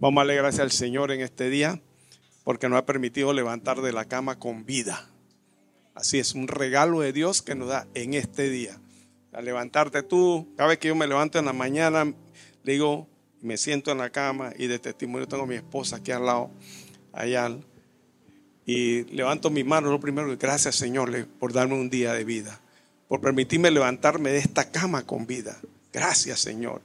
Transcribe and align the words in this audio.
Vamos 0.00 0.16
a 0.16 0.24
darle 0.24 0.36
gracias 0.36 0.62
al 0.62 0.70
Señor 0.72 1.12
en 1.12 1.20
este 1.20 1.50
día 1.50 1.78
porque 2.42 2.70
nos 2.70 2.78
ha 2.78 2.86
permitido 2.86 3.34
levantar 3.34 3.82
de 3.82 3.92
la 3.92 4.06
cama 4.06 4.38
con 4.38 4.64
vida. 4.64 5.10
Así 5.94 6.18
es, 6.18 6.34
un 6.34 6.48
regalo 6.48 7.00
de 7.00 7.12
Dios 7.12 7.42
que 7.42 7.54
nos 7.54 7.68
da 7.68 7.86
en 7.92 8.14
este 8.14 8.48
día. 8.48 8.80
Al 9.30 9.44
levantarte 9.44 10.02
tú, 10.02 10.48
cada 10.56 10.70
vez 10.70 10.78
que 10.78 10.88
yo 10.88 10.94
me 10.94 11.06
levanto 11.06 11.38
en 11.38 11.44
la 11.44 11.52
mañana, 11.52 12.14
le 12.64 12.72
digo, 12.72 13.08
me 13.42 13.58
siento 13.58 13.92
en 13.92 13.98
la 13.98 14.08
cama 14.08 14.54
y 14.56 14.68
de 14.68 14.78
testimonio 14.78 15.28
tengo 15.28 15.42
a 15.42 15.46
mi 15.46 15.56
esposa 15.56 15.96
aquí 15.96 16.12
al 16.12 16.24
lado, 16.24 16.50
allá. 17.12 17.54
Y 18.64 19.02
levanto 19.14 19.50
mi 19.50 19.64
mano, 19.64 19.90
lo 19.90 20.00
primero, 20.00 20.34
gracias 20.38 20.76
Señor 20.76 21.26
por 21.38 21.52
darme 21.52 21.74
un 21.74 21.90
día 21.90 22.14
de 22.14 22.24
vida, 22.24 22.58
por 23.06 23.20
permitirme 23.20 23.70
levantarme 23.70 24.30
de 24.30 24.38
esta 24.38 24.70
cama 24.70 25.04
con 25.04 25.26
vida. 25.26 25.60
Gracias 25.92 26.40
Señor. 26.40 26.80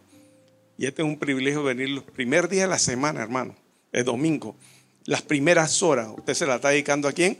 Y 0.77 0.85
este 0.85 1.01
es 1.01 1.07
un 1.07 1.17
privilegio 1.17 1.63
venir 1.63 1.89
los 1.89 2.03
primeros 2.03 2.49
días 2.49 2.63
de 2.63 2.69
la 2.69 2.79
semana, 2.79 3.21
hermano, 3.21 3.55
el 3.91 4.03
domingo. 4.03 4.55
Las 5.05 5.21
primeras 5.21 5.81
horas, 5.81 6.09
¿usted 6.17 6.33
se 6.33 6.45
la 6.45 6.55
está 6.55 6.69
dedicando 6.69 7.07
a 7.07 7.13
quién? 7.13 7.37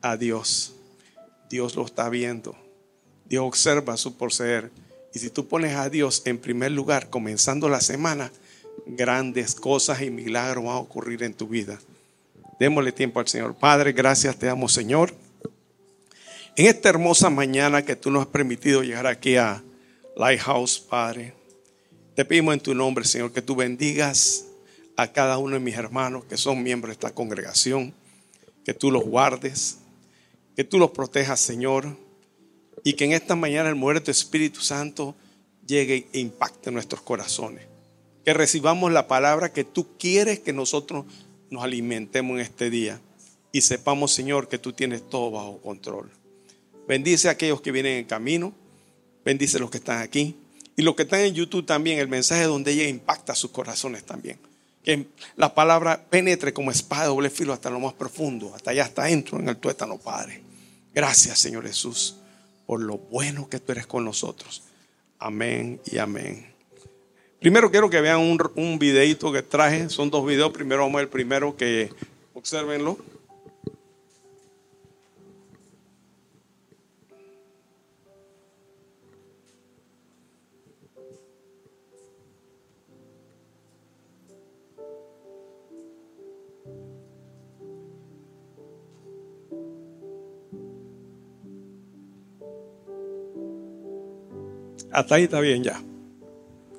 A 0.00 0.16
Dios. 0.16 0.74
Dios 1.50 1.74
lo 1.74 1.84
está 1.84 2.08
viendo. 2.08 2.56
Dios 3.24 3.44
observa 3.44 3.96
su 3.96 4.16
proceder. 4.16 4.70
Y 5.14 5.18
si 5.18 5.30
tú 5.30 5.48
pones 5.48 5.74
a 5.74 5.90
Dios 5.90 6.22
en 6.24 6.38
primer 6.38 6.72
lugar, 6.72 7.10
comenzando 7.10 7.68
la 7.68 7.80
semana, 7.80 8.30
grandes 8.86 9.54
cosas 9.54 10.02
y 10.02 10.10
milagros 10.10 10.64
van 10.64 10.74
a 10.74 10.78
ocurrir 10.78 11.22
en 11.22 11.34
tu 11.34 11.48
vida. 11.48 11.78
Démosle 12.58 12.92
tiempo 12.92 13.20
al 13.20 13.28
Señor. 13.28 13.54
Padre, 13.54 13.92
gracias 13.92 14.36
te 14.36 14.46
damos, 14.46 14.72
Señor. 14.72 15.14
En 16.56 16.66
esta 16.66 16.90
hermosa 16.90 17.30
mañana 17.30 17.84
que 17.84 17.96
tú 17.96 18.10
nos 18.10 18.22
has 18.22 18.28
permitido 18.28 18.82
llegar 18.82 19.06
aquí 19.06 19.36
a 19.36 19.62
Lighthouse, 20.16 20.78
Padre. 20.78 21.41
Te 22.14 22.26
pedimos 22.26 22.52
en 22.52 22.60
tu 22.60 22.74
nombre, 22.74 23.06
Señor, 23.06 23.32
que 23.32 23.40
tú 23.40 23.56
bendigas 23.56 24.44
a 24.96 25.12
cada 25.12 25.38
uno 25.38 25.54
de 25.54 25.60
mis 25.60 25.76
hermanos 25.76 26.26
que 26.26 26.36
son 26.36 26.62
miembros 26.62 26.90
de 26.90 26.92
esta 26.92 27.14
congregación, 27.14 27.94
que 28.66 28.74
tú 28.74 28.90
los 28.90 29.02
guardes, 29.02 29.78
que 30.54 30.62
tú 30.62 30.78
los 30.78 30.90
protejas, 30.90 31.40
Señor, 31.40 31.96
y 32.84 32.92
que 32.94 33.06
en 33.06 33.12
esta 33.12 33.34
mañana 33.34 33.70
el 33.70 34.02
tu 34.02 34.10
Espíritu 34.10 34.60
Santo 34.60 35.14
llegue 35.66 36.06
e 36.12 36.20
impacte 36.20 36.70
nuestros 36.70 37.00
corazones. 37.00 37.64
Que 38.26 38.34
recibamos 38.34 38.92
la 38.92 39.08
palabra 39.08 39.52
que 39.54 39.64
tú 39.64 39.96
quieres 39.98 40.40
que 40.40 40.52
nosotros 40.52 41.06
nos 41.50 41.64
alimentemos 41.64 42.34
en 42.34 42.40
este 42.40 42.68
día 42.68 43.00
y 43.52 43.62
sepamos, 43.62 44.12
Señor, 44.12 44.48
que 44.48 44.58
tú 44.58 44.74
tienes 44.74 45.08
todo 45.08 45.30
bajo 45.30 45.62
control. 45.62 46.10
Bendice 46.86 47.28
a 47.28 47.32
aquellos 47.32 47.62
que 47.62 47.72
vienen 47.72 47.98
en 47.98 48.04
camino, 48.04 48.52
bendice 49.24 49.56
a 49.56 49.60
los 49.60 49.70
que 49.70 49.78
están 49.78 50.02
aquí. 50.02 50.36
Y 50.76 50.82
los 50.82 50.94
que 50.94 51.02
están 51.02 51.20
en 51.20 51.34
YouTube 51.34 51.66
también, 51.66 51.98
el 51.98 52.08
mensaje 52.08 52.44
donde 52.44 52.72
ella 52.72 52.88
impacta 52.88 53.34
sus 53.34 53.50
corazones 53.50 54.04
también. 54.04 54.38
Que 54.82 55.06
la 55.36 55.54
palabra 55.54 56.04
penetre 56.08 56.52
como 56.52 56.70
espada 56.70 57.02
de 57.02 57.08
doble 57.08 57.30
filo 57.30 57.52
hasta 57.52 57.70
lo 57.70 57.78
más 57.78 57.92
profundo, 57.92 58.52
hasta 58.54 58.70
allá, 58.70 58.84
hasta 58.84 59.02
adentro 59.02 59.38
en 59.38 59.48
el 59.48 59.56
tuétano, 59.56 59.98
Padre. 59.98 60.42
Gracias, 60.94 61.38
Señor 61.38 61.66
Jesús, 61.66 62.16
por 62.66 62.80
lo 62.80 62.98
bueno 62.98 63.48
que 63.48 63.60
tú 63.60 63.72
eres 63.72 63.86
con 63.86 64.04
nosotros. 64.04 64.62
Amén 65.18 65.80
y 65.86 65.98
amén. 65.98 66.52
Primero 67.38 67.70
quiero 67.70 67.90
que 67.90 68.00
vean 68.00 68.18
un, 68.18 68.38
un 68.56 68.78
videito 68.78 69.32
que 69.32 69.42
traje. 69.42 69.88
Son 69.88 70.10
dos 70.10 70.26
videos. 70.26 70.52
Primero 70.52 70.82
vamos 70.82 71.00
el 71.00 71.08
primero 71.08 71.56
que 71.56 71.90
observenlo. 72.34 72.98
Hasta 94.92 95.14
ahí 95.14 95.24
está 95.24 95.40
bien 95.40 95.64
ya. 95.64 95.82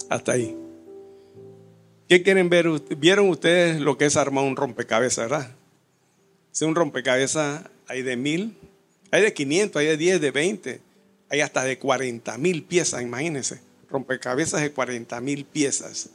Hasta 0.10 0.34
ahí. 0.34 0.56
¿Qué 2.08 2.22
quieren 2.22 2.50
ver? 2.50 2.70
¿Vieron 2.98 3.30
ustedes 3.30 3.82
lo 3.82 3.98
que 3.98 4.06
es 4.06 4.18
armar 4.18 4.44
un 4.44 4.56
rompecabezas, 4.56 5.30
verdad? 5.30 5.56
Es 6.52 6.62
un 6.62 6.76
rompecabezas, 6.76 7.64
hay 7.88 8.04
de 8.04 8.16
mil, 8.16 8.56
hay 9.10 9.24
de 9.24 9.34
500, 9.34 9.80
hay 9.80 9.88
de 9.88 9.98
10, 9.98 10.22
de 10.22 10.32
20, 10.32 10.82
hay 11.30 11.42
hasta 11.42 11.64
de 11.64 11.80
40 11.80 12.38
mil 12.38 12.64
piezas, 12.64 13.02
imagínense. 13.02 13.62
Rompecabezas 13.90 14.62
de 14.62 14.72
40 14.72 15.20
mil 15.22 15.46
piezas. 15.46 16.10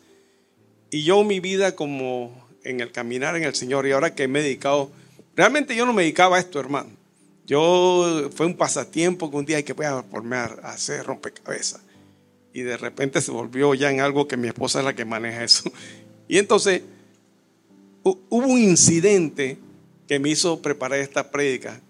Y 0.91 1.03
yo 1.03 1.25
mi 1.25 1.41
vida 1.41 1.75
como 1.75 2.47
en 2.63 2.81
el 2.81 2.93
caminar 2.93 3.35
en 3.35 3.43
el 3.43 3.57
Señor 3.57 3.87
y 3.87 3.93
ahora 3.93 4.15
que 4.15 4.29
me 4.29 4.39
he 4.39 4.43
dedicado, 4.43 4.91
realmente 5.35 5.75
yo 5.75 5.85
no 5.85 5.93
me 5.93 6.03
dedicaba 6.03 6.37
a 6.37 6.41
esto, 6.41 6.61
hermano. 6.61 6.91
Yo 7.45 8.31
fue 8.37 8.47
un 8.47 8.57
pasatiempo 8.57 9.31
que 9.31 9.37
un 9.37 9.47
día 9.47 9.57
hay 9.57 9.63
que 9.65 9.73
voy 9.73 9.87
a 9.87 10.03
formar 10.03 10.61
a 10.63 10.73
hacer 10.73 11.05
rompecabezas 11.05 11.88
y 12.59 12.63
de 12.63 12.77
repente 12.77 13.21
se 13.21 13.31
volvió 13.31 13.73
ya 13.75 13.89
en 13.91 14.01
algo 14.01 14.27
que 14.27 14.37
mi 14.37 14.49
esposa 14.49 14.81
es 14.81 14.85
la 14.85 14.95
que 14.95 15.05
maneja 15.05 15.45
eso. 15.45 15.71
Y 16.27 16.39
entonces 16.39 16.83
hubo 18.03 18.47
un 18.47 18.59
incidente 18.59 19.59
que 20.09 20.19
me 20.19 20.31
hizo 20.31 20.61
preparar 20.61 20.99
esta 20.99 21.31
prédica, 21.31 21.81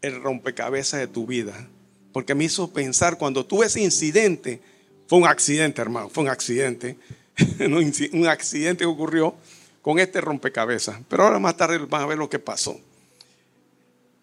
el 0.00 0.22
rompecabezas 0.22 1.00
de 1.00 1.08
tu 1.08 1.26
vida, 1.26 1.68
porque 2.12 2.36
me 2.36 2.44
hizo 2.44 2.72
pensar 2.72 3.18
cuando 3.18 3.44
tuve 3.44 3.66
ese 3.66 3.80
incidente, 3.80 4.60
fue 5.08 5.18
un 5.18 5.26
accidente, 5.26 5.82
hermano, 5.82 6.08
fue 6.08 6.22
un 6.22 6.30
accidente, 6.30 6.96
un 8.12 8.26
accidente 8.28 8.84
que 8.84 8.86
ocurrió 8.86 9.34
con 9.80 9.98
este 9.98 10.20
rompecabezas. 10.20 11.00
Pero 11.08 11.24
ahora 11.24 11.40
más 11.40 11.56
tarde 11.56 11.78
van 11.78 12.02
a 12.02 12.06
ver 12.06 12.18
lo 12.18 12.30
que 12.30 12.38
pasó. 12.38 12.78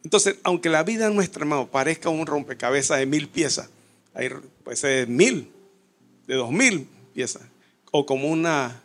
Entonces, 0.06 0.38
aunque 0.44 0.70
la 0.70 0.84
vida 0.84 1.10
nuestra, 1.10 1.42
hermano, 1.42 1.68
parezca 1.68 2.08
un 2.08 2.26
rompecabezas 2.26 3.00
de 3.00 3.06
mil 3.06 3.28
piezas, 3.28 3.70
hay, 4.14 4.30
pues 4.64 4.84
es 4.86 5.08
mil, 5.10 5.52
de 6.30 6.36
dos 6.36 6.52
mil 6.52 6.88
piezas, 7.16 7.42
o 7.90 8.06
como 8.06 8.28
una, 8.28 8.84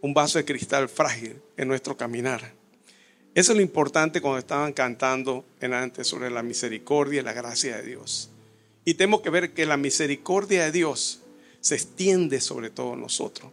un 0.00 0.14
vaso 0.14 0.38
de 0.38 0.46
cristal 0.46 0.88
frágil 0.88 1.36
en 1.58 1.68
nuestro 1.68 1.94
caminar. 1.94 2.54
Eso 3.34 3.52
es 3.52 3.56
lo 3.56 3.62
importante 3.62 4.22
cuando 4.22 4.38
estaban 4.38 4.72
cantando 4.72 5.44
en 5.60 5.74
antes 5.74 6.06
sobre 6.06 6.30
la 6.30 6.42
misericordia 6.42 7.20
y 7.20 7.22
la 7.22 7.34
gracia 7.34 7.76
de 7.76 7.82
Dios. 7.82 8.30
Y 8.86 8.94
tenemos 8.94 9.20
que 9.20 9.28
ver 9.28 9.52
que 9.52 9.66
la 9.66 9.76
misericordia 9.76 10.64
de 10.64 10.72
Dios 10.72 11.20
se 11.60 11.74
extiende 11.74 12.40
sobre 12.40 12.70
todos 12.70 12.96
nosotros. 12.96 13.52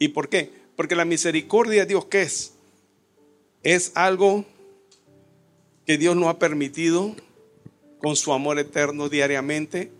¿Y 0.00 0.08
por 0.08 0.28
qué? 0.28 0.50
Porque 0.74 0.96
la 0.96 1.04
misericordia 1.04 1.82
de 1.82 1.86
Dios, 1.86 2.06
¿qué 2.06 2.22
es? 2.22 2.54
Es 3.62 3.92
algo 3.94 4.44
que 5.86 5.98
Dios 5.98 6.16
nos 6.16 6.26
ha 6.26 6.40
permitido 6.40 7.14
con 7.98 8.16
su 8.16 8.32
amor 8.32 8.58
eterno 8.58 9.08
diariamente 9.08 9.92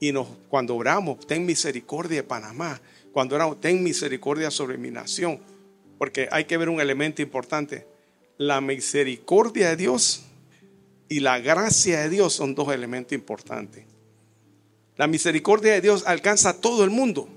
y 0.00 0.12
nos, 0.12 0.26
cuando 0.48 0.74
oramos, 0.74 1.26
ten 1.26 1.44
misericordia 1.44 2.16
de 2.16 2.22
Panamá. 2.22 2.80
Cuando 3.12 3.36
oramos, 3.36 3.60
ten 3.60 3.84
misericordia 3.84 4.50
sobre 4.50 4.78
mi 4.78 4.90
nación. 4.90 5.38
Porque 5.98 6.26
hay 6.32 6.46
que 6.46 6.56
ver 6.56 6.70
un 6.70 6.80
elemento 6.80 7.20
importante. 7.20 7.86
La 8.38 8.62
misericordia 8.62 9.68
de 9.68 9.76
Dios 9.76 10.22
y 11.10 11.20
la 11.20 11.38
gracia 11.38 12.00
de 12.00 12.08
Dios 12.08 12.32
son 12.32 12.54
dos 12.54 12.72
elementos 12.72 13.12
importantes. 13.12 13.84
La 14.96 15.06
misericordia 15.06 15.74
de 15.74 15.82
Dios 15.82 16.04
alcanza 16.06 16.50
a 16.50 16.54
todo 16.54 16.82
el 16.82 16.90
mundo. 16.90 17.28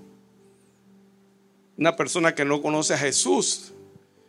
Una 1.78 1.98
persona 1.98 2.34
que 2.34 2.46
no 2.46 2.62
conoce 2.62 2.94
a 2.94 2.98
Jesús, 2.98 3.74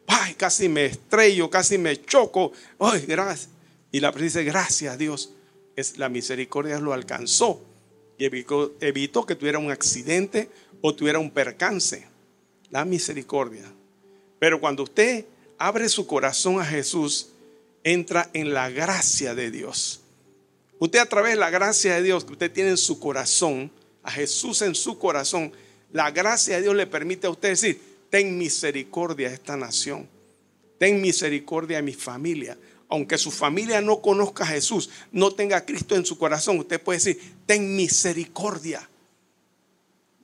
ay, 0.09 0.34
casi 0.34 0.69
me 0.69 0.87
estrello, 0.87 1.49
casi 1.49 1.78
me 1.78 2.03
choco, 2.03 2.50
ay, 2.81 3.05
gracias. 3.06 3.50
Y 3.93 4.00
la 4.00 4.11
dice, 4.11 4.43
gracias 4.43 4.94
a 4.94 4.97
Dios, 4.97 5.31
es 5.77 5.99
la 5.99 6.09
misericordia 6.09 6.81
lo 6.81 6.93
alcanzó 6.93 7.74
y 8.19 8.25
evitó, 8.27 9.27
que 9.27 9.35
tuviera 9.35 9.59
un 9.59 9.71
accidente 9.71 10.49
o 10.81 10.94
tuviera 10.94 11.19
un 11.19 11.31
percance. 11.31 12.06
La 12.71 12.85
misericordia. 12.85 13.65
Pero 14.38 14.61
cuando 14.61 14.83
usted 14.83 15.25
abre 15.59 15.88
su 15.88 16.06
corazón 16.06 16.61
a 16.61 16.65
Jesús, 16.65 17.31
entra 17.83 18.31
en 18.33 18.53
la 18.53 18.71
gracia 18.71 19.35
de 19.35 19.50
Dios. 19.50 20.00
Usted 20.79 20.99
a 20.99 21.06
través 21.06 21.33
de 21.33 21.41
la 21.41 21.50
gracia 21.50 21.94
de 21.94 22.03
Dios 22.03 22.25
que 22.25 22.33
usted 22.33 22.50
tiene 22.50 22.71
en 22.71 22.77
su 22.77 22.99
corazón, 22.99 23.71
a 24.03 24.11
Jesús 24.11 24.62
en 24.62 24.75
su 24.75 24.99
corazón, 24.99 25.53
la 25.93 26.11
gracia 26.11 26.56
de 26.56 26.62
Dios 26.62 26.75
le 26.75 26.87
permite 26.87 27.27
a 27.27 27.31
usted 27.31 27.50
decir, 27.50 27.81
ten 28.11 28.37
misericordia 28.37 29.29
a 29.29 29.33
esta 29.33 29.56
nación, 29.56 30.09
ten 30.79 31.00
misericordia 31.00 31.79
a 31.79 31.83
mi 31.83 31.94
familia, 31.94 32.59
aunque 32.94 33.19
su 33.19 33.31
familia 33.31 33.81
no 33.81 34.00
conozca 34.00 34.44
a 34.44 34.46
Jesús, 34.46 34.88
no 35.11 35.32
tenga 35.32 35.56
a 35.56 35.64
Cristo 35.64 35.96
en 35.96 36.06
su 36.06 36.17
corazón, 36.17 36.58
usted 36.58 36.81
puede 36.81 36.99
decir, 36.99 37.20
ten 37.44 37.75
misericordia. 37.75 38.88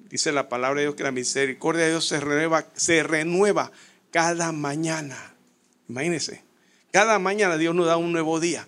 Dice 0.09 0.31
la 0.31 0.49
palabra 0.49 0.81
de 0.81 0.87
Dios 0.87 0.95
que 0.95 1.03
la 1.03 1.11
misericordia 1.11 1.85
de 1.85 1.91
Dios 1.91 2.07
se 2.07 2.21
renueva, 2.21 2.67
se 2.75 3.03
renueva 3.03 3.73
cada 4.13 4.53
mañana. 4.53 5.35
Imagínense, 5.89 6.43
cada 6.93 7.19
mañana 7.19 7.59
Dios 7.59 7.75
nos 7.75 7.87
da 7.87 7.97
un 7.97 8.13
nuevo 8.13 8.39
día. 8.39 8.67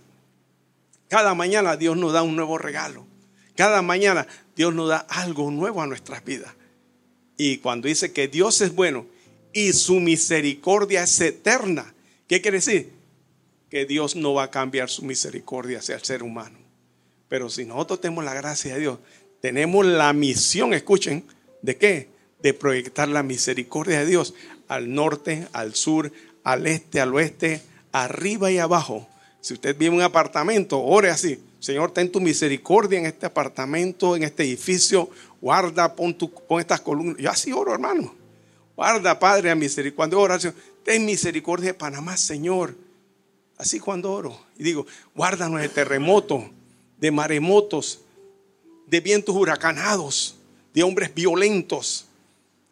Cada 1.09 1.35
mañana 1.35 1.77
Dios 1.77 1.97
nos 1.97 2.13
da 2.13 2.23
un 2.23 2.35
nuevo 2.35 2.59
regalo. 2.59 3.07
Cada 3.57 3.83
mañana 3.83 4.27
Dios 4.57 4.75
nos 4.75 4.89
da 4.89 4.99
algo 4.99 5.51
nuevo 5.51 5.81
a 5.81 5.87
nuestras 5.87 6.25
vidas. 6.25 6.53
Y 7.37 7.59
cuando 7.59 7.87
dice 7.87 8.13
que 8.13 8.29
Dios 8.29 8.61
es 8.63 8.75
bueno 8.75 9.07
y 9.53 9.73
su 9.75 10.01
misericordia 10.01 11.05
es 11.05 11.21
eterna. 11.21 11.95
¿Qué 12.27 12.41
quiere 12.41 12.59
decir? 12.59 12.92
Que 13.73 13.87
Dios 13.87 14.17
no 14.17 14.35
va 14.35 14.43
a 14.43 14.51
cambiar 14.51 14.91
su 14.91 15.03
misericordia 15.03 15.79
hacia 15.79 15.95
el 15.95 16.03
ser 16.03 16.23
humano. 16.23 16.59
Pero 17.31 17.49
si 17.49 17.65
nosotros 17.65 18.03
tenemos 18.03 18.23
la 18.23 18.35
gracia 18.35 18.75
de 18.75 18.81
Dios, 18.81 18.99
tenemos 19.41 19.87
la 19.87 20.13
misión, 20.13 20.75
escuchen, 20.75 21.25
¿de 21.63 21.79
qué? 21.79 22.11
De 22.43 22.53
proyectar 22.53 23.09
la 23.09 23.23
misericordia 23.23 24.01
de 24.01 24.05
Dios 24.05 24.35
al 24.69 24.93
norte, 24.93 25.49
al 25.55 25.75
sur, 25.75 26.13
al 26.45 26.67
este, 26.67 27.01
al 27.01 27.15
oeste, 27.15 27.63
arriba 27.93 28.51
y 28.51 28.59
abajo. 28.59 29.09
Si 29.41 29.55
usted 29.55 29.75
vive 29.75 29.93
en 29.93 29.95
un 29.95 30.03
apartamento, 30.03 30.79
ore 30.79 31.09
así. 31.09 31.43
Señor, 31.59 31.93
ten 31.93 32.13
tu 32.13 32.21
misericordia 32.21 32.99
en 32.99 33.07
este 33.07 33.25
apartamento, 33.25 34.17
en 34.17 34.25
este 34.25 34.43
edificio. 34.43 35.09
Guarda, 35.41 35.97
pon, 35.97 36.13
tu, 36.13 36.31
pon 36.31 36.61
estas 36.61 36.83
columnas. 36.83 37.17
Yo 37.17 37.31
así 37.31 37.51
oro, 37.53 37.73
hermano. 37.73 38.15
Guarda, 38.77 39.19
Padre, 39.19 39.51
a 39.51 39.55
misericordia. 39.55 39.97
Cuando 39.97 40.21
oro, 40.21 40.37
ten 40.85 41.07
misericordia 41.07 41.69
de 41.69 41.75
Panamá, 41.79 42.19
Señor. 42.19 42.75
Así 43.63 43.79
cuando 43.79 44.11
oro. 44.11 44.37
Y 44.59 44.65
digo, 44.65 44.89
guárdanos 45.15 45.61
de 45.61 45.69
terremoto, 45.69 46.51
de 46.99 47.13
maremotos, 47.13 48.01
de 48.89 48.99
vientos 48.99 49.37
huracanados, 49.37 50.35
de 50.75 50.83
hombres 50.83 51.15
violentos. 51.15 52.07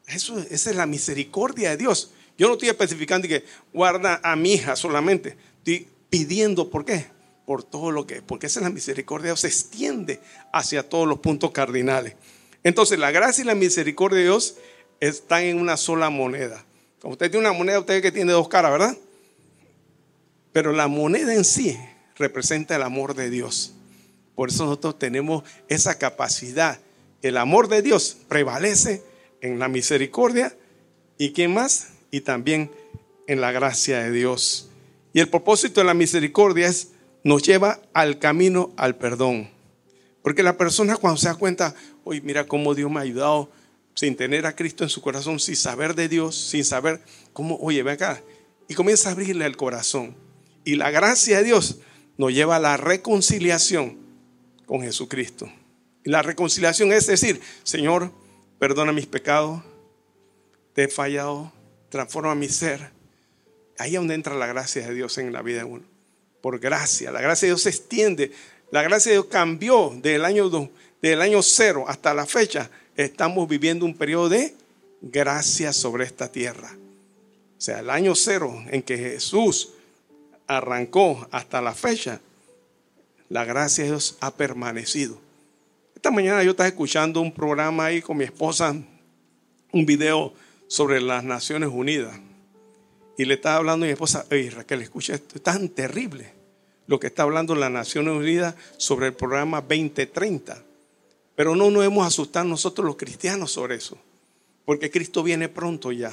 Eso, 0.08 0.36
esa 0.50 0.70
es 0.70 0.74
la 0.74 0.86
misericordia 0.86 1.70
de 1.70 1.76
Dios. 1.76 2.10
Yo 2.36 2.48
no 2.48 2.54
estoy 2.54 2.70
especificando 2.70 3.28
que 3.28 3.44
guarda 3.72 4.20
a 4.24 4.34
mi 4.34 4.54
hija 4.54 4.74
solamente. 4.74 5.36
Estoy 5.58 5.86
pidiendo, 6.10 6.70
¿por 6.70 6.84
qué? 6.84 7.06
Por 7.46 7.62
todo 7.62 7.92
lo 7.92 8.04
que, 8.04 8.20
porque 8.20 8.48
esa 8.48 8.58
es 8.58 8.64
la 8.64 8.70
misericordia 8.70 9.26
de 9.26 9.28
Dios, 9.28 9.42
se 9.42 9.46
extiende 9.46 10.20
hacia 10.52 10.88
todos 10.88 11.06
los 11.06 11.20
puntos 11.20 11.52
cardinales. 11.52 12.16
Entonces, 12.64 12.98
la 12.98 13.12
gracia 13.12 13.42
y 13.42 13.46
la 13.46 13.54
misericordia 13.54 14.18
de 14.18 14.24
Dios 14.24 14.56
están 14.98 15.44
en 15.44 15.60
una 15.60 15.76
sola 15.76 16.10
moneda. 16.10 16.64
Como 17.00 17.12
usted 17.12 17.30
tiene 17.30 17.46
una 17.46 17.56
moneda, 17.56 17.78
usted 17.78 18.02
que 18.02 18.10
tiene 18.10 18.32
dos 18.32 18.48
caras, 18.48 18.72
¿verdad? 18.72 18.96
Pero 20.52 20.72
la 20.72 20.88
moneda 20.88 21.34
en 21.34 21.44
sí 21.44 21.78
representa 22.16 22.76
el 22.76 22.82
amor 22.82 23.14
de 23.14 23.30
Dios. 23.30 23.74
Por 24.34 24.48
eso 24.48 24.64
nosotros 24.64 24.98
tenemos 24.98 25.44
esa 25.68 25.98
capacidad. 25.98 26.80
El 27.22 27.36
amor 27.36 27.68
de 27.68 27.82
Dios 27.82 28.16
prevalece 28.28 29.02
en 29.40 29.58
la 29.58 29.68
misericordia. 29.68 30.56
¿Y 31.18 31.32
quién 31.32 31.52
más? 31.52 31.88
y 32.10 32.20
también 32.20 32.70
en 33.26 33.40
la 33.40 33.52
gracia 33.52 34.02
de 34.02 34.10
Dios. 34.10 34.68
Y 35.12 35.20
el 35.20 35.28
propósito 35.28 35.80
de 35.80 35.86
la 35.86 35.94
misericordia 35.94 36.68
es 36.68 36.92
nos 37.22 37.42
lleva 37.42 37.80
al 37.92 38.18
camino 38.18 38.72
al 38.76 38.96
perdón. 38.96 39.50
Porque 40.22 40.42
la 40.42 40.56
persona 40.56 40.96
cuando 40.96 41.18
se 41.18 41.28
da 41.28 41.34
cuenta, 41.34 41.74
oye, 42.04 42.20
mira 42.20 42.46
cómo 42.46 42.74
Dios 42.74 42.90
me 42.90 42.98
ha 42.98 43.02
ayudado 43.02 43.50
sin 43.94 44.16
tener 44.16 44.46
a 44.46 44.54
Cristo 44.54 44.84
en 44.84 44.90
su 44.90 45.00
corazón, 45.00 45.38
sin 45.40 45.56
saber 45.56 45.94
de 45.94 46.08
Dios, 46.08 46.36
sin 46.36 46.64
saber 46.64 47.00
cómo, 47.32 47.58
oye, 47.60 47.82
ve 47.82 47.92
acá, 47.92 48.22
y 48.68 48.74
comienza 48.74 49.08
a 49.08 49.12
abrirle 49.12 49.44
el 49.46 49.56
corazón. 49.56 50.14
Y 50.70 50.76
la 50.76 50.92
gracia 50.92 51.38
de 51.38 51.42
Dios 51.42 51.78
nos 52.16 52.32
lleva 52.32 52.54
a 52.54 52.60
la 52.60 52.76
reconciliación 52.76 53.98
con 54.66 54.82
Jesucristo. 54.82 55.50
Y 56.04 56.10
la 56.10 56.22
reconciliación 56.22 56.92
es 56.92 57.08
decir, 57.08 57.40
Señor, 57.64 58.12
perdona 58.60 58.92
mis 58.92 59.06
pecados, 59.06 59.64
te 60.72 60.84
he 60.84 60.88
fallado, 60.88 61.52
transforma 61.88 62.36
mi 62.36 62.48
ser. 62.48 62.90
Ahí 63.78 63.94
es 63.94 63.96
donde 63.96 64.14
entra 64.14 64.36
la 64.36 64.46
gracia 64.46 64.86
de 64.86 64.94
Dios 64.94 65.18
en 65.18 65.32
la 65.32 65.42
vida 65.42 65.58
de 65.58 65.64
uno. 65.64 65.82
Por 66.40 66.60
gracia. 66.60 67.10
La 67.10 67.20
gracia 67.20 67.46
de 67.46 67.50
Dios 67.50 67.62
se 67.62 67.70
extiende. 67.70 68.30
La 68.70 68.84
gracia 68.84 69.10
de 69.10 69.16
Dios 69.16 69.26
cambió 69.26 69.92
del 70.00 70.24
año, 70.24 70.70
del 71.02 71.20
año 71.20 71.42
cero 71.42 71.86
hasta 71.88 72.14
la 72.14 72.26
fecha. 72.26 72.70
Estamos 72.94 73.48
viviendo 73.48 73.84
un 73.84 73.96
periodo 73.96 74.28
de 74.28 74.54
gracia 75.00 75.72
sobre 75.72 76.04
esta 76.04 76.30
tierra. 76.30 76.70
O 77.58 77.60
sea, 77.60 77.80
el 77.80 77.90
año 77.90 78.14
cero 78.14 78.64
en 78.70 78.82
que 78.82 78.96
Jesús 78.96 79.70
arrancó 80.50 81.28
hasta 81.30 81.62
la 81.62 81.74
fecha, 81.74 82.20
la 83.28 83.44
gracia 83.44 83.84
de 83.84 83.90
Dios 83.90 84.16
ha 84.20 84.34
permanecido. 84.34 85.16
Esta 85.94 86.10
mañana 86.10 86.42
yo 86.42 86.50
estaba 86.50 86.68
escuchando 86.68 87.20
un 87.20 87.32
programa 87.32 87.84
ahí 87.84 88.02
con 88.02 88.16
mi 88.16 88.24
esposa, 88.24 88.74
un 89.72 89.86
video 89.86 90.34
sobre 90.66 91.00
las 91.00 91.22
Naciones 91.22 91.70
Unidas. 91.72 92.18
Y 93.16 93.26
le 93.26 93.34
estaba 93.34 93.56
hablando 93.56 93.84
a 93.84 93.86
mi 93.86 93.92
esposa, 93.92 94.26
oye 94.28 94.50
Raquel, 94.50 94.82
escucha 94.82 95.14
esto, 95.14 95.36
es 95.36 95.42
tan 95.42 95.68
terrible 95.68 96.32
lo 96.88 96.98
que 96.98 97.06
está 97.06 97.22
hablando 97.22 97.54
las 97.54 97.70
Naciones 97.70 98.14
Unidas 98.14 98.56
sobre 98.76 99.06
el 99.06 99.14
programa 99.14 99.60
2030. 99.60 100.64
Pero 101.36 101.54
no 101.54 101.70
nos 101.70 101.84
hemos 101.84 102.04
asustado 102.04 102.46
nosotros 102.46 102.84
los 102.84 102.96
cristianos 102.96 103.52
sobre 103.52 103.76
eso, 103.76 103.96
porque 104.64 104.90
Cristo 104.90 105.22
viene 105.22 105.48
pronto 105.48 105.92
ya. 105.92 106.10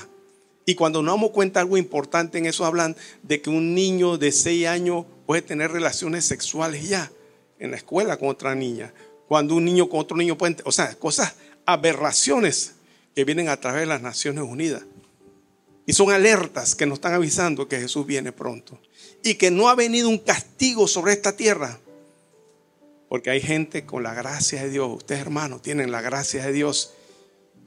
Y 0.69 0.75
cuando 0.75 1.01
nos 1.01 1.15
damos 1.15 1.31
cuenta 1.31 1.61
algo 1.61 1.77
importante 1.77 2.37
en 2.37 2.45
eso, 2.45 2.65
hablan 2.65 2.97
de 3.23 3.41
que 3.41 3.49
un 3.49 3.73
niño 3.73 4.17
de 4.17 4.33
6 4.33 4.67
años 4.67 5.05
puede 5.25 5.41
tener 5.41 5.71
relaciones 5.71 6.25
sexuales 6.25 6.89
ya 6.89 7.09
en 7.57 7.71
la 7.71 7.77
escuela 7.77 8.17
con 8.17 8.27
otra 8.27 8.53
niña. 8.53 8.93
Cuando 9.29 9.55
un 9.55 9.63
niño 9.63 9.87
con 9.87 10.01
otro 10.01 10.17
niño 10.17 10.37
puede, 10.37 10.57
o 10.65 10.73
sea, 10.73 10.93
cosas, 10.95 11.35
aberraciones 11.65 12.73
que 13.15 13.23
vienen 13.23 13.47
a 13.47 13.61
través 13.61 13.79
de 13.79 13.85
las 13.85 14.01
Naciones 14.01 14.43
Unidas. 14.43 14.83
Y 15.85 15.93
son 15.93 16.11
alertas 16.11 16.75
que 16.75 16.85
nos 16.85 16.97
están 16.97 17.13
avisando 17.13 17.69
que 17.69 17.79
Jesús 17.79 18.05
viene 18.05 18.33
pronto. 18.33 18.77
Y 19.23 19.35
que 19.35 19.49
no 19.49 19.69
ha 19.69 19.75
venido 19.75 20.09
un 20.09 20.17
castigo 20.17 20.85
sobre 20.89 21.13
esta 21.13 21.37
tierra. 21.37 21.79
Porque 23.07 23.29
hay 23.29 23.39
gente 23.39 23.85
con 23.85 24.03
la 24.03 24.13
gracia 24.13 24.63
de 24.63 24.69
Dios. 24.69 24.89
Ustedes 24.97 25.21
hermanos 25.21 25.61
tienen 25.61 25.91
la 25.91 26.01
gracia 26.01 26.45
de 26.45 26.51
Dios. 26.51 26.91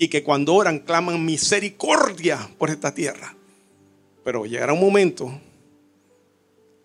Y 0.01 0.09
que 0.09 0.25
cuando 0.25 0.55
oran 0.55 0.79
claman 0.79 1.23
misericordia 1.27 2.49
por 2.57 2.71
esta 2.71 2.95
tierra. 2.95 3.37
Pero 4.25 4.47
llegará 4.47 4.73
un 4.73 4.81
momento 4.81 5.31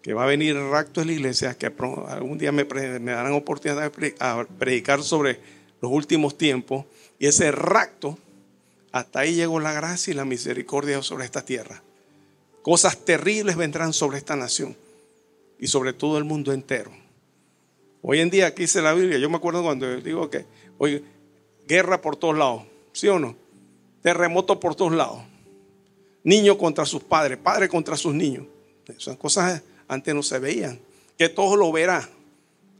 que 0.02 0.14
va 0.14 0.26
a 0.26 0.28
venir 0.28 0.58
el 0.58 0.70
rapto 0.70 1.00
de 1.00 1.06
la 1.06 1.14
iglesia, 1.14 1.58
que 1.58 1.68
algún 2.08 2.38
día 2.38 2.52
me, 2.52 2.66
darán 2.66 3.32
oportunidad 3.32 3.90
de 3.90 4.14
predicar 4.60 5.02
sobre 5.02 5.40
los 5.80 5.94
últimos 5.94 6.38
tiempos. 6.38 6.84
Y 7.18 7.28
ese 7.28 7.54
rapto 7.54 8.20
hasta 8.92 9.22
ahí 9.22 9.34
llegó 9.34 9.62
la 9.62 9.72
gracia 9.72 10.12
y 10.12 10.14
la 10.14 10.26
misericordia 10.26 11.02
sobre 11.02 11.24
esta 11.24 11.46
tierra. 11.46 11.82
Cosas 12.64 13.06
terribles 13.06 13.56
vendrán 13.56 13.94
sobre 13.94 14.18
esta 14.18 14.36
nación 14.36 14.76
y 15.58 15.68
sobre 15.68 15.94
todo 15.94 16.18
el 16.18 16.26
mundo 16.26 16.52
entero. 16.52 16.92
Hoy 18.02 18.20
en 18.20 18.30
día, 18.30 18.48
aquí 18.48 18.64
dice 18.64 18.82
la 18.82 18.94
Biblia, 18.94 19.20
yo 19.20 19.30
me 19.30 19.38
acuerdo 19.38 19.64
cuando 19.64 20.02
digo 20.02 20.30
que, 20.30 20.46
oye, 20.80 21.02
guerra 21.66 22.02
por 22.02 22.18
todos 22.18 22.38
lados, 22.38 22.64
¿sí 22.96 23.08
o 23.10 23.20
no? 23.20 23.36
Terremoto 24.02 24.60
por 24.60 24.76
todos 24.76 24.94
lados. 24.94 25.20
Niños 26.24 26.56
contra 26.56 26.86
sus 26.86 27.04
padres, 27.04 27.38
padres 27.38 27.70
contra 27.70 27.98
sus 27.98 28.14
niños. 28.16 28.48
Esas 28.88 29.18
cosas 29.18 29.62
antes 29.88 30.16
no 30.16 30.24
se 30.24 30.40
veían. 30.40 30.80
Que 31.18 31.30
todo 31.30 31.56
lo 31.56 31.72
verá. 31.72 32.10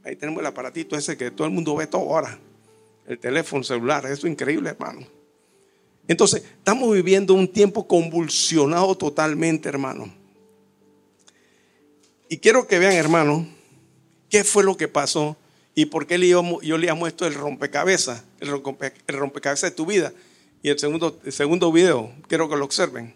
Ahí 0.02 0.16
tenemos 0.16 0.40
el 0.40 0.46
aparatito 0.46 0.96
ese 0.96 1.16
que 1.16 1.30
todo 1.30 1.46
el 1.46 1.52
mundo 1.52 1.76
ve 1.76 1.86
todo 1.86 2.02
ahora. 2.02 2.38
El 3.06 3.18
teléfono 3.18 3.62
celular, 3.62 4.04
eso 4.06 4.26
es 4.26 4.32
increíble, 4.32 4.70
hermano. 4.70 5.06
Entonces, 6.08 6.42
estamos 6.42 6.92
viviendo 6.92 7.34
un 7.34 7.48
tiempo 7.48 7.86
convulsionado 7.86 8.96
totalmente, 8.96 9.68
hermano. 9.68 10.12
Y 12.28 12.38
quiero 12.38 12.66
que 12.66 12.78
vean, 12.78 12.94
hermano, 12.94 13.46
qué 14.28 14.44
fue 14.44 14.64
lo 14.64 14.76
que 14.76 14.88
pasó 14.88 15.36
y 15.78 15.84
por 15.86 16.06
qué 16.06 16.18
yo, 16.26 16.60
yo 16.62 16.78
le 16.78 16.86
llamo 16.86 17.06
esto 17.06 17.26
el 17.26 17.34
rompecabezas, 17.34 18.24
el, 18.40 18.48
rompecabezas 18.48 19.70
de 19.70 19.76
tu 19.76 19.84
vida. 19.84 20.10
Y 20.62 20.70
el 20.70 20.78
segundo, 20.78 21.20
el 21.22 21.32
segundo 21.32 21.70
video, 21.70 22.10
quiero 22.28 22.48
que 22.48 22.56
lo 22.56 22.64
observen. 22.64 23.14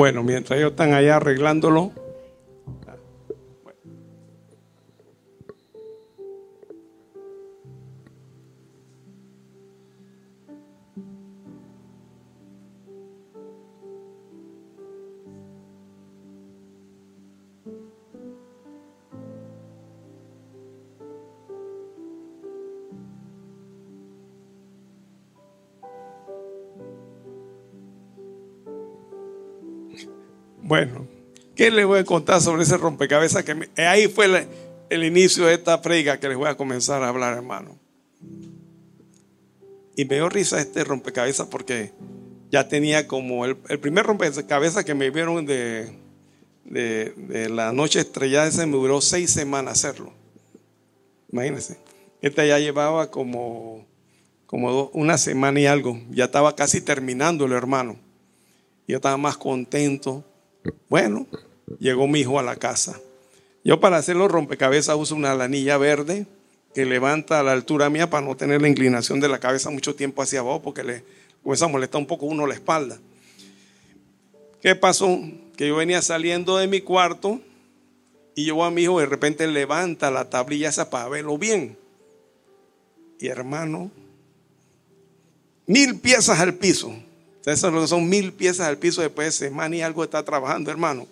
Bueno, 0.00 0.22
mientras 0.22 0.58
ellos 0.58 0.70
están 0.70 0.94
allá 0.94 1.16
arreglándolo, 1.16 1.92
Bueno, 30.70 31.08
¿qué 31.56 31.72
les 31.72 31.84
voy 31.84 31.98
a 31.98 32.04
contar 32.04 32.40
sobre 32.40 32.62
ese 32.62 32.76
rompecabezas? 32.76 33.42
Que 33.42 33.68
ahí 33.82 34.06
fue 34.06 34.46
el, 34.88 35.02
inicio 35.02 35.46
de 35.46 35.54
esta 35.54 35.82
prega 35.82 36.20
que 36.20 36.28
les 36.28 36.36
voy 36.36 36.48
a 36.48 36.56
comenzar 36.56 37.02
a 37.02 37.08
hablar, 37.08 37.36
hermano. 37.36 37.76
Y 39.96 40.04
me 40.04 40.14
dio 40.14 40.28
risa 40.28 40.60
este 40.60 40.84
rompecabezas 40.84 41.48
porque 41.48 41.90
ya 42.52 42.68
tenía 42.68 43.08
como 43.08 43.46
el, 43.46 43.56
primer 43.56 44.06
rompecabezas 44.06 44.84
que 44.84 44.94
me 44.94 45.10
vieron 45.10 45.44
de, 45.44 45.90
de, 46.66 47.48
la 47.50 47.72
noche 47.72 47.98
estrellada, 47.98 48.46
ese 48.46 48.64
me 48.64 48.76
duró 48.76 49.00
seis 49.00 49.32
semanas 49.32 49.72
hacerlo. 49.84 50.12
Imagínense. 51.32 51.78
Este 52.22 52.46
ya 52.46 52.60
llevaba 52.60 53.10
como, 53.10 53.88
como 54.46 54.84
una 54.92 55.18
semana 55.18 55.58
y 55.58 55.66
algo. 55.66 56.00
Ya 56.10 56.26
estaba 56.26 56.54
casi 56.54 56.80
terminando 56.80 57.46
el 57.46 57.54
hermano. 57.54 57.98
Yo 58.86 58.98
estaba 58.98 59.16
más 59.16 59.36
contento. 59.36 60.29
Bueno, 60.88 61.26
llegó 61.78 62.06
mi 62.08 62.20
hijo 62.20 62.38
a 62.38 62.42
la 62.42 62.56
casa. 62.56 63.00
Yo 63.64 63.80
para 63.80 63.98
hacer 63.98 64.16
los 64.16 64.30
rompecabezas 64.30 64.96
uso 64.96 65.14
una 65.14 65.34
lanilla 65.34 65.76
verde 65.76 66.26
que 66.74 66.84
levanta 66.84 67.40
a 67.40 67.42
la 67.42 67.52
altura 67.52 67.90
mía 67.90 68.08
para 68.08 68.26
no 68.26 68.36
tener 68.36 68.62
la 68.62 68.68
inclinación 68.68 69.20
de 69.20 69.28
la 69.28 69.38
cabeza 69.38 69.70
mucho 69.70 69.94
tiempo 69.94 70.22
hacia 70.22 70.40
abajo 70.40 70.62
porque 70.62 70.84
le 70.84 71.04
comienza 71.42 71.66
a 71.66 71.68
molestar 71.68 72.00
un 72.00 72.06
poco 72.06 72.26
uno 72.26 72.46
la 72.46 72.54
espalda. 72.54 72.98
¿Qué 74.62 74.74
pasó? 74.76 75.20
Que 75.56 75.68
yo 75.68 75.76
venía 75.76 76.00
saliendo 76.02 76.56
de 76.58 76.68
mi 76.68 76.80
cuarto 76.80 77.40
y 78.34 78.46
yo 78.46 78.62
a 78.64 78.70
mi 78.70 78.82
hijo 78.82 79.00
de 79.00 79.06
repente 79.06 79.46
levanta 79.46 80.10
la 80.10 80.30
tablilla 80.30 80.68
esa 80.68 80.90
para 80.90 81.08
verlo 81.08 81.36
bien. 81.38 81.76
Y 83.18 83.28
hermano, 83.28 83.90
mil 85.66 85.98
piezas 86.00 86.40
al 86.40 86.54
piso. 86.54 86.94
Eso 87.44 87.86
son 87.86 88.08
mil 88.08 88.32
piezas 88.32 88.66
al 88.66 88.78
piso 88.78 89.00
después 89.00 89.26
de 89.26 89.46
semana 89.46 89.76
y 89.76 89.82
algo 89.82 90.04
está 90.04 90.22
trabajando, 90.22 90.70
hermano. 90.70 91.06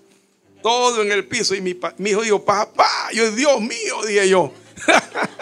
Todo 0.62 1.02
en 1.02 1.12
el 1.12 1.26
piso. 1.26 1.54
Y 1.54 1.60
mi, 1.60 1.76
hijo 2.10 2.22
dijo, 2.22 2.44
papá, 2.44 2.90
yo, 3.14 3.30
Dios 3.32 3.60
mío, 3.60 4.04
dije 4.06 4.28
yo. 4.28 4.52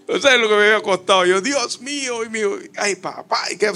Entonces 0.00 0.40
lo 0.40 0.48
que 0.48 0.54
me 0.54 0.66
había 0.66 0.82
costado. 0.82 1.26
Yo, 1.26 1.40
Dios 1.40 1.80
mío, 1.80 2.24
y 2.24 2.30
mío, 2.30 2.58
ay, 2.76 2.94
papá, 2.96 3.40
¿y 3.50 3.56
qué 3.56 3.70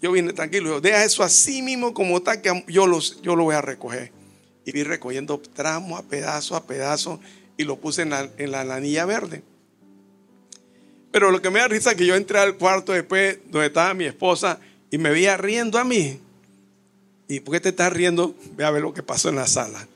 Yo 0.00 0.12
vine 0.12 0.32
tranquilo. 0.32 0.80
deja 0.80 1.04
eso 1.04 1.22
así 1.22 1.60
mismo 1.60 1.92
como 1.92 2.16
está, 2.18 2.40
que 2.40 2.64
yo, 2.68 2.86
los, 2.86 3.20
yo 3.20 3.36
lo 3.36 3.44
voy 3.44 3.56
a 3.56 3.60
recoger. 3.60 4.12
Y 4.64 4.72
vi 4.72 4.84
recogiendo 4.84 5.40
tramo 5.40 5.96
a 5.96 6.02
pedazo 6.02 6.54
a 6.54 6.64
pedazo 6.64 7.20
y 7.56 7.64
lo 7.64 7.76
puse 7.76 8.02
en 8.02 8.10
la, 8.10 8.30
en 8.38 8.52
la 8.52 8.60
anilla 8.60 9.04
verde. 9.04 9.42
Pero 11.12 11.30
lo 11.30 11.42
que 11.42 11.50
me 11.50 11.60
da 11.60 11.68
risa 11.68 11.90
es 11.90 11.96
que 11.96 12.06
yo 12.06 12.16
entré 12.16 12.38
al 12.38 12.56
cuarto 12.56 12.92
después 12.92 13.38
donde 13.50 13.66
estaba 13.66 13.92
mi 13.92 14.06
esposa 14.06 14.58
y 14.90 14.96
me 14.96 15.10
veía 15.10 15.36
riendo 15.36 15.78
a 15.78 15.84
mí. 15.84 16.18
¿Y 17.28 17.40
por 17.40 17.54
qué 17.54 17.60
te 17.60 17.68
estás 17.68 17.92
riendo? 17.92 18.34
Ve 18.56 18.64
a 18.64 18.70
ver 18.70 18.82
lo 18.82 18.94
que 18.94 19.02
pasó 19.02 19.28
en 19.28 19.36
la 19.36 19.46
sala. 19.46 19.86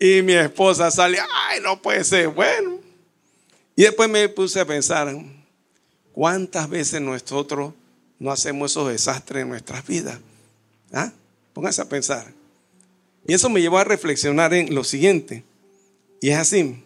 Y 0.00 0.22
mi 0.22 0.32
esposa 0.32 0.90
sale, 0.90 1.18
ay, 1.20 1.60
no 1.62 1.80
puede 1.80 2.02
ser, 2.02 2.28
bueno. 2.28 2.80
Y 3.76 3.82
después 3.82 4.10
me 4.10 4.28
puse 4.28 4.58
a 4.58 4.66
pensar, 4.66 5.14
¿cuántas 6.12 6.68
veces 6.68 7.00
nosotros 7.00 7.72
no 8.18 8.32
hacemos 8.32 8.72
esos 8.72 8.88
desastres 8.88 9.42
en 9.42 9.48
nuestras 9.48 9.86
vidas? 9.86 10.18
¿Ah? 10.92 11.12
Pónganse 11.52 11.82
a 11.82 11.88
pensar. 11.88 12.32
Y 13.26 13.34
eso 13.34 13.48
me 13.48 13.60
llevó 13.60 13.78
a 13.78 13.84
reflexionar 13.84 14.54
en 14.54 14.74
lo 14.74 14.82
siguiente. 14.82 15.44
Y 16.20 16.30
es 16.30 16.38
así, 16.38 16.82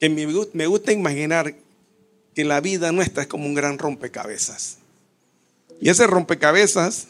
que 0.00 0.08
me 0.08 0.66
gusta 0.66 0.92
imaginar 0.92 1.54
que 2.38 2.44
la 2.44 2.60
vida 2.60 2.92
nuestra 2.92 3.24
es 3.24 3.28
como 3.28 3.46
un 3.46 3.54
gran 3.54 3.78
rompecabezas. 3.78 4.78
Y 5.80 5.88
ese 5.88 6.06
rompecabezas 6.06 7.08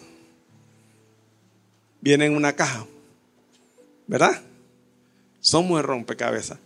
viene 2.01 2.25
en 2.25 2.35
una 2.35 2.57
caja, 2.57 2.87
¿verdad? 4.07 4.41
Somos 5.39 5.81
el 5.81 5.85
rompecabezas. 5.85 6.57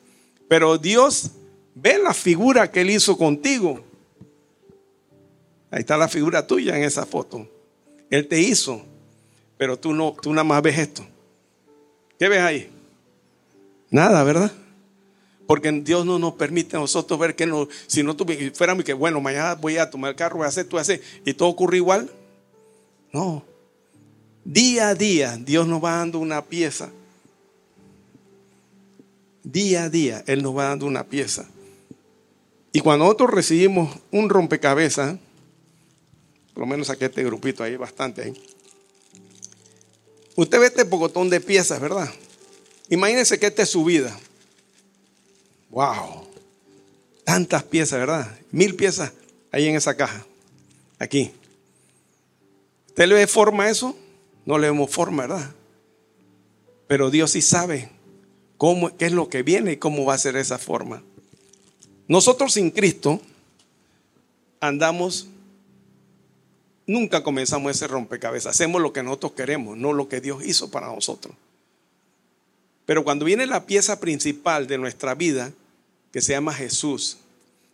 Pero 0.47 0.79
Dios 0.79 1.33
ve 1.75 1.99
la 1.99 2.15
figura 2.15 2.71
que 2.71 2.83
Él 2.83 2.91
hizo 2.91 3.19
contigo. 3.19 3.85
Ahí 5.73 5.81
está 5.81 5.97
la 5.97 6.07
figura 6.07 6.47
tuya 6.47 6.77
en 6.77 6.85
esa 6.85 7.05
foto. 7.05 7.51
Él 8.11 8.29
te 8.29 8.39
hizo, 8.39 8.81
pero 9.59 9.77
tú 9.77 9.93
no, 9.93 10.15
tú 10.23 10.31
nada 10.33 10.45
más 10.45 10.63
ves 10.63 10.79
esto. 10.79 11.05
¿Qué 12.17 12.29
ves 12.29 12.41
ahí? 12.43 12.71
Nada, 13.91 14.23
¿verdad? 14.23 14.53
Porque 15.53 15.71
Dios 15.71 16.07
no 16.07 16.19
nos 16.19 16.33
permite 16.33 16.79
a 16.79 16.81
nosotros 16.81 17.21
ver 17.21 17.37
que 17.37 17.45
no, 17.45 17.69
si 17.87 18.03
no 18.03 18.17
fuéramos 18.55 18.85
que 18.85 18.95
bueno, 18.95 19.21
mañana 19.21 19.55
voy 19.55 19.77
a 19.77 19.91
tomar 19.91 20.13
el 20.13 20.17
carro, 20.17 20.39
voy 20.39 20.47
a 20.47 20.49
hacer, 20.49 20.65
tú 20.65 20.79
hacer, 20.79 21.03
y 21.27 21.35
todo 21.35 21.51
ocurre 21.51 21.77
igual. 21.77 22.11
No. 23.13 23.45
Día 24.47 24.89
a 24.89 24.95
día 24.95 25.37
Dios 25.37 25.69
nos 25.69 25.85
va 25.85 25.97
dando 25.99 26.21
una 26.21 26.43
pieza. 26.43 26.91
Día 29.43 29.85
a 29.85 29.89
día 29.91 30.25
Él 30.27 30.43
nos 30.43 30.57
va 30.57 30.69
dando 30.69 30.87
una 30.87 31.05
pieza. 31.05 31.47
Y 32.73 32.81
cuando 32.81 33.05
nosotros 33.05 33.33
recibimos 33.33 33.95
un 34.11 34.31
rompecabezas, 34.31 35.19
por 36.55 36.63
lo 36.63 36.67
menos 36.67 36.89
aquí 36.89 37.05
este 37.05 37.25
grupito 37.25 37.63
ahí, 37.63 37.77
bastante 37.77 38.23
ahí. 38.23 38.43
Usted 40.35 40.59
ve 40.59 40.69
este 40.69 40.87
pocotón 40.87 41.29
de 41.29 41.43
piezas, 41.43 41.79
¿verdad? 41.79 42.11
Imagínense 42.89 43.39
que 43.39 43.49
esta 43.49 43.65
es 43.65 43.69
su 43.69 43.85
vida. 43.85 44.19
Wow. 45.73 46.27
Tantas 47.25 47.65
piezas, 47.65 47.99
¿verdad? 47.99 48.39
Mil 48.51 48.77
piezas 48.77 49.13
ahí 49.51 49.67
en 49.67 49.75
esa 49.75 49.97
caja. 49.97 50.25
Aquí. 50.99 51.33
¿Usted 52.89 53.09
le 53.09 53.15
ve 53.15 53.27
forma 53.27 53.65
a 53.65 53.71
eso? 53.71 53.97
No 54.45 54.59
le 54.59 54.69
vemos 54.69 54.91
forma, 54.91 55.27
¿verdad? 55.27 55.51
Pero 56.87 57.11
Dios 57.11 57.31
sí 57.31 57.41
sabe 57.41 57.89
cómo, 58.59 58.95
qué 58.97 59.07
es 59.07 59.13
lo 59.13 59.31
que 59.31 59.43
viene 59.43 59.73
y 59.73 59.77
cómo 59.79 60.05
va 60.05 60.15
a 60.15 60.19
ser 60.19 60.37
esa 60.37 60.59
forma. 60.59 61.03
Nosotros 62.07 62.53
sin 62.53 62.71
Cristo 62.71 63.23
andamos, 64.61 65.29
nunca 66.87 67.23
comenzamos 67.23 67.71
ese 67.71 67.87
rompecabezas. 67.87 68.55
Hacemos 68.55 68.83
lo 68.83 68.93
que 68.93 69.03
nosotros 69.03 69.33
queremos, 69.33 69.79
no 69.79 69.95
lo 69.95 70.11
que 70.11 70.21
Dios 70.21 70.45
hizo 70.45 70.71
para 70.71 70.89
nosotros. 70.89 71.35
Pero 72.85 73.05
cuando 73.05 73.25
viene 73.25 73.47
la 73.47 73.65
pieza 73.65 74.01
principal 74.01 74.67
de 74.67 74.77
nuestra 74.77 75.15
vida, 75.15 75.53
que 76.13 76.21
se 76.21 76.33
llama 76.33 76.53
Jesús, 76.53 77.19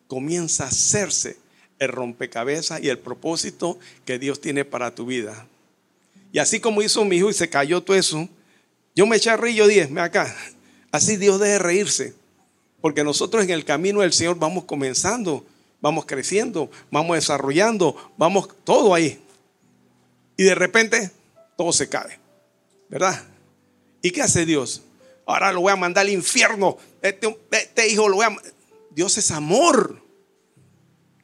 comienza 0.07 0.65
a 0.65 0.69
hacerse 0.69 1.37
el 1.79 1.89
rompecabezas 1.89 2.83
y 2.83 2.89
el 2.89 2.99
propósito 2.99 3.79
que 4.05 4.19
Dios 4.19 4.41
tiene 4.41 4.65
para 4.65 4.95
tu 4.95 5.07
vida. 5.07 5.47
Y 6.33 6.39
así 6.39 6.61
como 6.61 6.83
hizo 6.83 7.05
mi 7.05 7.17
hijo 7.17 7.31
y 7.31 7.35
se 7.35 7.49
cayó 7.49 7.83
todo 7.83 7.97
eso, 7.97 8.29
yo 8.95 9.07
me 9.07 9.17
eché 9.17 9.31
a 9.31 9.37
reír, 9.37 9.57
yo 9.57 9.67
dije, 9.67 9.89
me 9.89 10.01
acá, 10.01 10.35
así 10.91 11.17
Dios 11.17 11.41
debe 11.41 11.59
reírse, 11.59 12.15
porque 12.81 13.05
nosotros 13.05 13.45
en 13.45 13.51
el 13.51 13.65
camino 13.65 14.01
del 14.01 14.13
Señor 14.13 14.39
vamos 14.39 14.65
comenzando, 14.65 15.45
vamos 15.81 16.07
creciendo, 16.07 16.71
vamos 16.91 17.17
desarrollando, 17.17 18.13
vamos 18.17 18.49
todo 18.65 18.95
ahí. 18.95 19.21
Y 20.37 20.45
de 20.45 20.55
repente 20.55 21.11
todo 21.57 21.73
se 21.73 21.89
cae, 21.89 22.19
¿verdad? 22.89 23.25
¿Y 24.03 24.11
qué 24.11 24.23
hace 24.23 24.47
Dios? 24.47 24.83
ahora 25.29 25.53
lo 25.53 25.61
voy 25.61 25.73
a 25.73 25.77
mandar 25.77 26.07
al 26.07 26.11
infierno. 26.11 26.79
Este, 27.03 27.39
este, 27.51 27.89
hijo 27.89 28.09
lo 28.09 28.17
voy 28.17 28.27
a... 28.27 28.37
Dios 28.91 29.17
es 29.19 29.31
amor. 29.31 30.03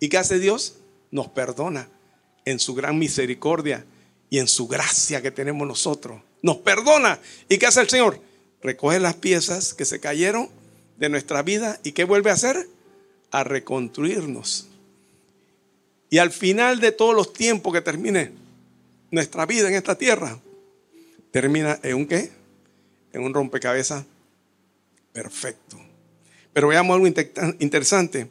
¿Y 0.00 0.08
qué 0.08 0.18
hace 0.18 0.38
Dios? 0.38 0.76
Nos 1.10 1.28
perdona 1.28 1.88
en 2.44 2.58
su 2.58 2.74
gran 2.74 2.98
misericordia 2.98 3.84
y 4.30 4.38
en 4.38 4.48
su 4.48 4.68
gracia 4.68 5.22
que 5.22 5.30
tenemos 5.30 5.66
nosotros. 5.66 6.20
Nos 6.42 6.58
perdona. 6.58 7.18
¿Y 7.48 7.58
qué 7.58 7.66
hace 7.66 7.80
el 7.80 7.88
Señor? 7.88 8.20
Recoge 8.62 9.00
las 9.00 9.14
piezas 9.14 9.74
que 9.74 9.84
se 9.84 10.00
cayeron 10.00 10.48
de 10.96 11.08
nuestra 11.08 11.42
vida 11.42 11.80
y 11.82 11.92
¿qué 11.92 12.04
vuelve 12.04 12.30
a 12.30 12.34
hacer? 12.34 12.68
A 13.30 13.44
reconstruirnos. 13.44 14.68
Y 16.10 16.18
al 16.18 16.30
final 16.30 16.80
de 16.80 16.92
todos 16.92 17.14
los 17.14 17.32
tiempos 17.32 17.72
que 17.72 17.80
termine 17.80 18.32
nuestra 19.10 19.46
vida 19.46 19.68
en 19.68 19.74
esta 19.74 19.96
tierra, 19.96 20.38
termina 21.32 21.78
en 21.82 21.96
un 21.96 22.06
qué? 22.06 22.30
en 23.14 23.22
un 23.22 23.32
rompecabezas 23.32 24.04
perfecto. 25.14 25.80
Pero 26.52 26.68
veamos 26.68 26.94
algo 26.94 27.06
interesante. 27.06 28.28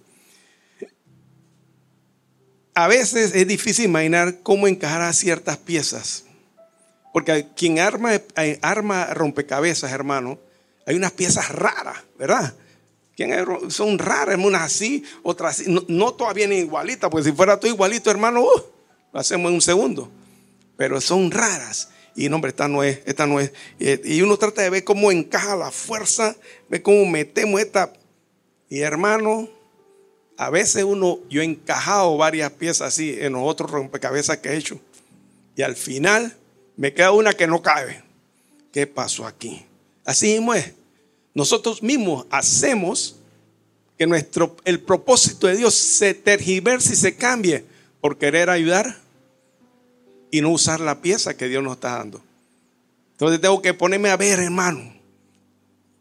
A 2.75 2.87
veces 2.87 3.33
es 3.33 3.47
difícil 3.47 3.85
imaginar 3.85 4.41
cómo 4.43 4.67
encajar 4.67 5.13
ciertas 5.13 5.57
piezas. 5.57 6.25
Porque 7.13 7.47
quien 7.55 7.79
arma, 7.79 8.11
arma 8.61 9.05
rompecabezas, 9.13 9.91
hermano, 9.91 10.39
hay 10.85 10.95
unas 10.95 11.11
piezas 11.11 11.49
raras, 11.49 12.03
¿verdad? 12.19 12.53
Son 13.69 13.99
raras, 13.99 14.37
unas 14.37 14.63
así, 14.63 15.03
otras 15.21 15.59
así. 15.59 15.79
No, 15.87 16.13
todas 16.13 16.33
vienen 16.33 16.59
igualitas, 16.59 17.09
porque 17.09 17.29
si 17.29 17.35
fuera 17.35 17.59
todo 17.59 17.71
igualito, 17.71 18.11
hermano, 18.11 18.41
uh, 18.41 18.61
lo 19.13 19.19
hacemos 19.19 19.49
en 19.49 19.55
un 19.55 19.61
segundo. 19.61 20.11
Pero 20.75 20.99
son 20.99 21.31
raras. 21.31 21.89
Y 22.15 22.29
no, 22.29 22.45
esta 22.45 22.67
no 22.67 22.83
es, 22.83 22.99
esta 23.05 23.25
no 23.25 23.39
es. 23.39 23.51
Y 23.79 24.21
uno 24.21 24.37
trata 24.37 24.61
de 24.61 24.69
ver 24.69 24.83
cómo 24.83 25.11
encaja 25.11 25.55
la 25.55 25.71
fuerza, 25.71 26.35
ve 26.69 26.81
cómo 26.81 27.05
metemos 27.05 27.59
esta. 27.59 27.91
Y 28.69 28.79
hermano, 28.79 29.49
a 30.37 30.49
veces 30.49 30.83
uno, 30.83 31.19
yo 31.29 31.41
he 31.41 31.45
encajado 31.45 32.17
varias 32.17 32.51
piezas 32.51 32.89
así 32.89 33.17
en 33.19 33.33
los 33.33 33.43
otros 33.43 33.71
rompecabezas 33.71 34.37
que 34.37 34.49
he 34.49 34.57
hecho. 34.57 34.79
Y 35.55 35.61
al 35.61 35.75
final 35.75 36.35
me 36.77 36.93
queda 36.93 37.11
una 37.11 37.33
que 37.33 37.47
no 37.47 37.61
cabe. 37.61 38.03
¿qué 38.73 38.87
pasó 38.87 39.25
aquí? 39.25 39.63
Así 40.03 40.33
mismo 40.33 40.53
es. 40.53 40.73
Nosotros 41.33 41.81
mismos 41.81 42.25
hacemos 42.29 43.15
que 43.97 44.05
nuestro, 44.07 44.57
el 44.65 44.81
propósito 44.81 45.47
de 45.47 45.55
Dios 45.55 45.75
se 45.75 46.13
tergiverse 46.13 46.93
y 46.93 46.97
se 46.97 47.15
cambie 47.15 47.63
por 48.01 48.17
querer 48.17 48.49
ayudar 48.49 48.99
y 50.33 50.41
no 50.41 50.49
usar 50.49 50.79
la 50.79 50.99
pieza 50.99 51.37
que 51.37 51.47
Dios 51.47 51.61
nos 51.61 51.73
está 51.73 51.99
dando. 51.99 52.19
Entonces 53.11 53.39
tengo 53.39 53.61
que 53.61 53.75
ponerme 53.75 54.09
a 54.09 54.17
ver, 54.17 54.39
hermano, 54.39 54.91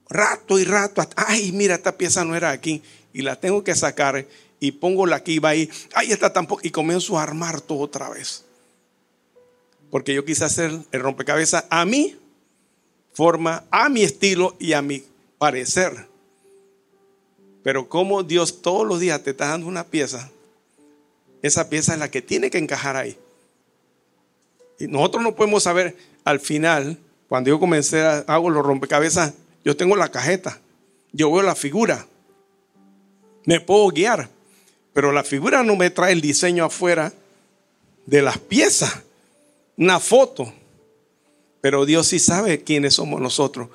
rato 0.08 0.58
y 0.58 0.64
rato, 0.64 1.06
ay, 1.16 1.52
mira, 1.52 1.74
esta 1.74 1.98
pieza 1.98 2.24
no 2.24 2.34
era 2.34 2.50
aquí 2.50 2.82
y 3.12 3.20
la 3.20 3.38
tengo 3.38 3.62
que 3.62 3.74
sacar 3.74 4.26
y 4.58 4.72
pongo 4.72 5.04
la 5.04 5.22
que 5.22 5.32
iba 5.32 5.50
ahí, 5.50 5.68
ay, 5.92 6.12
está 6.12 6.32
tampoco, 6.32 6.62
y 6.64 6.70
comienzo 6.70 7.18
a 7.18 7.24
armar 7.24 7.60
todo 7.60 7.80
otra 7.80 8.08
vez. 8.08 8.46
Porque 9.90 10.14
yo 10.14 10.24
quise 10.24 10.46
hacer 10.46 10.72
el 10.90 11.00
rompecabezas 11.02 11.66
a 11.68 11.84
mi 11.84 12.16
forma, 13.12 13.64
a 13.70 13.90
mi 13.90 14.02
estilo 14.02 14.56
y 14.58 14.72
a 14.72 14.80
mi 14.80 15.04
parecer. 15.36 16.08
Pero 17.62 17.86
como 17.86 18.22
Dios 18.22 18.62
todos 18.62 18.86
los 18.86 18.98
días 18.98 19.22
te 19.22 19.32
está 19.32 19.48
dando 19.48 19.66
una 19.66 19.84
pieza, 19.84 20.30
esa 21.42 21.68
pieza 21.68 21.92
es 21.92 21.98
la 21.98 22.10
que 22.10 22.22
tiene 22.22 22.48
que 22.48 22.56
encajar 22.56 22.96
ahí. 22.96 23.18
Y 24.78 24.86
nosotros 24.86 25.22
no 25.22 25.34
podemos 25.34 25.62
saber 25.62 25.96
al 26.24 26.40
final, 26.40 26.98
cuando 27.28 27.50
yo 27.50 27.58
comencé 27.58 28.02
a 28.02 28.24
hago 28.26 28.50
los 28.50 28.64
rompecabezas, 28.64 29.34
yo 29.64 29.76
tengo 29.76 29.96
la 29.96 30.10
cajeta, 30.10 30.60
yo 31.12 31.32
veo 31.32 31.42
la 31.42 31.54
figura, 31.54 32.06
me 33.44 33.60
puedo 33.60 33.88
guiar, 33.88 34.28
pero 34.92 35.12
la 35.12 35.24
figura 35.24 35.62
no 35.62 35.76
me 35.76 35.90
trae 35.90 36.12
el 36.12 36.20
diseño 36.20 36.64
afuera 36.64 37.12
de 38.06 38.22
las 38.22 38.38
piezas, 38.38 39.02
una 39.76 40.00
foto. 40.00 40.52
Pero 41.60 41.84
Dios 41.84 42.08
sí 42.08 42.18
sabe 42.18 42.62
quiénes 42.62 42.94
somos 42.94 43.20
nosotros. 43.20 43.68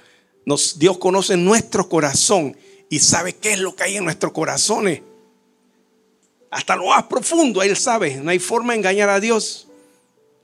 Dios 0.75 0.97
conoce 0.97 1.37
nuestro 1.37 1.87
corazón 1.87 2.55
y 2.89 2.99
sabe 2.99 3.33
qué 3.33 3.53
es 3.53 3.59
lo 3.59 3.75
que 3.75 3.83
hay 3.83 3.97
en 3.97 4.03
nuestros 4.03 4.33
corazones. 4.33 5.01
Hasta 6.51 6.75
lo 6.75 6.87
más 6.87 7.03
profundo, 7.03 7.63
Él 7.63 7.75
sabe. 7.77 8.15
No 8.17 8.29
hay 8.29 8.39
forma 8.39 8.73
de 8.73 8.79
engañar 8.79 9.09
a 9.09 9.19
Dios. 9.19 9.66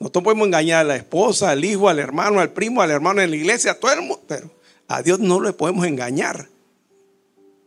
Nosotros 0.03 0.25
podemos 0.25 0.47
engañar 0.47 0.81
a 0.81 0.83
la 0.83 0.95
esposa, 0.97 1.51
al 1.51 1.63
hijo, 1.63 1.87
al 1.87 1.97
hermano, 1.97 2.41
al 2.41 2.51
primo, 2.51 2.81
al 2.81 2.91
hermano 2.91 3.21
en 3.21 3.29
la 3.29 3.37
iglesia, 3.37 3.71
a 3.71 3.75
todo 3.75 3.93
el 3.93 4.01
mundo. 4.01 4.21
Pero 4.27 4.51
a 4.85 5.01
Dios 5.01 5.17
no 5.19 5.39
le 5.39 5.53
podemos 5.53 5.87
engañar. 5.87 6.49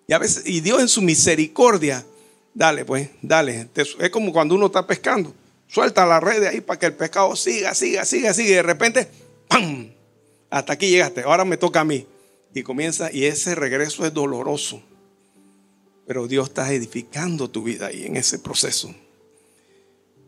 Y 0.07 0.13
a 0.13 0.19
veces, 0.19 0.43
y 0.45 0.61
Dios 0.61 0.83
en 0.83 0.89
su 0.89 1.01
misericordia, 1.01 2.05
dale 2.53 2.85
pues, 2.85 3.09
dale. 3.23 3.71
Es 3.75 4.11
como 4.11 4.35
cuando 4.35 4.55
uno 4.55 4.67
está 4.67 4.87
pescando. 4.87 5.33
Suelta 5.67 6.05
la 6.05 6.21
red 6.21 6.43
de 6.43 6.49
ahí 6.49 6.61
para 6.61 6.79
que 6.79 6.85
el 6.85 6.93
pescado 6.93 7.35
siga, 7.37 7.75
siga, 7.75 8.05
siga, 8.05 8.35
siga. 8.35 8.51
Y 8.51 8.53
de 8.53 8.63
repente, 8.63 9.09
¡pam! 9.49 9.89
Hasta 10.51 10.75
aquí 10.75 10.91
llegaste. 10.91 11.23
Ahora 11.23 11.47
me 11.47 11.57
toca 11.57 11.81
a 11.81 11.85
mí. 11.85 12.07
Y 12.53 12.63
comienza, 12.63 13.11
y 13.11 13.25
ese 13.25 13.55
regreso 13.55 14.05
es 14.05 14.13
doloroso. 14.13 14.83
Pero 16.07 16.29
Dios 16.29 16.49
está 16.49 16.71
edificando 16.71 17.49
tu 17.49 17.63
vida 17.63 17.87
ahí 17.87 18.05
en 18.05 18.19
ese 18.19 18.39
proceso. 18.39 18.95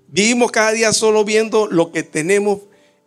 Vivimos 0.08 0.50
cada 0.50 0.72
día 0.72 0.92
solo 0.92 1.24
viendo 1.24 1.66
lo 1.66 1.92
que 1.92 2.02
tenemos 2.02 2.60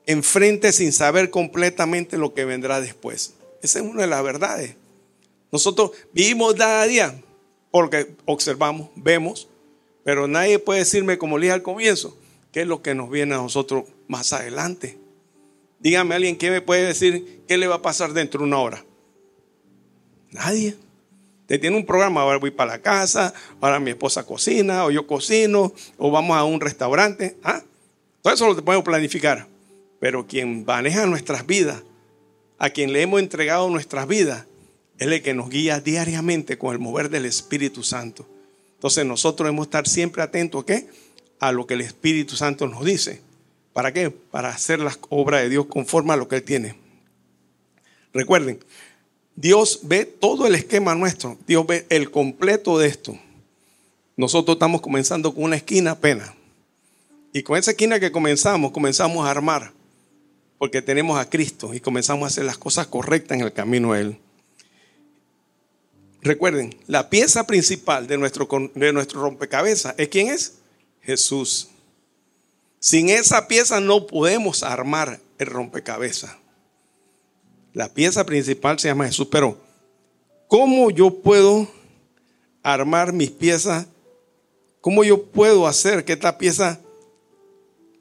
enfrente 0.05 0.71
sin 0.71 0.91
saber 0.91 1.29
completamente 1.29 2.17
lo 2.17 2.33
que 2.33 2.45
vendrá 2.45 2.79
después. 2.79 3.33
Esa 3.61 3.79
es 3.79 3.85
una 3.85 4.01
de 4.01 4.07
las 4.07 4.23
verdades. 4.23 4.75
Nosotros 5.51 5.91
vivimos 6.13 6.53
cada 6.55 6.85
día 6.85 7.19
porque 7.71 8.15
observamos, 8.25 8.89
vemos, 8.95 9.47
pero 10.03 10.27
nadie 10.27 10.59
puede 10.59 10.79
decirme, 10.79 11.17
como 11.17 11.37
le 11.37 11.45
dije 11.45 11.53
al 11.53 11.63
comienzo, 11.63 12.17
qué 12.51 12.61
es 12.61 12.67
lo 12.67 12.81
que 12.81 12.95
nos 12.95 13.09
viene 13.09 13.35
a 13.35 13.39
nosotros 13.39 13.85
más 14.07 14.33
adelante. 14.33 14.97
Dígame 15.79 16.15
alguien 16.15 16.37
que 16.37 16.51
me 16.51 16.61
puede 16.61 16.85
decir 16.85 17.41
qué 17.47 17.57
le 17.57 17.67
va 17.67 17.75
a 17.75 17.81
pasar 17.81 18.13
dentro 18.13 18.39
de 18.39 18.45
una 18.45 18.59
hora. 18.59 18.85
Nadie. 20.31 20.75
Te 21.51 21.59
tiene 21.59 21.75
un 21.75 21.85
programa, 21.85 22.21
ahora 22.21 22.37
voy 22.37 22.51
para 22.51 22.71
la 22.71 22.81
casa, 22.81 23.33
ahora 23.59 23.77
mi 23.77 23.89
esposa 23.89 24.25
cocina, 24.25 24.85
o 24.85 24.89
yo 24.89 25.05
cocino, 25.05 25.73
o 25.97 26.09
vamos 26.09 26.37
a 26.37 26.45
un 26.45 26.61
restaurante. 26.61 27.35
¿Ah? 27.43 27.61
Todo 28.21 28.33
eso 28.33 28.47
lo 28.47 28.63
podemos 28.63 28.85
planificar. 28.85 29.47
Pero 29.99 30.25
quien 30.25 30.63
maneja 30.63 31.05
nuestras 31.07 31.45
vidas, 31.45 31.83
a 32.57 32.69
quien 32.69 32.93
le 32.93 33.01
hemos 33.01 33.19
entregado 33.19 33.69
nuestras 33.69 34.07
vidas, 34.07 34.45
es 34.97 35.07
el 35.07 35.21
que 35.21 35.33
nos 35.33 35.49
guía 35.49 35.81
diariamente 35.81 36.57
con 36.57 36.71
el 36.71 36.79
mover 36.79 37.09
del 37.09 37.25
Espíritu 37.25 37.83
Santo. 37.83 38.25
Entonces 38.75 39.05
nosotros 39.05 39.45
debemos 39.45 39.67
estar 39.67 39.89
siempre 39.89 40.23
atentos 40.23 40.63
¿qué? 40.63 40.87
a 41.41 41.51
lo 41.51 41.67
que 41.67 41.73
el 41.73 41.81
Espíritu 41.81 42.37
Santo 42.37 42.65
nos 42.65 42.85
dice. 42.85 43.19
¿Para 43.73 43.91
qué? 43.91 44.09
Para 44.09 44.47
hacer 44.47 44.79
las 44.79 44.99
obras 45.09 45.41
de 45.41 45.49
Dios 45.49 45.65
conforme 45.65 46.13
a 46.13 46.15
lo 46.15 46.29
que 46.29 46.37
Él 46.37 46.43
tiene. 46.43 46.77
Recuerden, 48.13 48.59
Dios 49.35 49.79
ve 49.83 50.05
todo 50.05 50.45
el 50.47 50.55
esquema 50.55 50.95
nuestro. 50.95 51.37
Dios 51.47 51.65
ve 51.65 51.85
el 51.89 52.11
completo 52.11 52.77
de 52.77 52.87
esto. 52.87 53.17
Nosotros 54.17 54.55
estamos 54.55 54.81
comenzando 54.81 55.33
con 55.33 55.45
una 55.45 55.55
esquina 55.55 55.91
apenas. 55.91 56.31
Y 57.33 57.43
con 57.43 57.57
esa 57.57 57.71
esquina 57.71 57.99
que 57.99 58.11
comenzamos, 58.11 58.71
comenzamos 58.71 59.25
a 59.25 59.31
armar. 59.31 59.71
Porque 60.57 60.81
tenemos 60.81 61.17
a 61.17 61.29
Cristo 61.29 61.73
y 61.73 61.79
comenzamos 61.79 62.23
a 62.25 62.27
hacer 62.27 62.45
las 62.45 62.57
cosas 62.57 62.87
correctas 62.87 63.37
en 63.37 63.45
el 63.45 63.53
camino 63.53 63.93
de 63.93 64.01
Él. 64.01 64.17
Recuerden, 66.21 66.75
la 66.85 67.09
pieza 67.09 67.47
principal 67.47 68.05
de 68.05 68.17
nuestro, 68.17 68.47
de 68.75 68.93
nuestro 68.93 69.21
rompecabezas 69.21 69.95
es 69.97 70.07
quién 70.09 70.27
es? 70.27 70.53
Jesús. 71.01 71.69
Sin 72.79 73.09
esa 73.09 73.47
pieza 73.47 73.79
no 73.79 74.05
podemos 74.05 74.61
armar 74.61 75.19
el 75.39 75.47
rompecabezas. 75.47 76.40
La 77.73 77.93
pieza 77.93 78.25
principal 78.25 78.79
se 78.79 78.89
llama 78.89 79.05
Jesús, 79.05 79.27
pero 79.31 79.57
¿cómo 80.47 80.91
yo 80.91 81.21
puedo 81.21 81.67
armar 82.63 83.13
mis 83.13 83.31
piezas? 83.31 83.87
¿Cómo 84.81 85.03
yo 85.03 85.23
puedo 85.23 85.67
hacer 85.67 86.03
que 86.03 86.13
esta 86.13 86.37
pieza, 86.37 86.79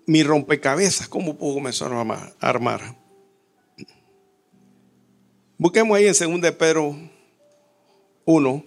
mi 0.07 0.23
rompecabezas, 0.23 1.09
cómo 1.09 1.37
puedo 1.37 1.55
comenzar 1.55 1.93
a 1.93 2.33
armar? 2.41 2.97
Busquemos 5.59 5.97
ahí 5.97 6.07
en 6.07 6.15
2 6.15 6.41
de 6.41 6.53
Pedro 6.53 6.97
1, 8.25 8.65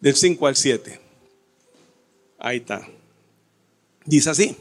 del 0.00 0.16
5 0.16 0.46
al 0.46 0.56
7. 0.56 1.00
Ahí 2.38 2.56
está. 2.58 2.88
Dice 4.06 4.30
así. 4.30 4.56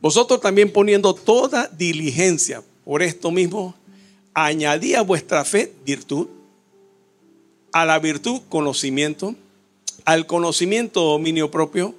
Vosotros 0.00 0.40
también 0.40 0.72
poniendo 0.72 1.14
toda 1.14 1.68
diligencia 1.68 2.62
por 2.84 3.02
esto 3.02 3.30
mismo, 3.30 3.74
añadí 4.34 4.94
a 4.94 5.02
vuestra 5.02 5.44
fe 5.44 5.72
virtud, 5.84 6.28
a 7.72 7.84
la 7.84 7.98
virtud 7.98 8.42
conocimiento, 8.48 9.34
al 10.04 10.26
conocimiento 10.26 11.00
dominio 11.00 11.50
propio, 11.50 11.94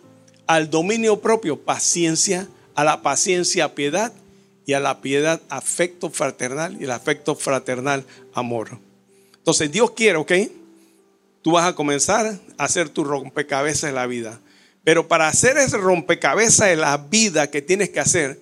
al 0.47 0.69
dominio 0.69 1.19
propio 1.21 1.59
paciencia, 1.59 2.47
a 2.75 2.83
la 2.83 3.01
paciencia 3.01 3.73
piedad 3.73 4.13
y 4.65 4.73
a 4.73 4.79
la 4.79 5.01
piedad 5.01 5.41
afecto 5.49 6.09
fraternal 6.09 6.77
y 6.79 6.83
el 6.83 6.91
afecto 6.91 7.35
fraternal 7.35 8.05
amor. 8.33 8.77
Entonces 9.37 9.71
Dios 9.71 9.91
quiere, 9.91 10.17
¿ok? 10.17 10.31
tú 11.45 11.51
vas 11.51 11.67
a 11.67 11.75
comenzar 11.75 12.39
a 12.57 12.63
hacer 12.63 12.89
tu 12.89 13.03
rompecabezas 13.03 13.91
de 13.91 13.91
la 13.91 14.07
vida. 14.07 14.39
Pero 14.83 15.07
para 15.07 15.27
hacer 15.27 15.57
ese 15.57 15.77
rompecabezas 15.77 16.69
de 16.69 16.75
la 16.75 16.97
vida 16.97 17.51
que 17.51 17.61
tienes 17.61 17.91
que 17.91 17.99
hacer, 17.99 18.39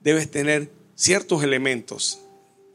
debes 0.00 0.30
tener 0.30 0.70
ciertos 0.94 1.42
elementos. 1.42 2.18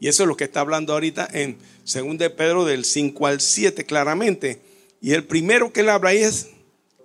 Y 0.02 0.08
eso 0.08 0.24
es 0.24 0.28
lo 0.28 0.36
que 0.36 0.42
está 0.42 0.58
hablando 0.58 0.94
ahorita 0.94 1.28
en 1.32 1.56
2 1.84 2.18
de 2.18 2.28
Pedro 2.28 2.64
del 2.64 2.84
5 2.84 3.24
al 3.24 3.40
7 3.40 3.84
claramente. 3.84 4.60
Y 5.00 5.12
el 5.12 5.22
primero 5.22 5.72
que 5.72 5.82
él 5.82 5.90
habla 5.90 6.10
ahí 6.10 6.24
es, 6.24 6.48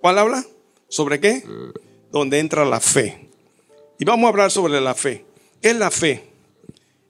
¿cuál 0.00 0.18
habla? 0.18 0.44
¿Sobre 0.88 1.20
qué? 1.20 1.44
Donde 2.10 2.40
entra 2.40 2.64
la 2.64 2.80
fe. 2.80 3.28
Y 4.00 4.04
vamos 4.04 4.26
a 4.26 4.30
hablar 4.30 4.50
sobre 4.50 4.80
la 4.80 4.96
fe. 4.96 5.24
¿Qué 5.62 5.70
es 5.70 5.76
la 5.76 5.92
fe? 5.92 6.24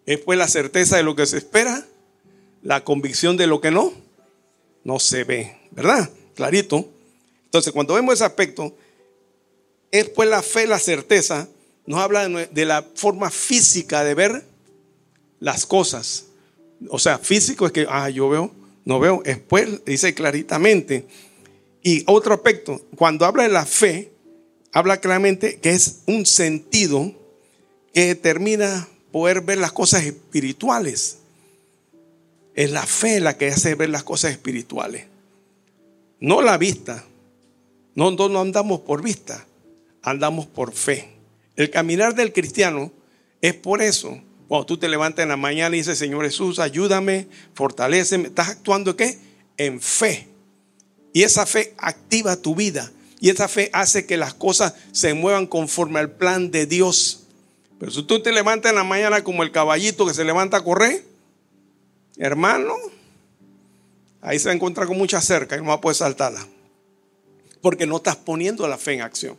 Es 0.05 0.19
pues 0.19 0.39
la 0.39 0.47
certeza 0.47 0.99
de 0.99 1.05
lo 1.05 1.17
que 1.17 1.25
se 1.25 1.39
espera, 1.39 1.87
la 2.63 2.85
convicción 2.85 3.39
de 3.39 3.47
lo 3.47 3.63
que 3.63 3.71
no, 3.71 3.95
no 4.85 4.99
se 4.99 5.25
ve. 5.25 5.57
¿verdad? 5.71 6.11
Clarito. 6.35 6.87
Entonces, 7.47 7.73
cuando 7.73 7.95
vemos 7.95 8.13
ese 8.13 8.25
aspecto, 8.25 8.77
es 9.91 10.11
pues 10.11 10.29
la 10.29 10.43
fe, 10.43 10.67
la 10.67 10.81
certeza, 10.81 11.49
nos 11.87 11.99
habla 11.99 12.29
de 12.29 12.65
la 12.67 12.85
forma 12.95 13.31
física 13.31 14.05
de 14.05 14.13
ver 14.13 14.58
las 15.41 15.67
cosas. 15.67 16.27
O 16.89 16.99
sea, 16.99 17.19
físico 17.19 17.67
es 17.67 17.73
que, 17.73 17.87
ah, 17.89 18.09
yo 18.11 18.29
veo, 18.29 18.53
no 18.85 19.01
veo, 19.01 19.23
después 19.25 19.85
dice 19.85 20.15
claritamente. 20.15 21.07
Y 21.83 22.05
otro 22.07 22.35
aspecto, 22.35 22.81
cuando 22.97 23.25
habla 23.25 23.45
de 23.45 23.49
la 23.51 23.67
fe, 23.67 24.13
habla 24.73 24.99
claramente 25.01 25.59
que 25.61 25.71
es 25.71 26.01
un 26.07 26.27
sentido 26.27 27.13
que 27.93 28.07
determina 28.07 28.89
poder 29.13 29.41
ver 29.41 29.59
las 29.59 29.73
cosas 29.73 30.05
espirituales. 30.05 31.19
Es 32.55 32.71
la 32.71 32.87
fe 32.87 33.21
la 33.21 33.37
que 33.37 33.49
hace 33.49 33.75
ver 33.75 33.91
las 33.91 34.05
cosas 34.05 34.33
espirituales. 34.33 35.07
No 36.21 36.43
la 36.43 36.59
vista. 36.59 37.05
No, 37.95 38.11
no, 38.13 38.41
andamos 38.41 38.81
por 38.81 39.03
vista, 39.03 39.45
andamos 40.03 40.47
por 40.47 40.73
fe. 40.73 41.09
El 41.57 41.71
caminar 41.71 42.15
del 42.15 42.33
cristiano 42.33 42.93
es 43.41 43.55
por 43.55 43.83
eso, 43.83 44.21
Cuando 44.49 44.65
tú 44.65 44.79
te 44.79 44.89
levantas 44.89 45.23
en 45.23 45.29
la 45.29 45.37
mañana 45.37 45.77
y 45.77 45.81
dices, 45.81 45.99
Señor 45.99 46.25
Jesús, 46.25 46.59
ayúdame, 46.59 47.29
fortaleceme, 47.55 48.29
estás 48.29 48.49
actuando 48.49 48.97
¿qué? 48.97 49.19
En 49.59 49.81
fe. 49.81 50.27
Y 51.13 51.23
esa 51.23 51.45
fe 51.45 51.75
activa 51.77 52.37
tu 52.37 52.55
vida. 52.55 52.91
Y 53.21 53.29
esa 53.29 53.47
fe 53.47 53.69
hace 53.75 54.07
que 54.07 54.17
las 54.17 54.33
cosas 54.33 54.75
se 54.93 55.13
muevan 55.13 55.47
conforme 55.47 55.99
al 55.99 56.13
plan 56.13 56.51
de 56.51 56.65
Dios. 56.65 57.25
Pero 57.79 57.93
si 57.93 58.03
tú 58.05 58.23
te 58.23 58.33
levantas 58.33 58.71
en 58.71 58.77
la 58.77 58.85
mañana 58.85 59.23
como 59.23 59.43
el 59.43 59.53
caballito 59.53 60.07
que 60.07 60.15
se 60.15 60.25
levanta 60.25 60.57
a 60.57 60.65
correr, 60.65 61.05
hermano, 62.17 62.75
ahí 64.23 64.39
se 64.39 64.47
va 64.47 64.53
a 64.53 64.55
encontrar 64.55 64.87
con 64.87 64.97
mucha 64.97 65.21
cerca 65.21 65.57
y 65.57 65.61
no 65.61 65.67
va 65.67 65.75
a 65.75 65.81
poder 65.81 65.97
saltarla. 65.97 66.47
Porque 67.61 67.87
no 67.87 67.97
estás 67.97 68.17
poniendo 68.17 68.67
la 68.67 68.79
fe 68.79 68.95
en 68.95 69.03
acción. 69.03 69.37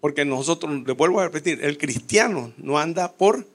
Porque 0.00 0.24
nosotros, 0.24 0.82
le 0.84 0.92
vuelvo 0.94 1.20
a 1.20 1.24
repetir, 1.24 1.64
el 1.64 1.78
cristiano 1.78 2.52
no 2.56 2.78
anda 2.78 3.12
por 3.12 3.46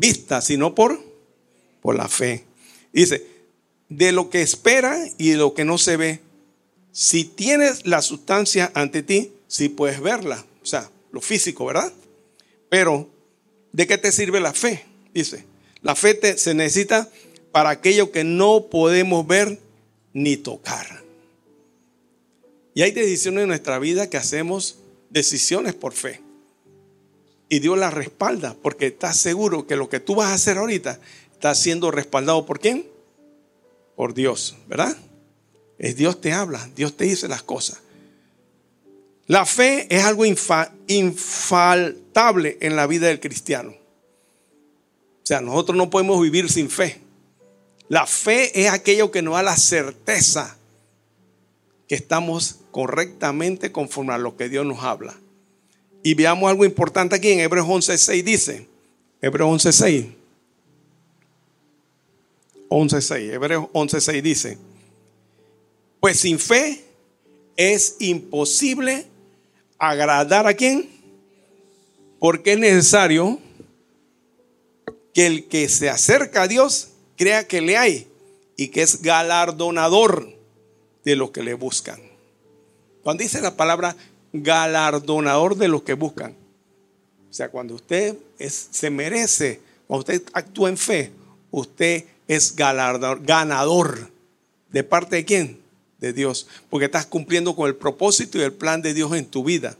vista, 0.00 0.40
sino 0.40 0.74
por, 0.74 0.98
por 1.80 1.94
la 1.94 2.08
fe. 2.08 2.44
Dice, 2.92 3.24
de 3.90 4.12
lo 4.12 4.30
que 4.30 4.40
espera 4.40 4.98
y 5.18 5.30
de 5.30 5.36
lo 5.36 5.52
que 5.52 5.64
no 5.64 5.76
se 5.76 5.96
ve. 5.96 6.20
Si 6.92 7.24
tienes 7.24 7.86
la 7.86 8.02
sustancia 8.02 8.72
ante 8.74 9.02
ti, 9.02 9.32
sí 9.46 9.68
puedes 9.68 10.00
verla. 10.00 10.44
O 10.62 10.66
sea, 10.66 10.90
lo 11.12 11.20
físico, 11.20 11.66
¿verdad? 11.66 11.92
Pero, 12.68 13.08
¿de 13.72 13.86
qué 13.86 13.98
te 13.98 14.12
sirve 14.12 14.40
la 14.40 14.52
fe? 14.52 14.84
Dice, 15.12 15.44
la 15.82 15.94
fe 15.94 16.38
se 16.38 16.54
necesita 16.54 17.08
para 17.52 17.70
aquello 17.70 18.10
que 18.10 18.24
no 18.24 18.66
podemos 18.70 19.26
ver 19.26 19.58
ni 20.12 20.36
tocar. 20.36 21.02
Y 22.74 22.82
hay 22.82 22.92
decisiones 22.92 23.42
en 23.42 23.48
nuestra 23.48 23.78
vida 23.78 24.08
que 24.08 24.16
hacemos 24.16 24.78
decisiones 25.10 25.74
por 25.74 25.92
fe. 25.92 26.20
Y 27.52 27.58
Dios 27.58 27.76
las 27.76 27.92
respalda 27.92 28.56
porque 28.62 28.86
está 28.86 29.12
seguro 29.12 29.66
que 29.66 29.74
lo 29.74 29.88
que 29.88 29.98
tú 29.98 30.14
vas 30.14 30.30
a 30.30 30.34
hacer 30.34 30.56
ahorita 30.56 31.00
está 31.32 31.52
siendo 31.56 31.90
respaldado 31.90 32.46
por 32.46 32.60
quién? 32.60 32.88
Por 33.96 34.14
Dios, 34.14 34.56
¿verdad? 34.68 34.96
Es 35.76 35.96
Dios 35.96 36.20
te 36.20 36.32
habla, 36.32 36.70
Dios 36.76 36.96
te 36.96 37.04
dice 37.04 37.26
las 37.26 37.42
cosas. 37.42 37.80
La 39.26 39.44
fe 39.46 39.88
es 39.90 40.04
algo 40.04 40.24
infaltable 40.86 42.56
en 42.60 42.76
la 42.76 42.86
vida 42.86 43.08
del 43.08 43.18
cristiano. 43.18 43.70
O 43.70 45.26
sea, 45.26 45.40
nosotros 45.40 45.76
no 45.76 45.90
podemos 45.90 46.22
vivir 46.22 46.48
sin 46.50 46.70
fe. 46.70 47.00
La 47.88 48.06
fe 48.06 48.60
es 48.60 48.70
aquello 48.70 49.10
que 49.10 49.22
nos 49.22 49.34
da 49.34 49.42
la 49.42 49.56
certeza 49.56 50.56
que 51.88 51.96
estamos 51.96 52.60
correctamente 52.70 53.72
conforme 53.72 54.12
a 54.14 54.18
lo 54.18 54.36
que 54.36 54.48
Dios 54.48 54.64
nos 54.64 54.84
habla. 54.84 55.16
Y 56.02 56.14
veamos 56.14 56.48
algo 56.50 56.64
importante 56.64 57.16
aquí 57.16 57.30
en 57.30 57.40
Hebreos 57.40 57.66
11.6 57.66 58.22
dice, 58.22 58.66
Hebreos 59.20 59.64
11.6, 59.64 60.14
11.6, 62.68 63.32
Hebreos 63.32 63.66
11.6 63.72 64.22
dice, 64.22 64.58
pues 66.00 66.20
sin 66.20 66.38
fe 66.38 66.82
es 67.56 67.96
imposible 67.98 69.06
agradar 69.78 70.46
a 70.46 70.54
quién? 70.54 70.88
Porque 72.18 72.52
es 72.52 72.58
necesario 72.58 73.38
que 75.12 75.26
el 75.26 75.48
que 75.48 75.68
se 75.68 75.90
acerca 75.90 76.42
a 76.42 76.48
Dios 76.48 76.90
crea 77.16 77.46
que 77.46 77.60
le 77.60 77.76
hay 77.76 78.06
y 78.56 78.68
que 78.68 78.82
es 78.82 79.02
galardonador 79.02 80.34
de 81.04 81.16
los 81.16 81.30
que 81.30 81.42
le 81.42 81.54
buscan. 81.54 82.00
Cuando 83.02 83.22
dice 83.22 83.40
la 83.40 83.56
palabra 83.56 83.96
galardonador 84.32 85.56
de 85.56 85.68
los 85.68 85.82
que 85.82 85.94
buscan, 85.94 86.34
o 87.28 87.32
sea, 87.32 87.48
cuando 87.48 87.74
usted 87.74 88.16
es, 88.38 88.68
se 88.70 88.90
merece, 88.90 89.60
cuando 89.86 90.00
usted 90.00 90.22
actúa 90.32 90.68
en 90.68 90.76
fe, 90.76 91.12
usted 91.50 92.04
es 92.26 92.56
galardonador, 92.56 93.24
ganador. 93.24 94.10
¿De 94.70 94.84
parte 94.84 95.16
de 95.16 95.24
quién? 95.24 95.60
de 96.00 96.12
Dios, 96.12 96.46
porque 96.70 96.86
estás 96.86 97.06
cumpliendo 97.06 97.54
con 97.54 97.68
el 97.68 97.76
propósito 97.76 98.38
y 98.38 98.42
el 98.42 98.52
plan 98.52 98.82
de 98.82 98.94
Dios 98.94 99.14
en 99.14 99.26
tu 99.26 99.44
vida. 99.44 99.76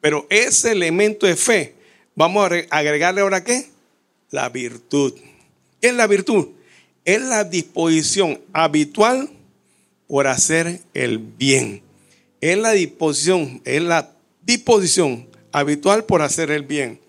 Pero 0.00 0.26
ese 0.28 0.72
elemento 0.72 1.26
de 1.26 1.36
fe, 1.36 1.74
vamos 2.14 2.50
a 2.50 2.76
agregarle 2.76 3.20
ahora 3.20 3.44
qué? 3.44 3.70
La 4.30 4.48
virtud. 4.48 5.14
¿Qué 5.80 5.88
es 5.88 5.94
la 5.94 6.06
virtud? 6.06 6.48
Es 7.04 7.22
la 7.22 7.44
disposición 7.44 8.40
habitual 8.52 9.30
por 10.08 10.26
hacer 10.26 10.80
el 10.94 11.18
bien. 11.18 11.82
Es 12.40 12.58
la 12.58 12.72
disposición, 12.72 13.62
es 13.64 13.82
la 13.82 14.12
disposición 14.42 15.28
habitual 15.52 16.04
por 16.04 16.22
hacer 16.22 16.50
el 16.50 16.62
bien. 16.62 17.00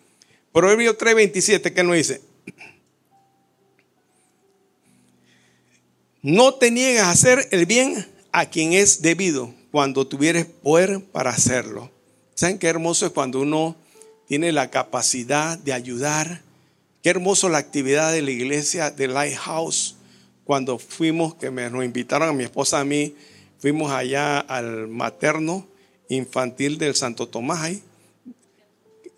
Proverbio 0.51 0.97
3:27, 0.97 1.73
¿qué 1.73 1.83
nos 1.83 1.95
dice? 1.95 2.21
No 6.21 6.55
te 6.55 6.71
niegas 6.71 7.05
a 7.05 7.11
hacer 7.11 7.47
el 7.51 7.65
bien 7.65 8.05
a 8.31 8.49
quien 8.49 8.73
es 8.73 9.01
debido 9.01 9.53
cuando 9.71 10.07
tuvieres 10.07 10.45
poder 10.45 11.01
para 11.01 11.29
hacerlo. 11.29 11.91
¿Saben 12.35 12.59
qué 12.59 12.67
hermoso 12.67 13.05
es 13.05 13.11
cuando 13.11 13.39
uno 13.39 13.75
tiene 14.27 14.51
la 14.51 14.69
capacidad 14.69 15.57
de 15.57 15.73
ayudar? 15.73 16.41
Qué 17.01 17.09
hermoso 17.09 17.49
la 17.49 17.59
actividad 17.59 18.11
de 18.11 18.21
la 18.21 18.31
iglesia 18.31 18.91
de 18.91 19.07
Lighthouse. 19.07 19.95
Cuando 20.43 20.79
fuimos, 20.79 21.35
que 21.35 21.51
me, 21.51 21.69
nos 21.69 21.85
invitaron 21.85 22.29
a 22.29 22.33
mi 22.33 22.43
esposa 22.43 22.79
a 22.79 22.85
mí, 22.85 23.15
fuimos 23.59 23.91
allá 23.91 24.39
al 24.39 24.87
materno 24.87 25.67
infantil 26.09 26.77
del 26.77 26.95
Santo 26.95 27.27
Tomás 27.27 27.61
ahí. 27.61 27.83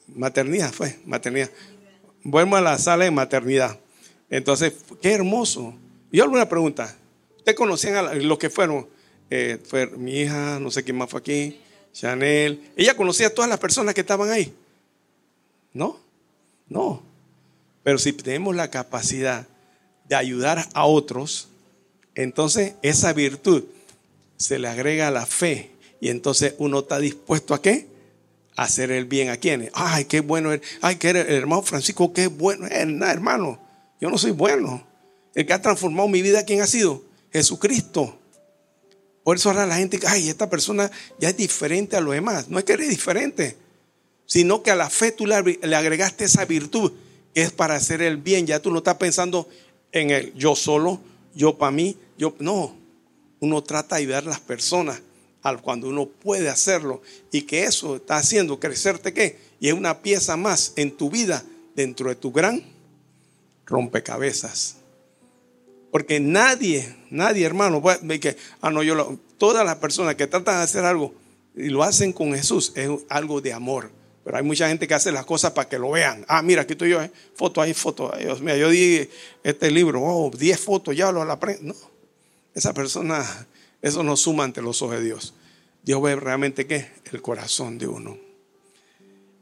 Maternidad 0.07 0.71
fue, 0.71 0.97
maternidad. 1.05 1.49
Vuelvo 2.23 2.55
a 2.55 2.61
la 2.61 2.77
sala 2.77 3.05
de 3.05 3.11
maternidad. 3.11 3.79
Entonces, 4.29 4.73
qué 5.01 5.13
hermoso. 5.13 5.73
Y 6.11 6.19
alguna 6.19 6.47
pregunta. 6.47 6.95
¿Ustedes 7.37 7.57
conocían 7.57 7.95
a 7.95 8.13
los 8.13 8.37
que 8.37 8.49
fueron? 8.49 8.87
Eh, 9.29 9.59
fue 9.63 9.87
mi 9.87 10.21
hija, 10.21 10.59
no 10.59 10.71
sé 10.71 10.83
quién 10.83 10.97
más 10.97 11.09
fue 11.09 11.19
aquí, 11.19 11.59
Chanel. 11.93 12.71
Ella 12.75 12.95
conocía 12.95 13.27
a 13.27 13.29
todas 13.29 13.49
las 13.49 13.59
personas 13.59 13.93
que 13.93 14.01
estaban 14.01 14.29
ahí. 14.29 14.53
¿No? 15.73 15.99
No. 16.67 17.03
Pero 17.83 17.97
si 17.99 18.11
tenemos 18.13 18.55
la 18.55 18.69
capacidad 18.69 19.47
de 20.07 20.15
ayudar 20.15 20.67
a 20.73 20.85
otros, 20.85 21.47
entonces 22.15 22.73
esa 22.81 23.13
virtud 23.13 23.63
se 24.39 24.57
le 24.57 24.67
agrega 24.67 25.11
la 25.11 25.25
fe. 25.27 25.69
Y 26.01 26.09
entonces 26.09 26.55
uno 26.57 26.79
está 26.79 26.99
dispuesto 26.99 27.53
a 27.53 27.61
qué? 27.61 27.87
Hacer 28.55 28.91
el 28.91 29.05
bien 29.05 29.29
a 29.29 29.37
quienes. 29.37 29.69
Ay, 29.73 30.05
qué 30.05 30.21
bueno. 30.21 30.49
Ay, 30.81 30.95
que 30.95 31.11
el 31.11 31.17
hermano 31.17 31.61
Francisco, 31.61 32.11
qué 32.13 32.27
bueno. 32.27 32.65
Eh, 32.65 32.99
hermano, 33.05 33.59
yo 34.01 34.09
no 34.09 34.17
soy 34.17 34.31
bueno. 34.31 34.87
El 35.35 35.45
que 35.45 35.53
ha 35.53 35.61
transformado 35.61 36.07
mi 36.07 36.21
vida, 36.21 36.43
¿quién 36.43 36.61
ha 36.61 36.67
sido? 36.67 37.03
Jesucristo. 37.31 38.17
Por 39.23 39.35
eso 39.35 39.49
ahora 39.49 39.67
la 39.67 39.75
gente, 39.75 39.99
ay, 40.07 40.29
esta 40.29 40.49
persona 40.49 40.89
ya 41.19 41.29
es 41.29 41.37
diferente 41.37 41.95
a 41.95 42.01
los 42.01 42.13
demás. 42.13 42.49
No 42.49 42.57
es 42.57 42.65
que 42.65 42.73
eres 42.73 42.89
diferente, 42.89 43.57
sino 44.25 44.63
que 44.63 44.71
a 44.71 44.75
la 44.75 44.89
fe 44.89 45.11
tú 45.11 45.27
le, 45.27 45.35
agregaste 45.35 46.25
esa 46.25 46.45
virtud 46.45 46.93
que 47.33 47.43
es 47.43 47.51
para 47.51 47.75
hacer 47.75 48.01
el 48.01 48.17
bien. 48.17 48.47
Ya 48.47 48.61
tú 48.61 48.71
no 48.71 48.79
estás 48.79 48.95
pensando 48.95 49.47
en 49.91 50.09
el 50.09 50.33
yo 50.33 50.55
solo, 50.55 50.99
yo 51.35 51.57
para 51.57 51.71
mí, 51.71 51.97
yo 52.17 52.35
no. 52.39 52.78
Uno 53.39 53.63
trata 53.63 53.95
de 53.95 54.01
ayudar 54.03 54.23
a 54.23 54.29
las 54.29 54.39
personas 54.39 55.01
cuando 55.61 55.87
uno 55.87 56.05
puede 56.05 56.49
hacerlo 56.49 57.01
y 57.31 57.43
que 57.43 57.63
eso 57.63 57.95
está 57.95 58.17
haciendo 58.17 58.59
crecerte 58.59 59.13
qué? 59.13 59.39
Y 59.59 59.69
es 59.69 59.73
una 59.73 60.01
pieza 60.01 60.37
más 60.37 60.73
en 60.75 60.91
tu 60.91 61.09
vida 61.09 61.43
dentro 61.75 62.09
de 62.09 62.15
tu 62.15 62.31
gran 62.31 62.63
rompecabezas. 63.65 64.75
Porque 65.91 66.19
nadie, 66.19 66.95
nadie, 67.09 67.45
hermano, 67.45 67.81
que, 68.21 68.37
ah, 68.61 68.69
no, 68.69 68.83
yo 68.83 69.17
todas 69.37 69.65
las 69.65 69.77
personas 69.77 70.15
que 70.15 70.27
tratan 70.27 70.57
de 70.57 70.63
hacer 70.63 70.85
algo 70.85 71.13
y 71.55 71.69
lo 71.69 71.83
hacen 71.83 72.13
con 72.13 72.33
Jesús 72.33 72.71
es 72.75 72.89
algo 73.09 73.41
de 73.41 73.53
amor. 73.53 73.89
Pero 74.23 74.37
hay 74.37 74.43
mucha 74.43 74.67
gente 74.67 74.87
que 74.87 74.93
hace 74.93 75.11
las 75.11 75.25
cosas 75.25 75.51
para 75.53 75.67
que 75.67 75.79
lo 75.79 75.91
vean. 75.91 76.23
Ah, 76.27 76.43
mira, 76.43 76.61
aquí 76.61 76.73
estoy 76.73 76.91
yo, 76.91 77.01
eh. 77.01 77.09
foto 77.35 77.61
ahí, 77.61 77.73
foto. 77.73 78.13
Dios 78.19 78.41
mío, 78.41 78.55
yo 78.55 78.69
di 78.69 79.09
este 79.43 79.71
libro, 79.71 80.03
oh, 80.03 80.29
10 80.29 80.59
fotos, 80.59 80.95
ya 80.95 81.11
lo 81.11 81.21
aprendo. 81.23 81.73
No, 81.73 81.88
esa 82.59 82.73
persona, 82.73 83.25
eso 83.81 84.03
no 84.03 84.15
suma 84.15 84.43
ante 84.43 84.61
los 84.61 84.81
ojos 84.81 84.97
de 84.97 85.03
Dios. 85.03 85.33
Dios 85.83 86.01
ve 86.01 86.15
realmente 86.15 86.67
qué? 86.67 86.91
El 87.11 87.21
corazón 87.21 87.77
de 87.77 87.87
uno. 87.87 88.17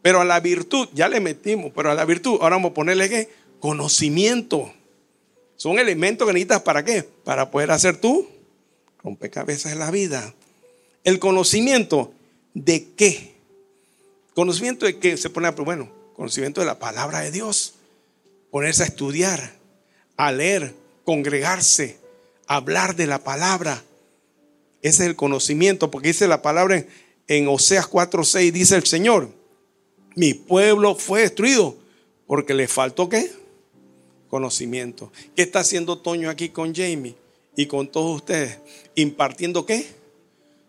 Pero 0.01 0.21
a 0.21 0.25
la 0.25 0.39
virtud, 0.39 0.87
ya 0.93 1.09
le 1.09 1.19
metimos, 1.19 1.71
pero 1.75 1.91
a 1.91 1.95
la 1.95 2.05
virtud, 2.05 2.37
ahora 2.41 2.55
vamos 2.55 2.71
a 2.71 2.73
ponerle 2.75 3.09
qué? 3.09 3.29
Conocimiento. 3.59 4.71
Son 5.57 5.79
elementos 5.79 6.25
que 6.27 6.33
necesitas 6.33 6.61
para 6.61 6.85
qué? 6.85 7.03
Para 7.03 7.51
poder 7.51 7.71
hacer 7.71 7.97
tú 7.97 8.27
rompecabezas 9.03 9.71
de 9.71 9.79
la 9.79 9.91
vida. 9.91 10.33
El 11.03 11.19
conocimiento 11.19 12.13
de 12.53 12.89
qué? 12.95 13.35
Conocimiento 14.33 14.85
de 14.85 14.99
qué 14.99 15.17
se 15.17 15.29
pone, 15.29 15.49
bueno, 15.51 15.89
conocimiento 16.15 16.61
de 16.61 16.67
la 16.67 16.77
palabra 16.79 17.21
de 17.21 17.31
Dios. 17.31 17.75
Ponerse 18.51 18.83
a 18.83 18.85
estudiar, 18.85 19.53
a 20.15 20.31
leer, 20.31 20.73
congregarse, 21.03 21.97
hablar 22.47 22.95
de 22.95 23.07
la 23.07 23.19
palabra. 23.23 23.83
Ese 24.81 25.03
es 25.03 25.09
el 25.09 25.15
conocimiento, 25.15 25.91
porque 25.91 26.09
dice 26.09 26.27
la 26.27 26.41
palabra 26.41 26.85
en, 27.27 27.47
Oseas 27.47 27.89
4:6, 27.89 28.51
dice 28.51 28.75
el 28.75 28.85
Señor: 28.85 29.29
Mi 30.15 30.33
pueblo 30.33 30.95
fue 30.95 31.21
destruido 31.21 31.77
Porque 32.25 32.53
le 32.53 32.67
faltó 32.67 33.07
qué? 33.07 33.31
Conocimiento. 34.29 35.11
¿Qué 35.35 35.43
está 35.43 35.59
haciendo 35.59 35.99
Toño 35.99 36.29
aquí 36.29 36.49
con 36.49 36.75
Jamie 36.75 37.15
y 37.55 37.67
con 37.67 37.87
todos 37.87 38.17
ustedes? 38.17 38.57
Impartiendo 38.95 39.65
qué? 39.65 39.87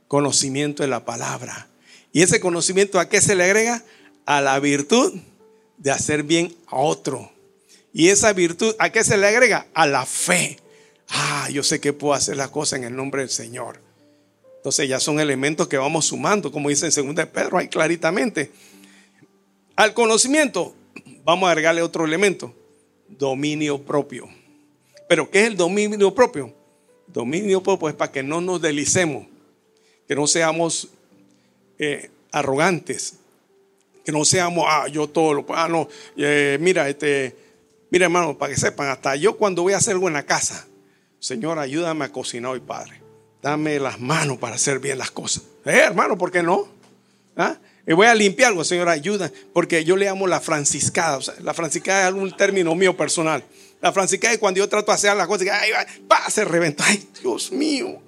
Conocimiento 0.07 0.83
de 0.83 0.89
la 0.89 1.05
palabra. 1.05 1.69
¿Y 2.13 2.23
ese 2.23 2.41
conocimiento 2.41 3.01
a 3.01 3.09
qué 3.09 3.21
se 3.21 3.35
le 3.35 3.45
agrega? 3.45 3.85
A 4.25 4.41
la 4.41 4.59
virtud 4.61 5.19
de 5.79 5.91
hacer 5.91 6.23
bien 6.23 6.55
a 6.67 6.77
otro. 6.77 7.31
¿Y 7.93 8.09
esa 8.09 8.33
virtud 8.33 8.75
a 8.79 8.91
qué 8.91 9.03
se 9.03 9.17
le 9.17 9.27
agrega? 9.27 9.67
A 9.75 9.87
la 9.87 10.07
fe. 10.07 10.59
Ah, 11.09 11.49
yo 11.51 11.63
sé 11.63 11.81
que 11.81 11.93
puedo 11.93 12.15
hacer 12.15 12.37
las 12.37 12.51
cosas 12.51 12.79
en 12.79 12.85
el 12.85 12.97
nombre 12.97 13.23
del 13.23 13.31
Señor. 13.31 13.81
Entonces 14.57 14.89
ya 14.89 15.01
son 15.01 15.21
elementos 15.21 15.69
que 15.69 15.77
vamos 15.79 16.07
sumando, 16.07 16.53
como 16.53 16.69
dice 16.69 16.89
en 16.89 17.15
2 17.15 17.27
Pedro 17.27 17.59
ahí 17.59 17.69
claritamente. 17.69 18.51
Al 19.77 19.95
conocimiento 19.95 20.75
vamos 21.25 21.49
a 21.49 21.53
agregarle 21.53 21.83
otro 21.83 22.05
elemento, 22.05 22.55
dominio 23.09 23.83
propio. 23.83 24.29
Pero 25.09 25.31
¿qué 25.31 25.41
es 25.41 25.47
el 25.47 25.57
dominio 25.57 26.15
propio? 26.15 26.55
Dominio 27.07 27.63
propio 27.63 27.89
es 27.89 27.95
para 27.95 28.13
que 28.13 28.23
no 28.23 28.41
nos 28.41 28.61
delicemos, 28.61 29.27
que 30.07 30.15
no 30.15 30.27
seamos 30.27 30.89
eh, 31.79 32.11
arrogantes, 32.33 33.15
que 34.05 34.13
no 34.13 34.25
seamos, 34.25 34.65
ah, 34.69 34.89
yo 34.89 35.09
todo 35.09 35.33
lo 35.33 35.47
ah, 35.51 35.69
no, 35.69 35.89
eh, 36.17 36.59
mira, 36.61 36.89
este, 36.89 37.35
mira 37.91 38.07
hermano, 38.07 38.37
para 38.37 38.53
que 38.53 38.61
sepan, 38.61 38.89
hasta 38.89 39.17
yo 39.17 39.37
cuando 39.37 39.63
voy 39.63 39.73
a 39.73 39.79
hacer 39.79 39.95
algo 39.95 40.09
en 40.09 40.15
la 40.15 40.27
casa, 40.27 40.68
Señor, 41.21 41.59
ayúdame 41.59 42.05
a 42.05 42.13
cocinar 42.13 42.53
hoy, 42.53 42.61
Padre. 42.61 43.01
Dame 43.43 43.79
las 43.79 44.01
manos 44.01 44.39
para 44.39 44.57
hacer 44.57 44.79
bien 44.79 44.99
las 44.99 45.11
cosas. 45.11 45.45
Eh, 45.65 45.83
hermano, 45.87 46.17
¿por 46.17 46.31
qué 46.31 46.43
no? 46.43 46.69
¿Ah? 47.37 47.57
Y 47.87 47.93
voy 47.93 48.07
a 48.07 48.15
limpiar 48.15 48.51
algo, 48.51 48.65
Señor, 48.65 48.89
ayuda, 48.89 49.33
porque 49.53 49.85
yo 49.85 49.97
le 49.97 50.09
amo 50.09 50.27
la 50.27 50.41
franciscada. 50.41 51.19
la 51.41 51.55
franciscada 51.55 52.03
es 52.03 52.07
algún 52.09 52.37
término 52.37 52.75
mío 52.75 52.97
personal. 52.97 53.43
La 53.81 53.93
franciscada 53.93 54.35
es 54.35 54.39
cuando 54.39 54.59
yo 54.59 54.69
trato 54.69 54.93
de 54.93 54.97
hacer 54.97 55.17
las 55.17 55.27
cosas, 55.27 55.49
ay, 55.51 55.71
va, 56.11 56.29
se 56.29 56.45
reventa. 56.45 56.85
Ay, 56.87 57.09
Dios 57.23 57.51
mío. 57.51 58.01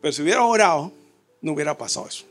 Pero 0.00 0.12
si 0.12 0.22
hubiera 0.22 0.42
orado, 0.42 0.92
no 1.40 1.52
hubiera 1.52 1.78
pasado 1.78 2.08
eso. 2.08 2.24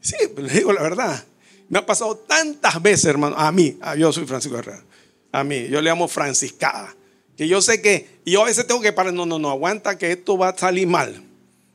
Sí, 0.00 0.16
le 0.36 0.52
digo 0.52 0.72
la 0.72 0.82
verdad. 0.82 1.24
Me 1.68 1.78
ha 1.78 1.86
pasado 1.86 2.16
tantas 2.16 2.80
veces, 2.82 3.06
hermano, 3.06 3.36
a 3.36 3.50
mí, 3.50 3.78
yo 3.96 4.12
soy 4.12 4.26
Francisco 4.26 4.58
Herrera, 4.58 4.84
a 5.32 5.42
mí, 5.42 5.68
yo 5.68 5.80
le 5.80 5.88
amo 5.88 6.06
franciscada. 6.06 6.94
Que 7.36 7.48
yo 7.48 7.62
sé 7.62 7.80
que, 7.80 8.20
y 8.24 8.32
yo 8.32 8.42
a 8.42 8.46
veces 8.46 8.66
tengo 8.66 8.80
que 8.80 8.92
parar, 8.92 9.12
no, 9.12 9.26
no, 9.26 9.38
no, 9.38 9.50
aguanta 9.50 9.96
que 9.96 10.12
esto 10.12 10.36
va 10.36 10.48
a 10.48 10.58
salir 10.58 10.86
mal. 10.86 11.22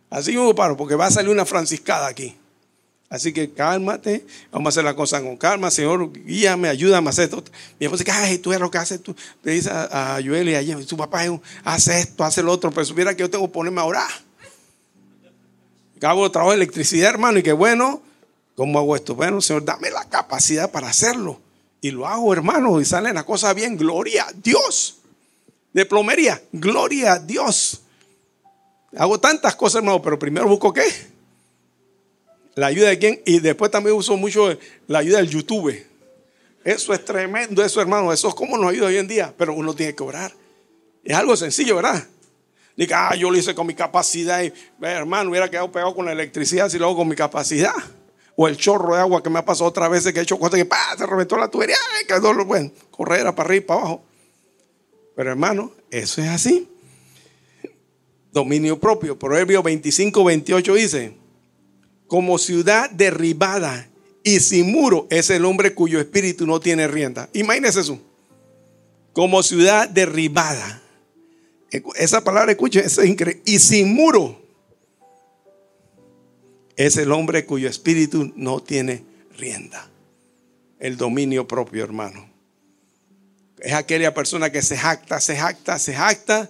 Así 0.10 0.34
yo 0.34 0.54
paro, 0.56 0.78
porque 0.78 0.96
va 0.96 1.08
a 1.08 1.12
salir 1.12 1.30
una 1.30 1.46
franciscada 1.46 2.08
aquí. 2.08 2.36
Así 3.10 3.32
que 3.32 3.54
cálmate, 3.54 4.26
vamos 4.52 4.68
a 4.68 4.70
hacer 4.70 4.84
la 4.84 4.94
cosa 4.94 5.22
con 5.22 5.38
calma, 5.38 5.72
Señor, 5.72 6.12
guíame, 6.12 6.68
ayúdame 6.68 7.08
a 7.08 7.10
hacer 7.12 7.26
esto. 7.26 7.44
Mi 7.80 7.86
esposa 7.86 8.04
dice, 8.04 8.18
ay, 8.18 8.38
tú 8.38 8.52
eres 8.52 8.62
lo 8.62 8.70
que 8.70 8.78
haces, 8.78 9.02
tú 9.02 9.16
le 9.44 9.54
dices 9.54 9.72
a, 9.72 10.20
Joel 10.24 10.50
y 10.50 10.56
a 10.56 10.86
tu 10.86 10.98
papá 10.98 11.24
hace 11.64 12.00
esto, 12.00 12.26
hace 12.26 12.44
lo 12.44 12.52
otro, 12.52 12.70
pero 12.70 12.86
supiera 12.86 13.16
que 13.16 13.22
yo 13.22 13.30
tengo 13.30 13.48
que 13.48 13.54
ponerme 13.54 13.80
a 13.80 13.86
orar. 13.86 14.12
Hago 16.02 16.30
trabajo 16.30 16.52
de 16.52 16.58
electricidad, 16.58 17.10
hermano, 17.10 17.40
y 17.40 17.44
que 17.44 17.54
bueno, 17.54 18.02
¿cómo 18.56 18.78
hago 18.78 18.96
esto? 18.96 19.16
Bueno, 19.16 19.40
Señor, 19.42 19.64
dame 19.64 19.90
la 19.90 20.04
capacidad 20.06 20.70
para 20.70 20.90
hacerlo. 20.90 21.40
Y 21.80 21.92
lo 21.92 22.08
hago, 22.08 22.34
hermano, 22.34 22.82
y 22.82 22.86
sale 22.86 23.14
la 23.14 23.24
cosa 23.24 23.54
bien, 23.54 23.78
gloria 23.78 24.28
a 24.28 24.34
Dios 24.34 24.98
de 25.78 25.86
plomería. 25.86 26.42
Gloria 26.52 27.14
a 27.14 27.20
Dios. 27.20 27.82
Hago 28.98 29.20
tantas 29.20 29.56
cosas, 29.56 29.76
hermano, 29.76 30.02
pero 30.02 30.18
primero 30.18 30.48
busco 30.48 30.74
qué? 30.74 30.88
La 32.56 32.66
ayuda 32.66 32.90
de 32.90 32.98
quién. 32.98 33.22
Y 33.28 33.40
después 33.42 33.70
también 33.70 33.96
uso 33.96 34.18
mucho 34.18 34.58
la 34.88 35.00
ayuda 35.00 35.18
del 35.18 35.30
YouTube. 35.30 35.86
Eso 36.64 36.94
es 36.96 37.06
tremendo, 37.06 37.64
eso, 37.64 37.80
hermano. 37.80 38.12
Eso 38.12 38.28
es 38.28 38.34
como 38.34 38.58
nos 38.58 38.72
ayuda 38.72 38.88
hoy 38.88 38.98
en 38.98 39.08
día. 39.08 39.32
Pero 39.38 39.54
uno 39.54 39.76
tiene 39.76 39.94
que 39.94 40.02
orar. 40.02 40.34
Es 41.04 41.16
algo 41.16 41.38
sencillo, 41.38 41.76
¿verdad? 41.76 42.04
Diga, 42.76 43.10
ah, 43.10 43.16
yo 43.16 43.30
lo 43.30 43.38
hice 43.38 43.54
con 43.54 43.68
mi 43.68 43.76
capacidad. 43.76 44.42
Y, 44.42 44.52
hermano, 44.82 45.30
hubiera 45.30 45.48
quedado 45.48 45.72
pegado 45.72 45.94
con 45.94 46.08
la 46.08 46.12
electricidad 46.12 46.70
si 46.70 46.80
lo 46.80 46.88
hago 46.88 46.98
con 46.98 47.08
mi 47.08 47.16
capacidad. 47.16 47.76
O 48.36 48.48
el 48.48 48.58
chorro 48.58 48.96
de 48.96 49.02
agua 49.02 49.22
que 49.22 49.30
me 49.30 49.38
ha 49.38 49.46
pasado 49.46 49.70
otra 49.70 49.88
vez 49.90 50.12
que 50.12 50.20
he 50.20 50.24
hecho 50.24 50.40
cosas 50.40 50.60
que 50.60 50.68
se 50.98 51.06
reventó 51.06 51.38
la 51.38 51.50
tubería. 51.50 51.78
Ay, 51.96 52.08
quedó 52.08 52.34
bueno, 52.46 52.72
correr 52.90 53.22
para 53.36 53.44
arriba 53.44 53.64
y 53.64 53.68
para 53.68 53.80
abajo. 53.80 54.07
Pero 55.18 55.32
hermano, 55.32 55.72
eso 55.90 56.22
es 56.22 56.28
así. 56.28 56.68
Dominio 58.32 58.80
propio. 58.80 59.18
Proverbio 59.18 59.64
25, 59.64 60.24
28 60.24 60.74
dice, 60.76 61.14
como 62.06 62.38
ciudad 62.38 62.92
derribada 62.92 63.90
y 64.24 64.40
sin 64.42 64.72
muro 64.72 65.08
es 65.10 65.32
el 65.32 65.44
hombre 65.46 65.74
cuyo 65.74 66.00
espíritu 66.00 66.46
no 66.46 66.60
tiene 66.60 66.88
rienda. 66.88 67.30
Imagínese 67.34 67.80
eso. 67.80 68.00
Como 69.12 69.42
ciudad 69.42 69.90
derribada. 69.90 70.84
Esa 71.96 72.24
palabra, 72.24 72.52
escuche, 72.52 72.86
es 72.86 73.00
increíble. 73.04 73.42
Y 73.44 73.58
sin 73.58 73.96
muro 73.96 74.40
es 76.76 76.96
el 76.96 77.12
hombre 77.12 77.44
cuyo 77.48 77.68
espíritu 77.68 78.32
no 78.36 78.60
tiene 78.60 79.04
rienda. 79.36 79.90
El 80.78 80.96
dominio 80.96 81.48
propio, 81.48 81.84
hermano 81.84 82.37
es 83.60 83.74
aquella 83.74 84.14
persona 84.14 84.52
que 84.52 84.62
se 84.62 84.78
jacta, 84.78 85.20
se 85.20 85.36
jacta, 85.36 85.80
se 85.80 85.94
jacta. 85.94 86.50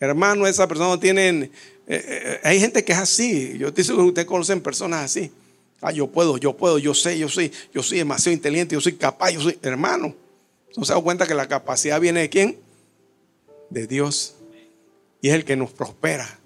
Hermano, 0.00 0.46
esa 0.46 0.66
persona 0.66 0.88
no 0.88 0.98
tiene... 0.98 1.28
Eh, 1.40 1.50
eh, 1.86 2.40
hay 2.42 2.60
gente 2.60 2.84
que 2.84 2.92
es 2.92 2.98
así. 2.98 3.56
Yo 3.58 3.72
te 3.72 3.82
digo 3.82 3.96
que 3.96 4.02
ustedes 4.02 4.26
conocen 4.26 4.60
personas 4.60 5.04
así. 5.04 5.30
Ah, 5.80 5.92
yo 5.92 6.06
puedo, 6.06 6.36
yo 6.38 6.56
puedo, 6.56 6.78
yo 6.78 6.94
sé, 6.94 7.18
yo 7.18 7.28
soy, 7.28 7.52
yo 7.74 7.82
soy 7.82 7.98
demasiado 7.98 8.32
inteligente, 8.32 8.74
yo 8.74 8.80
soy 8.80 8.94
capaz, 8.94 9.32
yo 9.32 9.40
soy 9.40 9.58
hermano. 9.62 10.14
¿No 10.76 10.84
se 10.84 10.92
da 10.92 11.00
cuenta 11.00 11.26
que 11.26 11.34
la 11.34 11.48
capacidad 11.48 12.00
viene 12.00 12.20
de 12.20 12.30
quién? 12.30 12.58
De 13.68 13.86
Dios. 13.86 14.36
Y 15.20 15.28
es 15.28 15.34
el 15.34 15.44
que 15.44 15.56
nos 15.56 15.70
prospera, 15.72 16.38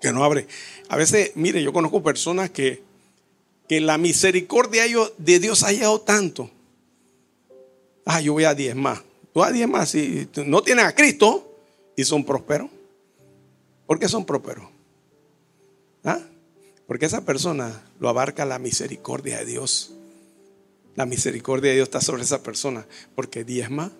que 0.00 0.12
nos 0.12 0.22
abre. 0.22 0.46
A 0.88 0.96
veces, 0.96 1.32
mire, 1.34 1.62
yo 1.62 1.72
conozco 1.72 2.02
personas 2.02 2.50
que, 2.50 2.82
que 3.68 3.80
la 3.80 3.98
misericordia 3.98 4.84
de 5.18 5.38
Dios 5.38 5.62
ha 5.62 5.72
llegado 5.72 6.00
tanto 6.00 6.50
ah, 8.04 8.20
yo 8.20 8.32
voy 8.32 8.44
a 8.44 8.54
más. 8.74 9.02
Tú 9.32 9.42
a 9.42 9.50
más 9.66 9.90
si 9.90 10.28
no 10.46 10.62
tienes 10.62 10.84
a 10.84 10.94
Cristo 10.94 11.54
y 11.96 12.04
son 12.04 12.24
prósperos. 12.24 12.70
¿Por 13.86 13.98
qué 13.98 14.08
son 14.08 14.24
prósperos? 14.24 14.64
¿Ah? 16.04 16.20
Porque 16.86 17.06
esa 17.06 17.24
persona 17.24 17.84
lo 17.98 18.08
abarca 18.08 18.44
la 18.44 18.58
misericordia 18.58 19.38
de 19.38 19.46
Dios. 19.46 19.94
La 20.96 21.06
misericordia 21.06 21.70
de 21.70 21.76
Dios 21.76 21.88
está 21.88 22.00
sobre 22.00 22.22
esa 22.22 22.42
persona 22.42 22.86
porque 23.14 23.44
diezma, 23.44 23.92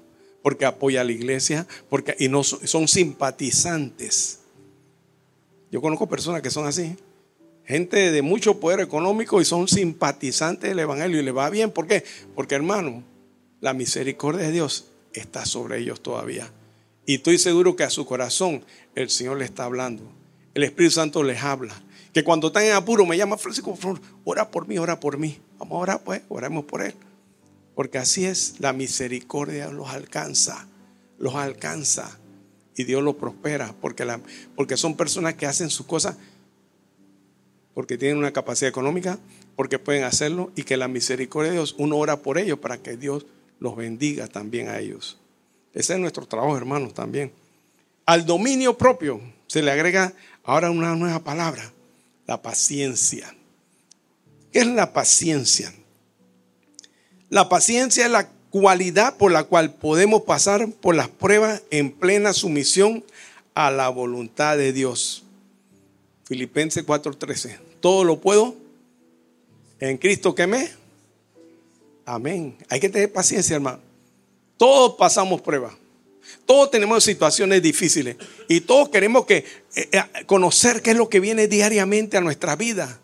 porque 0.42 0.64
apoya 0.64 1.02
a 1.02 1.04
la 1.04 1.12
iglesia, 1.12 1.66
porque 1.88 2.16
y 2.18 2.28
no 2.28 2.42
son 2.42 2.88
simpatizantes. 2.88 4.40
Yo 5.70 5.80
conozco 5.80 6.08
personas 6.08 6.42
que 6.42 6.50
son 6.50 6.66
así. 6.66 6.96
Gente 7.64 8.10
de 8.10 8.22
mucho 8.22 8.58
poder 8.58 8.80
económico 8.80 9.40
y 9.40 9.44
son 9.44 9.68
simpatizantes 9.68 10.70
del 10.70 10.80
evangelio 10.80 11.20
y 11.20 11.22
le 11.22 11.30
va 11.30 11.48
bien. 11.50 11.70
¿Por 11.70 11.86
qué? 11.86 12.04
Porque 12.34 12.56
hermano, 12.56 13.04
la 13.60 13.74
misericordia 13.74 14.46
de 14.46 14.52
Dios 14.52 14.86
está 15.12 15.44
sobre 15.44 15.78
ellos 15.78 16.02
todavía. 16.02 16.50
Y 17.06 17.16
estoy 17.16 17.38
seguro 17.38 17.76
que 17.76 17.84
a 17.84 17.90
su 17.90 18.06
corazón 18.06 18.64
el 18.94 19.10
Señor 19.10 19.38
le 19.38 19.44
está 19.44 19.64
hablando. 19.64 20.02
El 20.54 20.64
Espíritu 20.64 20.94
Santo 20.94 21.22
les 21.22 21.42
habla. 21.42 21.74
Que 22.12 22.24
cuando 22.24 22.48
están 22.48 22.64
en 22.64 22.72
apuro 22.72 23.06
me 23.06 23.16
llama 23.16 23.38
Francisco, 23.38 23.78
ora 24.24 24.50
por 24.50 24.66
mí, 24.66 24.78
ora 24.78 24.98
por 24.98 25.18
mí. 25.18 25.38
Vamos 25.58 25.76
a 25.76 25.78
orar 25.78 26.02
pues, 26.02 26.22
oremos 26.28 26.64
por 26.64 26.82
él. 26.82 26.94
Porque 27.74 27.98
así 27.98 28.24
es, 28.24 28.56
la 28.58 28.72
misericordia 28.72 29.70
los 29.70 29.88
alcanza, 29.90 30.66
los 31.18 31.34
alcanza. 31.34 32.18
Y 32.76 32.84
Dios 32.84 33.02
los 33.02 33.16
prospera. 33.16 33.74
Porque, 33.80 34.04
la, 34.04 34.20
porque 34.56 34.76
son 34.76 34.96
personas 34.96 35.34
que 35.34 35.46
hacen 35.46 35.70
sus 35.70 35.86
cosas 35.86 36.16
porque 37.74 37.96
tienen 37.96 38.18
una 38.18 38.32
capacidad 38.32 38.68
económica, 38.68 39.18
porque 39.56 39.78
pueden 39.78 40.04
hacerlo 40.04 40.50
y 40.56 40.64
que 40.64 40.76
la 40.76 40.88
misericordia 40.88 41.50
de 41.50 41.56
Dios, 41.56 41.74
uno 41.78 41.96
ora 41.96 42.20
por 42.20 42.38
ellos 42.38 42.58
para 42.58 42.78
que 42.78 42.96
Dios 42.96 43.26
los 43.60 43.76
bendiga 43.76 44.26
también 44.26 44.68
a 44.68 44.78
ellos. 44.78 45.18
Ese 45.72 45.92
es 45.92 46.00
nuestro 46.00 46.26
trabajo, 46.26 46.56
hermanos, 46.56 46.94
también. 46.94 47.32
Al 48.06 48.26
dominio 48.26 48.76
propio 48.76 49.20
se 49.46 49.62
le 49.62 49.70
agrega 49.70 50.12
ahora 50.42 50.70
una 50.70 50.96
nueva 50.96 51.20
palabra, 51.20 51.72
la 52.26 52.42
paciencia. 52.42 53.32
¿Qué 54.52 54.60
es 54.60 54.66
la 54.66 54.92
paciencia? 54.92 55.72
La 57.28 57.48
paciencia 57.48 58.06
es 58.06 58.10
la 58.10 58.28
cualidad 58.50 59.16
por 59.16 59.30
la 59.30 59.44
cual 59.44 59.74
podemos 59.74 60.22
pasar 60.22 60.68
por 60.68 60.96
las 60.96 61.08
pruebas 61.08 61.62
en 61.70 61.92
plena 61.92 62.32
sumisión 62.32 63.04
a 63.54 63.70
la 63.70 63.88
voluntad 63.88 64.56
de 64.56 64.72
Dios. 64.72 65.22
Filipenses 66.24 66.84
4:13. 66.84 67.58
Todo 67.80 68.02
lo 68.02 68.20
puedo 68.20 68.56
en 69.78 69.98
Cristo 69.98 70.34
que 70.34 70.46
me 70.46 70.79
Amén. 72.04 72.56
Hay 72.68 72.80
que 72.80 72.88
tener 72.88 73.12
paciencia, 73.12 73.54
hermano. 73.54 73.80
Todos 74.56 74.96
pasamos 74.96 75.40
pruebas. 75.40 75.74
Todos 76.46 76.70
tenemos 76.70 77.02
situaciones 77.04 77.62
difíciles. 77.62 78.16
Y 78.48 78.60
todos 78.60 78.88
queremos 78.88 79.26
que, 79.26 79.44
eh, 79.76 79.88
eh, 79.92 80.02
conocer 80.26 80.82
qué 80.82 80.90
es 80.90 80.96
lo 80.96 81.08
que 81.08 81.20
viene 81.20 81.48
diariamente 81.48 82.16
a 82.16 82.20
nuestra 82.20 82.56
vida. 82.56 83.00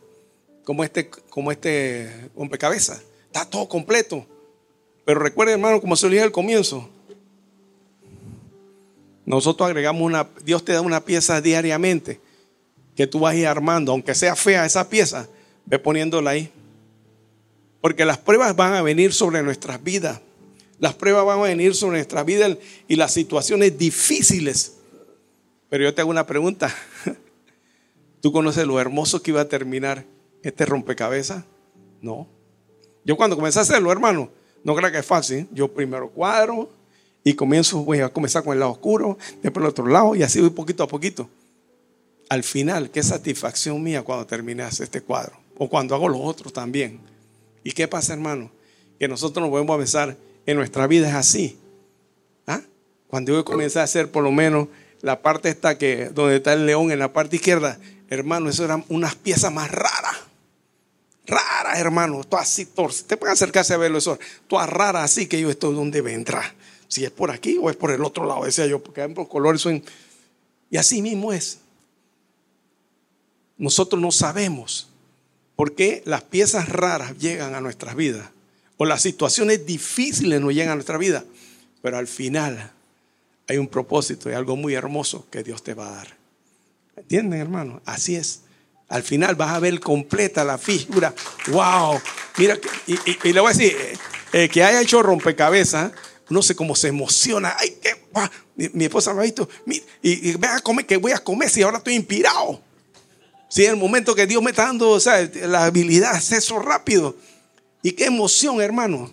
Como 0.65 0.85
este, 0.85 1.09
como 1.09 1.53
este 1.53 2.31
rompecabezas. 2.37 3.03
Está 3.27 3.45
todo 3.45 3.69
completo. 3.69 4.27
Pero 5.05 5.21
recuerden, 5.21 5.55
hermano, 5.55 5.81
como 5.81 5.95
se 5.97 6.07
lo 6.07 6.13
dije 6.13 6.25
al 6.25 6.33
comienzo, 6.33 6.89
nosotros 9.25 9.69
agregamos 9.69 10.03
una, 10.03 10.29
Dios 10.45 10.65
te 10.65 10.73
da 10.73 10.81
una 10.81 11.05
pieza 11.05 11.41
diariamente 11.41 12.21
que 12.97 13.07
tú 13.07 13.21
vas 13.21 13.35
a 13.35 13.37
ir 13.37 13.47
armando, 13.47 13.93
aunque 13.93 14.15
sea 14.15 14.35
fea 14.35 14.65
esa 14.65 14.89
pieza, 14.89 15.29
ve 15.67 15.79
poniéndola 15.79 16.31
ahí. 16.31 16.51
Porque 17.81 18.05
las 18.05 18.19
pruebas 18.19 18.57
van 18.57 18.75
a 18.75 18.83
venir 18.83 19.13
sobre 19.13 19.43
nuestras 19.43 19.83
vidas. 19.83 20.21
Las 20.79 20.95
pruebas 20.95 21.25
van 21.25 21.39
a 21.39 21.43
venir 21.43 21.75
sobre 21.75 21.99
nuestras 21.99 22.25
vidas 22.25 22.57
y 22.89 22.97
las 22.97 23.13
situaciones 23.13 23.79
difíciles. 23.79 24.75
Pero 25.69 25.85
yo 25.85 25.95
te 25.95 26.01
hago 26.01 26.11
una 26.11 26.27
pregunta. 26.27 26.75
¿Tú 28.21 28.33
conoces 28.33 28.67
lo 28.67 28.81
hermoso 28.81 29.23
que 29.23 29.31
iba 29.31 29.41
a 29.41 29.49
terminar 29.49 30.05
este 30.43 30.67
rompecabezas? 30.67 31.45
No. 32.01 32.29
Yo 33.05 33.17
cuando 33.17 33.37
comencé 33.37 33.59
a 33.59 33.63
hacerlo, 33.63 33.93
hermano, 33.93 34.31
no 34.65 34.75
creo 34.75 34.91
que 34.91 34.99
es 34.99 35.07
fácil. 35.07 35.47
Yo 35.53 35.73
primero 35.73 36.11
cuadro 36.11 36.71
y 37.23 37.35
comienzo, 37.35 37.85
voy 37.85 38.01
a 38.01 38.09
comenzar 38.09 38.45
con 38.45 38.53
el 38.53 38.61
lado 38.61 38.73
oscuro, 38.73 39.19
después 39.43 39.65
el 39.65 39.71
otro 39.71 39.87
lado 39.87 40.15
y 40.15 40.23
así 40.23 40.41
voy 40.41 40.51
poquito 40.51 40.83
a 40.83 40.89
poquito. 40.89 41.29
Al 42.29 42.43
final, 42.43 42.91
qué 42.91 43.03
satisfacción 43.03 43.83
mía 43.83 44.03
cuando 44.03 44.27
terminas 44.27 44.81
este 44.81 45.01
cuadro 45.01 45.37
o 45.59 45.69
cuando 45.69 45.95
hago 45.95 46.09
los 46.09 46.21
otros 46.21 46.53
también. 46.53 47.01
¿Y 47.67 47.73
qué 47.73 47.89
pasa, 47.89 48.13
hermano? 48.13 48.53
Que 48.97 49.09
nosotros 49.09 49.43
nos 49.43 49.51
podemos 49.51 49.75
a 49.75 49.79
pensar 49.79 50.17
en 50.47 50.57
nuestra 50.57 50.87
vida 50.87 51.09
es 51.09 51.15
así. 51.17 51.59
¿Ah? 52.47 52.61
Cuando 53.09 53.33
yo 53.33 53.45
comencé 53.45 53.81
a 53.81 53.83
hacer 53.83 54.09
por 54.09 54.23
lo 54.23 54.31
menos 54.31 54.69
la 55.01 55.21
parte 55.21 55.49
esta 55.49 55.77
que 55.77 56.11
donde 56.11 56.37
está 56.37 56.53
el 56.53 56.65
león 56.65 56.93
en 56.93 57.01
la 57.01 57.13
parte 57.13 57.35
izquierda, 57.35 57.81
hermano, 58.09 58.51
eso 58.51 58.65
eran 58.65 58.85
unas 58.89 59.17
piezas 59.17 59.53
más 59.53 59.69
raras. 59.73 60.17
Raras, 61.27 61.81
hermano, 61.81 62.23
todo 62.23 62.39
así, 62.39 62.69
te 63.05 63.17
pueden 63.17 63.33
acercarse 63.33 63.75
a 63.75 63.79
verlo 63.79 63.99
eso, 63.99 64.17
todas 64.47 64.71
raras 64.71 65.03
así 65.03 65.27
que 65.27 65.41
yo 65.41 65.51
estoy 65.51 65.75
donde 65.75 66.03
vendrá. 66.03 66.55
Si 66.87 67.05
es 67.05 67.11
por 67.11 67.33
aquí 67.33 67.59
o 67.61 67.69
es 67.69 67.75
por 67.75 67.91
el 67.91 68.05
otro 68.05 68.27
lado, 68.27 68.45
decía 68.45 68.67
yo, 68.67 68.81
porque 68.81 69.09
los 69.09 69.27
colores 69.27 69.61
son... 69.61 69.83
Y 70.71 70.77
así 70.77 71.03
mismo 71.03 71.33
es. 71.33 71.59
Nosotros 73.59 74.01
no 74.01 74.13
sabemos 74.13 74.89
por 75.57 75.75
qué 75.75 76.03
las 76.05 76.23
piezas 76.23 76.69
raras 76.69 77.17
llegan 77.19 77.55
a 77.55 77.61
nuestras 77.61 77.97
vidas 77.97 78.29
o 78.77 78.85
las 78.85 79.03
situaciones 79.03 79.67
difíciles 79.67 80.41
nos 80.41 80.53
llegan 80.53 80.73
a 80.73 80.75
nuestra 80.75 80.99
vida, 80.99 81.25
pero 81.83 81.97
al 81.97 82.07
final 82.07 82.73
hay 83.49 83.57
un 83.57 83.69
propósito 83.69 84.31
y 84.31 84.35
algo 84.35 84.57
muy 84.57 84.75
hermoso 84.75 85.27
que 85.31 85.43
Dios 85.43 85.63
te 85.63 85.75
va 85.75 85.89
a 85.89 85.97
dar. 85.97 86.17
¿Entienden, 86.97 87.41
hermano? 87.41 87.81
Así 87.87 88.17
es. 88.17 88.41
Al 88.89 89.03
final 89.03 89.35
vas 89.35 89.51
a 89.51 89.59
ver 89.59 89.81
completa 89.81 90.45
la 90.45 90.59
figura. 90.59 91.15
¡Wow! 91.49 92.01
Mira, 92.39 92.59
y, 92.87 93.33
le 93.33 93.41
voy 93.41 93.51
a 93.51 93.53
decir, 93.53 93.77
eh, 93.77 93.99
eh, 94.33 94.49
que 94.49 94.63
haya 94.63 94.81
hecho 94.81 95.03
rompecabezas, 95.03 95.93
no 96.29 96.43
sé 96.43 96.55
cómo 96.55 96.77
se 96.77 96.89
emociona. 96.89 97.55
¡Ay, 97.59 97.77
qué! 97.83 97.91
Mi, 98.73 98.85
esposa 98.85 99.13
me 99.13 99.21
ha 99.21 99.25
visto. 99.25 99.49
Y, 100.03 100.31
y 100.31 100.37
a 100.45 100.61
comer, 100.61 100.87
que 100.87 100.97
voy 100.97 101.13
a 101.13 101.19
comer 101.19 101.51
si 101.51 101.63
ahora 101.63 101.79
estoy 101.79 101.95
inspirado. 101.95 102.61
Si 103.49 103.65
en 103.65 103.73
el 103.73 103.77
momento 103.77 104.15
que 104.15 104.27
Dios 104.27 104.43
me 104.43 104.51
está 104.51 104.67
dando 104.67 104.91
o 104.91 105.01
sea, 105.01 105.29
la 105.47 105.65
habilidad 105.65 106.13
hacer 106.13 106.39
eso 106.39 106.59
rápido. 106.59 107.17
Y 107.83 107.93
qué 107.93 108.07
emoción, 108.07 108.61
hermano. 108.61 109.11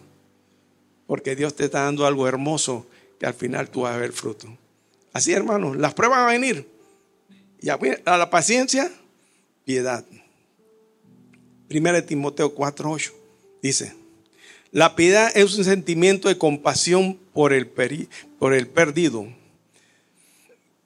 Porque 1.06 1.36
Dios 1.36 1.56
te 1.56 1.66
está 1.66 1.84
dando 1.84 2.06
algo 2.06 2.28
hermoso 2.28 2.88
que 3.20 3.26
al 3.26 3.34
final 3.34 3.70
tú 3.70 3.82
vas 3.82 3.94
a 3.94 3.98
ver 3.98 4.12
fruto. 4.12 4.48
Así, 5.12 5.32
hermano, 5.32 5.76
las 5.76 5.94
pruebas 5.94 6.20
van 6.20 6.30
a 6.30 6.32
venir. 6.32 6.68
Y 7.62 7.70
a 7.70 7.78
la 8.18 8.30
paciencia, 8.30 8.92
piedad. 9.64 10.04
Primera 11.68 12.02
de 12.02 12.08
Timoteo 12.08 12.54
4:8 12.56 13.12
dice, 13.62 13.96
la 14.72 14.96
piedad 14.96 15.32
es 15.36 15.56
un 15.56 15.64
sentimiento 15.64 16.28
de 16.28 16.38
compasión 16.38 17.20
por 17.32 17.54
el, 17.54 17.68
por 17.68 18.54
el 18.54 18.68
perdido. 18.68 19.28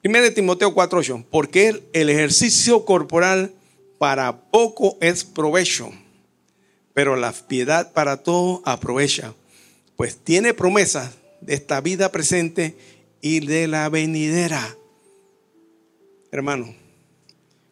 Primera 0.08 0.24
de 0.24 0.32
Timoteo 0.32 0.74
4:8, 0.74 1.26
porque 1.30 1.84
el 1.92 2.10
ejercicio 2.10 2.86
corporal 2.86 3.52
para 3.98 4.40
poco 4.52 4.98
es 5.02 5.26
provecho, 5.26 5.92
pero 6.94 7.18
la 7.18 7.34
piedad 7.34 7.92
para 7.92 8.24
todo 8.24 8.62
aprovecha, 8.64 9.34
pues 9.98 10.16
tiene 10.16 10.54
promesas 10.54 11.16
de 11.42 11.56
esta 11.56 11.82
vida 11.82 12.10
presente 12.10 12.78
y 13.20 13.42
de 13.42 13.68
la 13.68 13.90
venidera. 13.90 14.78
Hermano, 16.32 16.74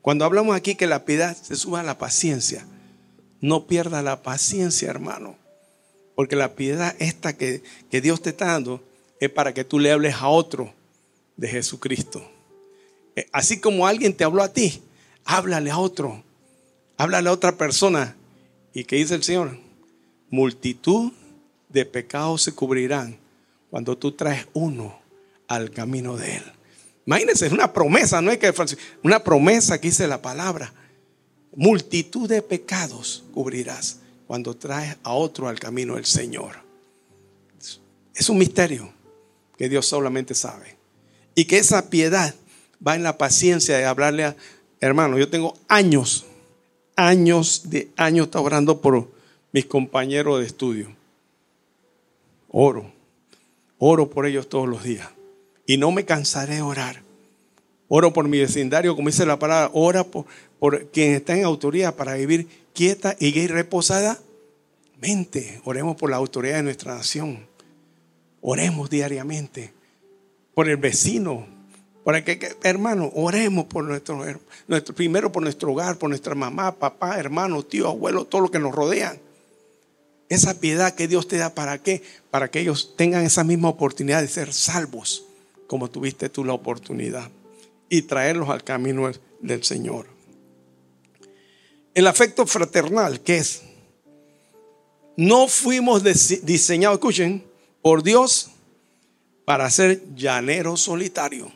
cuando 0.02 0.26
hablamos 0.26 0.58
aquí 0.58 0.76
que 0.76 0.88
la 0.88 1.06
piedad 1.06 1.38
se 1.42 1.56
suba 1.56 1.80
a 1.80 1.84
la 1.84 1.98
paciencia, 1.98 2.68
no 3.40 3.66
pierda 3.66 4.02
la 4.02 4.24
paciencia, 4.24 4.90
hermano. 4.90 5.38
Porque 6.16 6.36
la 6.36 6.54
piedad 6.56 6.98
esta 7.00 7.38
que, 7.38 7.64
que 7.90 8.02
Dios 8.02 8.22
te 8.22 8.32
está 8.32 8.48
dando 8.48 8.84
es 9.22 9.30
para 9.30 9.54
que 9.54 9.64
tú 9.64 9.80
le 9.80 9.94
hables 9.94 10.16
a 10.16 10.28
otro 10.28 10.75
de 11.38 11.48
Jesucristo. 11.48 12.22
Eh, 13.16 13.28
así 13.32 13.60
como 13.60 13.88
alguien 13.88 14.16
te 14.16 14.24
habló 14.24 14.44
a 14.44 14.52
ti, 14.52 14.82
háblale 15.24 15.72
a 15.72 15.78
otro. 15.78 16.24
Háblale 16.98 17.30
a 17.30 17.34
otra 17.34 17.58
persona. 17.58 18.16
¿Y 18.74 18.84
qué 18.84 18.98
dice 18.98 19.16
el 19.16 19.24
Señor? 19.24 19.58
Multitud 20.30 21.12
de 21.70 21.86
pecados 21.86 22.42
se 22.42 22.54
cubrirán 22.54 23.18
cuando 23.70 23.98
tú 23.98 24.12
traes 24.14 24.48
uno 24.54 25.00
al 25.48 25.72
camino 25.72 26.18
de 26.18 26.38
Él. 26.38 26.44
Imagínense, 27.06 27.46
es 27.46 27.52
una 27.52 27.72
promesa, 27.72 28.22
no 28.22 28.32
hay 28.32 28.38
que 28.38 28.52
una 29.04 29.24
promesa 29.24 29.80
que 29.80 29.90
dice 29.90 30.08
la 30.08 30.22
palabra. 30.22 30.74
Multitud 31.56 32.28
de 32.28 32.42
pecados 32.42 33.24
cubrirás 33.34 34.00
cuando 34.28 34.56
traes 34.56 34.98
a 35.04 35.14
otro 35.14 35.48
al 35.48 35.60
camino 35.60 35.96
del 35.96 36.06
Señor. 36.06 36.56
Es 38.14 38.30
un 38.30 38.38
misterio 38.38 38.92
que 39.58 39.70
Dios 39.70 39.86
solamente 39.86 40.34
sabe. 40.34 40.78
Y 41.36 41.46
que 41.46 41.58
esa 41.58 41.90
piedad 41.90 42.34
va 42.86 42.96
en 42.96 43.04
la 43.04 43.18
paciencia 43.18 43.78
de 43.78 43.86
hablarle 43.86 44.24
a, 44.24 44.36
hermano, 44.80 45.18
yo 45.18 45.30
tengo 45.30 45.58
años, 45.68 46.26
años 46.96 47.70
de 47.70 47.90
años 47.98 48.30
orando 48.34 48.80
por 48.82 49.10
mis 49.52 49.66
compañeros 49.66 50.40
de 50.40 50.46
estudio. 50.46 50.96
Oro, 52.50 52.96
Oro 53.78 54.10
por 54.10 54.26
ellos 54.26 54.48
todos 54.48 54.68
los 54.68 54.84
días. 54.84 55.10
Y 55.66 55.78
no 55.78 55.92
me 55.92 56.06
cansaré 56.06 56.56
de 56.56 56.62
orar. 56.62 57.02
Oro 57.88 58.14
por 58.14 58.28
mi 58.28 58.40
vecindario, 58.40 58.96
como 58.96 59.10
dice 59.10 59.26
la 59.26 59.38
palabra, 59.38 59.70
ora 59.74 60.04
por, 60.04 60.26
por 60.60 60.88
quien 60.88 61.14
está 61.14 61.38
en 61.38 61.44
autoridad 61.44 61.96
para 61.96 62.16
vivir 62.16 62.48
quieta 62.74 63.16
y 63.20 63.48
reposada 63.48 64.20
mente. 65.00 65.62
Oremos 65.66 65.98
por 65.98 66.10
la 66.10 66.16
autoridad 66.16 66.56
de 66.56 66.64
nuestra 66.64 66.96
nación. 66.96 67.46
Oremos 68.42 68.90
diariamente 68.90 69.75
por 70.56 70.68
el 70.68 70.78
vecino. 70.78 71.46
El 72.06 72.24
que, 72.24 72.56
hermano, 72.64 73.12
oremos 73.16 73.66
por 73.66 73.84
nuestro, 73.84 74.24
nuestro, 74.68 74.96
primero 74.96 75.32
por 75.32 75.44
nuestro 75.44 75.72
hogar, 75.72 75.98
por 75.98 76.10
nuestra 76.10 76.34
mamá, 76.34 76.72
papá, 76.76 77.20
hermano, 77.20 77.64
tío, 77.64 77.88
abuelo, 77.88 78.26
todo 78.26 78.42
lo 78.42 78.52
que 78.52 78.60
nos 78.60 78.74
rodean. 78.74 79.20
Esa 80.30 80.60
piedad 80.60 80.94
que 80.94 81.08
Dios 81.08 81.28
te 81.28 81.38
da, 81.38 81.54
¿para 81.54 81.80
qué? 81.80 82.02
Para 82.32 82.50
que 82.50 82.60
ellos 82.60 82.94
tengan 82.96 83.26
esa 83.26 83.44
misma 83.44 83.70
oportunidad 83.70 84.22
de 84.22 84.28
ser 84.28 84.54
salvos, 84.54 85.26
como 85.68 85.90
tuviste 85.90 86.30
tú 86.30 86.44
la 86.44 86.54
oportunidad, 86.54 87.30
y 87.90 88.04
traerlos 88.04 88.50
al 88.50 88.64
camino 88.64 89.12
del 89.42 89.64
Señor. 89.64 90.08
El 91.96 92.08
afecto 92.08 92.46
fraternal, 92.46 93.20
¿qué 93.22 93.38
es? 93.38 93.64
No 95.18 95.48
fuimos 95.48 96.04
diseñados, 96.04 96.98
escuchen, 96.98 97.44
por 97.82 98.04
Dios 98.04 98.52
para 99.46 99.70
ser 99.70 100.02
llanero 100.16 100.76
solitario. 100.76 101.52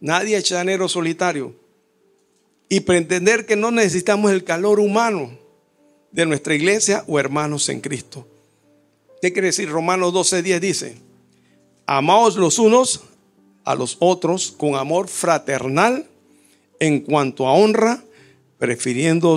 Nadie 0.00 0.36
es 0.36 0.48
llanero 0.48 0.88
solitario. 0.88 1.54
Y 2.68 2.80
pretender 2.80 3.46
que 3.46 3.56
no 3.56 3.70
necesitamos 3.70 4.30
el 4.30 4.44
calor 4.44 4.80
humano 4.80 5.38
de 6.10 6.26
nuestra 6.26 6.54
iglesia 6.54 7.04
o 7.06 7.18
hermanos 7.18 7.68
en 7.68 7.80
Cristo. 7.80 8.26
¿Qué 9.20 9.32
quiere 9.32 9.48
decir? 9.48 9.68
Romanos 9.68 10.12
12:10 10.12 10.60
dice, 10.60 10.96
amaos 11.86 12.36
los 12.36 12.58
unos 12.58 13.02
a 13.64 13.74
los 13.74 13.96
otros 14.00 14.52
con 14.52 14.76
amor 14.76 15.08
fraternal 15.08 16.06
en 16.80 17.00
cuanto 17.00 17.46
a 17.46 17.52
honra, 17.52 18.02
prefiriendo 18.58 19.36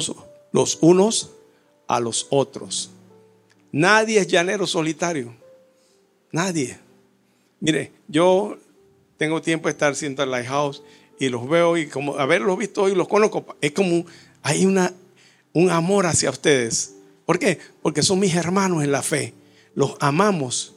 los 0.51 0.77
unos 0.81 1.31
a 1.87 1.99
los 1.99 2.27
otros. 2.29 2.91
Nadie 3.71 4.19
es 4.19 4.27
llanero 4.27 4.67
solitario. 4.67 5.33
Nadie. 6.31 6.79
Mire, 7.61 7.93
yo 8.09 8.57
tengo 9.15 9.41
tiempo 9.41 9.69
de 9.69 9.71
estar 9.71 9.95
siendo 9.95 10.21
en 10.23 10.31
Lighthouse 10.31 10.83
y 11.17 11.29
los 11.29 11.47
veo 11.47 11.77
y 11.77 11.87
como 11.87 12.17
haberlos 12.17 12.57
visto 12.57 12.89
y 12.89 12.95
los 12.95 13.07
conozco, 13.07 13.45
es 13.61 13.71
como 13.71 14.05
hay 14.41 14.65
una 14.65 14.93
un 15.53 15.69
amor 15.69 16.05
hacia 16.05 16.29
ustedes. 16.29 16.95
¿Por 17.25 17.39
qué? 17.39 17.59
Porque 17.81 18.03
son 18.03 18.19
mis 18.19 18.35
hermanos 18.35 18.83
en 18.83 18.91
la 18.91 19.01
fe. 19.01 19.33
Los 19.75 19.95
amamos. 19.99 20.75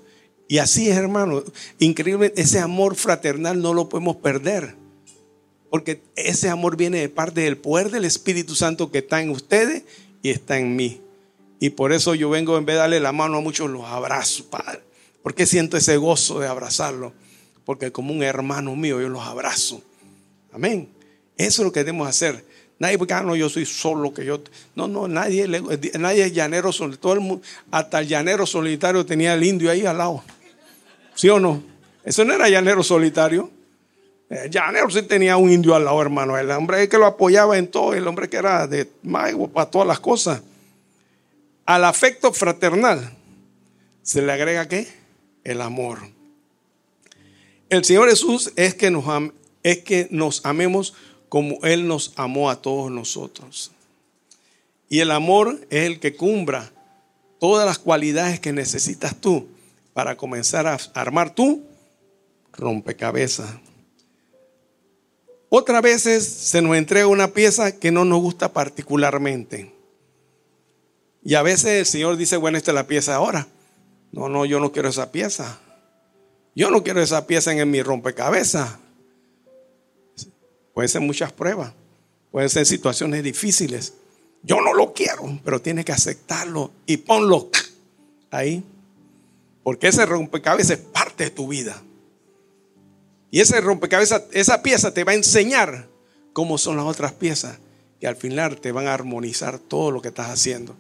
Y 0.49 0.59
así 0.59 0.89
es, 0.89 0.97
hermano. 0.97 1.43
Increíble, 1.78 2.32
ese 2.37 2.61
amor 2.61 2.97
fraternal 2.97 3.61
no 3.61 3.74
lo 3.74 3.89
podemos 3.89 4.16
perder. 4.16 4.76
Porque 5.70 6.03
ese 6.16 6.49
amor 6.49 6.76
viene 6.76 7.01
de 7.01 7.09
parte 7.09 7.41
del 7.41 7.57
poder 7.57 7.91
del 7.91 8.05
Espíritu 8.05 8.55
Santo 8.55 8.91
que 8.91 8.99
está 8.99 9.20
en 9.20 9.30
ustedes 9.30 9.85
y 10.22 10.30
está 10.30 10.59
en 10.59 10.76
mí. 10.76 11.01
Y 11.59 11.70
por 11.70 11.93
eso 11.93 12.14
yo 12.14 12.30
vengo, 12.30 12.59
en 12.59 12.66
vez 12.66 12.74
de 12.74 12.80
darle 12.80 13.01
la 13.01 13.12
mano 13.12 13.39
a 13.39 13.41
muchos, 13.41 13.70
los 13.70 13.85
abrazo, 13.85 14.45
Padre. 14.51 14.80
Porque 15.24 15.46
siento 15.46 15.78
ese 15.78 15.96
gozo 15.96 16.38
de 16.38 16.46
abrazarlo. 16.46 17.14
Porque 17.64 17.90
como 17.90 18.12
un 18.12 18.22
hermano 18.22 18.76
mío, 18.76 19.00
yo 19.00 19.08
los 19.08 19.22
abrazo. 19.22 19.80
Amén. 20.52 20.90
Eso 21.38 21.62
es 21.62 21.64
lo 21.64 21.72
que 21.72 21.80
debemos 21.80 22.06
hacer. 22.06 22.44
Nadie, 22.78 22.98
porque 22.98 23.14
ah, 23.14 23.22
no, 23.22 23.34
yo 23.34 23.48
soy 23.48 23.64
solo, 23.64 24.12
que 24.12 24.26
yo. 24.26 24.42
No, 24.74 24.86
no, 24.86 25.08
nadie, 25.08 25.48
nadie 25.98 26.26
es 26.26 26.34
llanero 26.34 26.72
solitario. 26.72 27.00
Todo 27.00 27.12
el 27.14 27.20
mundo, 27.20 27.42
hasta 27.70 28.00
el 28.00 28.06
llanero 28.06 28.44
solitario 28.44 29.06
tenía 29.06 29.32
el 29.32 29.42
indio 29.42 29.70
ahí 29.70 29.86
al 29.86 29.96
lado. 29.96 30.22
¿Sí 31.14 31.30
o 31.30 31.40
no? 31.40 31.62
Eso 32.04 32.22
no 32.26 32.34
era 32.34 32.50
llanero 32.50 32.82
solitario. 32.82 33.50
El 34.28 34.50
llanero 34.50 34.90
sí 34.90 35.00
tenía 35.04 35.38
un 35.38 35.50
indio 35.50 35.74
al 35.74 35.86
lado, 35.86 36.02
hermano. 36.02 36.36
El 36.36 36.50
hombre 36.50 36.86
que 36.86 36.98
lo 36.98 37.06
apoyaba 37.06 37.56
en 37.56 37.68
todo, 37.68 37.94
el 37.94 38.06
hombre 38.06 38.28
que 38.28 38.36
era 38.36 38.66
de 38.66 38.90
mago 39.02 39.48
para 39.48 39.70
todas 39.70 39.88
las 39.88 40.00
cosas. 40.00 40.42
Al 41.64 41.82
afecto 41.86 42.30
fraternal 42.30 43.10
se 44.02 44.20
le 44.20 44.30
agrega 44.30 44.68
qué? 44.68 45.03
El 45.45 45.61
amor. 45.61 46.01
El 47.68 47.84
Señor 47.84 48.09
Jesús 48.09 48.53
es 48.57 48.74
que 48.74 48.90
nos, 48.90 49.05
es 49.62 49.78
que 49.78 50.09
nos 50.11 50.45
amemos 50.45 50.95
como 51.28 51.59
Él 51.62 51.88
nos 51.88 52.12
amó 52.16 52.51
a 52.51 52.62
todos 52.62 52.90
nosotros. 52.90 53.72
Y 54.88 55.01
el 55.01 55.11
amor 55.11 55.66
es 55.70 55.86
el 55.86 56.01
que 56.01 56.16
cumbra 56.16 56.70
todas 57.40 57.66
las 57.66 57.78
cualidades 57.78 58.40
que 58.40 58.53
necesitas 58.53 59.20
tú 59.20 59.49
para 59.92 60.16
comenzar 60.16 60.66
a 60.66 60.78
armar 60.95 61.34
tu 61.34 61.62
rompecabezas. 62.53 63.51
Otras 65.49 65.82
veces 65.82 66.26
se 66.26 66.62
nos 66.62 66.76
entrega 66.76 67.07
una 67.07 67.28
pieza 67.28 67.78
que 67.78 67.90
no 67.90 68.05
nos 68.05 68.20
gusta 68.20 68.53
particularmente. 68.53 69.72
Y 71.24 71.34
a 71.34 71.42
veces 71.42 71.66
el 71.66 71.86
Señor 71.86 72.16
dice, 72.16 72.36
bueno, 72.36 72.59
esta 72.59 72.70
es 72.70 72.74
la 72.74 72.86
pieza 72.86 73.14
ahora. 73.14 73.47
No, 74.14 74.28
no, 74.28 74.44
yo 74.44 74.60
no 74.60 74.70
quiero 74.70 74.88
esa 74.88 75.10
pieza. 75.10 75.58
Yo 76.54 76.70
no 76.70 76.84
quiero 76.84 77.02
esa 77.02 77.26
pieza 77.26 77.52
en 77.52 77.68
mi 77.68 77.82
rompecabezas. 77.82 78.78
Pueden 80.72 80.88
ser 80.88 81.00
muchas 81.00 81.32
pruebas, 81.32 81.72
pueden 82.30 82.48
ser 82.48 82.64
situaciones 82.64 83.24
difíciles. 83.24 83.94
Yo 84.44 84.60
no 84.60 84.72
lo 84.72 84.92
quiero, 84.92 85.40
pero 85.44 85.60
tienes 85.60 85.84
que 85.84 85.92
aceptarlo 85.92 86.70
y 86.86 86.98
ponlo 86.98 87.50
ahí. 88.30 88.62
Porque 89.64 89.88
ese 89.88 90.06
rompecabezas 90.06 90.78
es 90.78 90.84
parte 90.84 91.24
de 91.24 91.30
tu 91.30 91.48
vida. 91.48 91.82
Y 93.32 93.40
ese 93.40 93.60
rompecabezas, 93.60 94.24
esa 94.30 94.62
pieza 94.62 94.94
te 94.94 95.02
va 95.02 95.10
a 95.10 95.16
enseñar 95.16 95.88
cómo 96.32 96.56
son 96.56 96.76
las 96.76 96.86
otras 96.86 97.12
piezas 97.12 97.58
que 97.98 98.06
al 98.06 98.14
final 98.14 98.60
te 98.60 98.70
van 98.70 98.86
a 98.86 98.94
armonizar 98.94 99.58
todo 99.58 99.90
lo 99.90 100.00
que 100.00 100.08
estás 100.08 100.30
haciendo. 100.30 100.76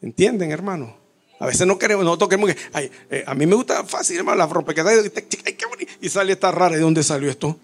¿Entienden, 0.00 0.52
hermano? 0.52 1.03
A 1.38 1.46
veces 1.46 1.66
no 1.66 1.78
queremos, 1.78 2.04
nosotros 2.04 2.30
queremos 2.30 2.54
que, 2.54 2.90
eh, 3.10 3.24
a 3.26 3.34
mí 3.34 3.46
me 3.46 3.54
gusta 3.54 3.84
fácil, 3.84 4.18
hermano, 4.18 4.38
la 4.38 4.46
rompecabezas, 4.46 5.10
y 6.00 6.08
sale 6.08 6.32
esta 6.32 6.52
rara, 6.52 6.76
¿de 6.76 6.82
dónde 6.82 7.02
salió 7.02 7.30
esto? 7.30 7.58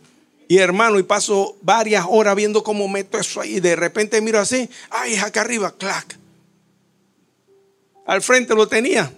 Y 0.48 0.58
hermano, 0.58 0.98
y 0.98 1.04
paso 1.04 1.56
varias 1.62 2.04
horas 2.08 2.34
viendo 2.34 2.64
cómo 2.64 2.88
meto 2.88 3.16
eso 3.18 3.40
ahí. 3.40 3.58
Y 3.58 3.60
de 3.60 3.76
repente 3.76 4.20
miro 4.20 4.40
así, 4.40 4.68
ay, 4.90 5.14
es 5.14 5.22
acá 5.22 5.42
arriba, 5.42 5.72
clac. 5.78 6.18
Al 8.04 8.20
frente 8.20 8.56
lo 8.56 8.66
tenía. 8.66 9.12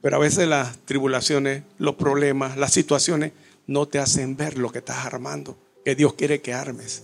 Pero 0.00 0.16
a 0.16 0.18
veces 0.18 0.48
las 0.48 0.78
tribulaciones, 0.86 1.62
los 1.76 1.96
problemas, 1.96 2.56
las 2.56 2.72
situaciones 2.72 3.32
no 3.66 3.86
te 3.86 3.98
hacen 3.98 4.34
ver 4.34 4.56
lo 4.56 4.72
que 4.72 4.78
estás 4.78 5.04
armando, 5.04 5.58
que 5.84 5.94
Dios 5.94 6.14
quiere 6.14 6.40
que 6.40 6.54
armes. 6.54 7.02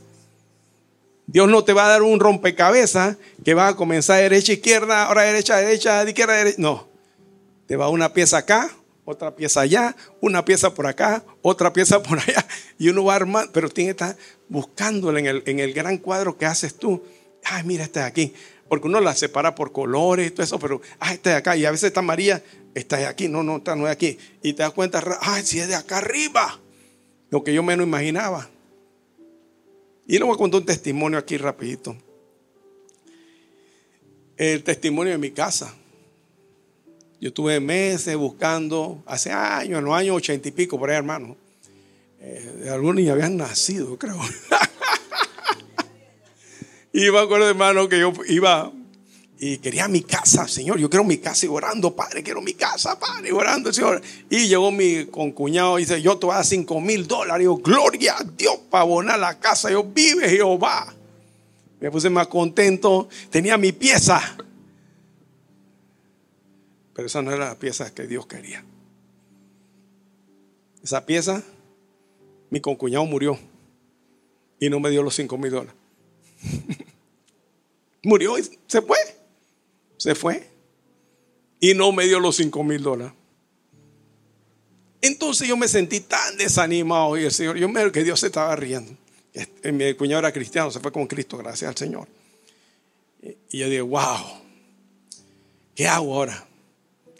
Dios 1.32 1.48
no 1.48 1.64
te 1.64 1.72
va 1.72 1.86
a 1.86 1.88
dar 1.88 2.02
un 2.02 2.20
rompecabezas 2.20 3.16
que 3.42 3.54
va 3.54 3.68
a 3.68 3.76
comenzar 3.76 4.20
derecha, 4.20 4.52
izquierda, 4.52 5.06
ahora 5.06 5.22
derecha, 5.22 5.56
derecha, 5.56 6.04
izquierda, 6.06 6.34
derecha. 6.34 6.56
No. 6.58 6.88
Te 7.66 7.76
va 7.76 7.88
una 7.88 8.12
pieza 8.12 8.36
acá, 8.36 8.70
otra 9.06 9.34
pieza 9.34 9.62
allá, 9.62 9.96
una 10.20 10.44
pieza 10.44 10.74
por 10.74 10.86
acá, 10.86 11.24
otra 11.40 11.72
pieza 11.72 12.02
por 12.02 12.18
allá, 12.18 12.46
y 12.78 12.90
uno 12.90 13.04
va 13.04 13.14
armando, 13.14 13.50
pero 13.50 13.70
tiene 13.70 13.88
que 13.88 14.04
estar 14.04 14.16
buscándole 14.50 15.20
en 15.20 15.26
el, 15.26 15.42
en 15.46 15.60
el 15.60 15.72
gran 15.72 15.96
cuadro 15.96 16.36
que 16.36 16.44
haces 16.44 16.74
tú. 16.74 17.02
Ay, 17.44 17.62
mira, 17.64 17.84
este 17.84 18.00
de 18.00 18.06
aquí. 18.06 18.34
Porque 18.68 18.86
uno 18.86 19.00
la 19.00 19.14
separa 19.14 19.54
por 19.54 19.72
colores 19.72 20.26
y 20.26 20.30
todo 20.32 20.44
eso, 20.44 20.58
pero, 20.58 20.82
ay, 20.98 21.14
este 21.14 21.30
de 21.30 21.36
acá. 21.36 21.56
Y 21.56 21.64
a 21.64 21.70
veces 21.70 21.88
está 21.88 22.02
María, 22.02 22.42
está 22.74 22.98
de 22.98 23.06
aquí, 23.06 23.28
no, 23.28 23.42
no, 23.42 23.56
está 23.56 23.74
no 23.74 23.86
de 23.86 23.90
aquí. 23.90 24.18
Y 24.42 24.52
te 24.52 24.64
das 24.64 24.72
cuenta, 24.72 25.02
ay, 25.22 25.42
si 25.44 25.60
es 25.60 25.68
de 25.68 25.76
acá 25.76 25.96
arriba. 25.96 26.60
Lo 27.30 27.42
que 27.42 27.54
yo 27.54 27.62
menos 27.62 27.86
imaginaba. 27.86 28.50
Y 30.12 30.18
le 30.18 30.26
voy 30.26 30.34
a 30.34 30.36
contar 30.36 30.60
un 30.60 30.66
testimonio 30.66 31.18
aquí 31.18 31.38
rapidito. 31.38 31.96
El 34.36 34.62
testimonio 34.62 35.12
de 35.12 35.16
mi 35.16 35.30
casa. 35.30 35.74
Yo 37.18 37.32
tuve 37.32 37.60
meses 37.60 38.14
buscando, 38.14 39.02
hace 39.06 39.30
años, 39.32 39.78
en 39.78 39.86
los 39.86 39.94
años 39.94 40.14
ochenta 40.14 40.46
y 40.46 40.50
pico, 40.50 40.78
por 40.78 40.90
ahí, 40.90 40.98
hermano. 40.98 41.34
Eh, 42.20 42.68
algunos 42.70 42.96
ni 42.96 43.08
habían 43.08 43.38
nacido, 43.38 43.98
creo. 43.98 44.20
y 46.92 47.10
me 47.10 47.18
acuerdo, 47.18 47.48
hermano, 47.48 47.88
que 47.88 47.98
yo 47.98 48.12
iba 48.28 48.70
y 49.44 49.58
quería 49.58 49.88
mi 49.88 50.02
casa, 50.02 50.46
Señor. 50.46 50.78
Yo 50.78 50.88
quiero 50.88 51.02
mi 51.02 51.18
casa 51.18 51.46
y 51.46 51.48
orando, 51.48 51.96
Padre, 51.96 52.22
quiero 52.22 52.40
mi 52.40 52.54
casa, 52.54 52.96
Padre, 52.96 53.32
orando, 53.32 53.72
Señor. 53.72 54.00
Y 54.30 54.46
llegó 54.46 54.70
mi 54.70 55.06
concuñado 55.06 55.80
y 55.80 55.82
dice: 55.82 56.00
Yo 56.00 56.16
te 56.16 56.26
voy 56.26 56.34
a 56.34 56.36
dar 56.36 56.44
cinco 56.44 56.80
mil 56.80 57.08
dólares. 57.08 57.44
Yo, 57.46 57.56
gloria 57.56 58.18
a 58.18 58.22
Dios 58.22 58.56
para 58.70 58.82
abonar 58.82 59.18
la 59.18 59.40
casa. 59.40 59.68
Yo, 59.68 59.82
vive 59.82 60.28
Jehová. 60.28 60.94
Me 61.80 61.90
puse 61.90 62.08
más 62.08 62.28
contento. 62.28 63.08
Tenía 63.30 63.58
mi 63.58 63.72
pieza. 63.72 64.22
Pero 66.94 67.06
esa 67.06 67.20
no 67.20 67.32
era 67.32 67.48
la 67.48 67.58
pieza 67.58 67.92
que 67.92 68.06
Dios 68.06 68.28
quería. 68.28 68.64
Esa 70.84 71.04
pieza, 71.04 71.42
mi 72.48 72.60
concuñado 72.60 73.06
murió 73.06 73.36
y 74.60 74.70
no 74.70 74.78
me 74.78 74.90
dio 74.90 75.02
los 75.02 75.16
5 75.16 75.36
mil 75.36 75.50
dólares. 75.50 75.74
murió 78.04 78.38
y 78.38 78.48
se 78.68 78.80
fue. 78.82 79.21
Se 80.02 80.16
fue. 80.16 80.44
Y 81.60 81.74
no 81.74 81.92
me 81.92 82.06
dio 82.06 82.18
los 82.18 82.34
5 82.34 82.64
mil 82.64 82.82
dólares. 82.82 83.12
Entonces 85.00 85.46
yo 85.46 85.56
me 85.56 85.68
sentí 85.68 86.00
tan 86.00 86.36
desanimado 86.36 87.16
y 87.16 87.22
el 87.22 87.30
Señor, 87.30 87.56
yo 87.56 87.68
me 87.68 87.92
que 87.92 88.02
Dios 88.02 88.18
se 88.18 88.26
estaba 88.26 88.56
riendo. 88.56 88.96
Este, 89.32 89.70
mi 89.70 89.94
cuñado 89.94 90.18
era 90.18 90.32
cristiano, 90.32 90.72
se 90.72 90.80
fue 90.80 90.90
con 90.90 91.06
Cristo, 91.06 91.38
gracias 91.38 91.68
al 91.68 91.76
Señor. 91.76 92.08
Y 93.48 93.58
yo 93.58 93.66
dije, 93.66 93.80
wow, 93.80 94.40
¿qué 95.76 95.86
hago 95.86 96.16
ahora? 96.16 96.48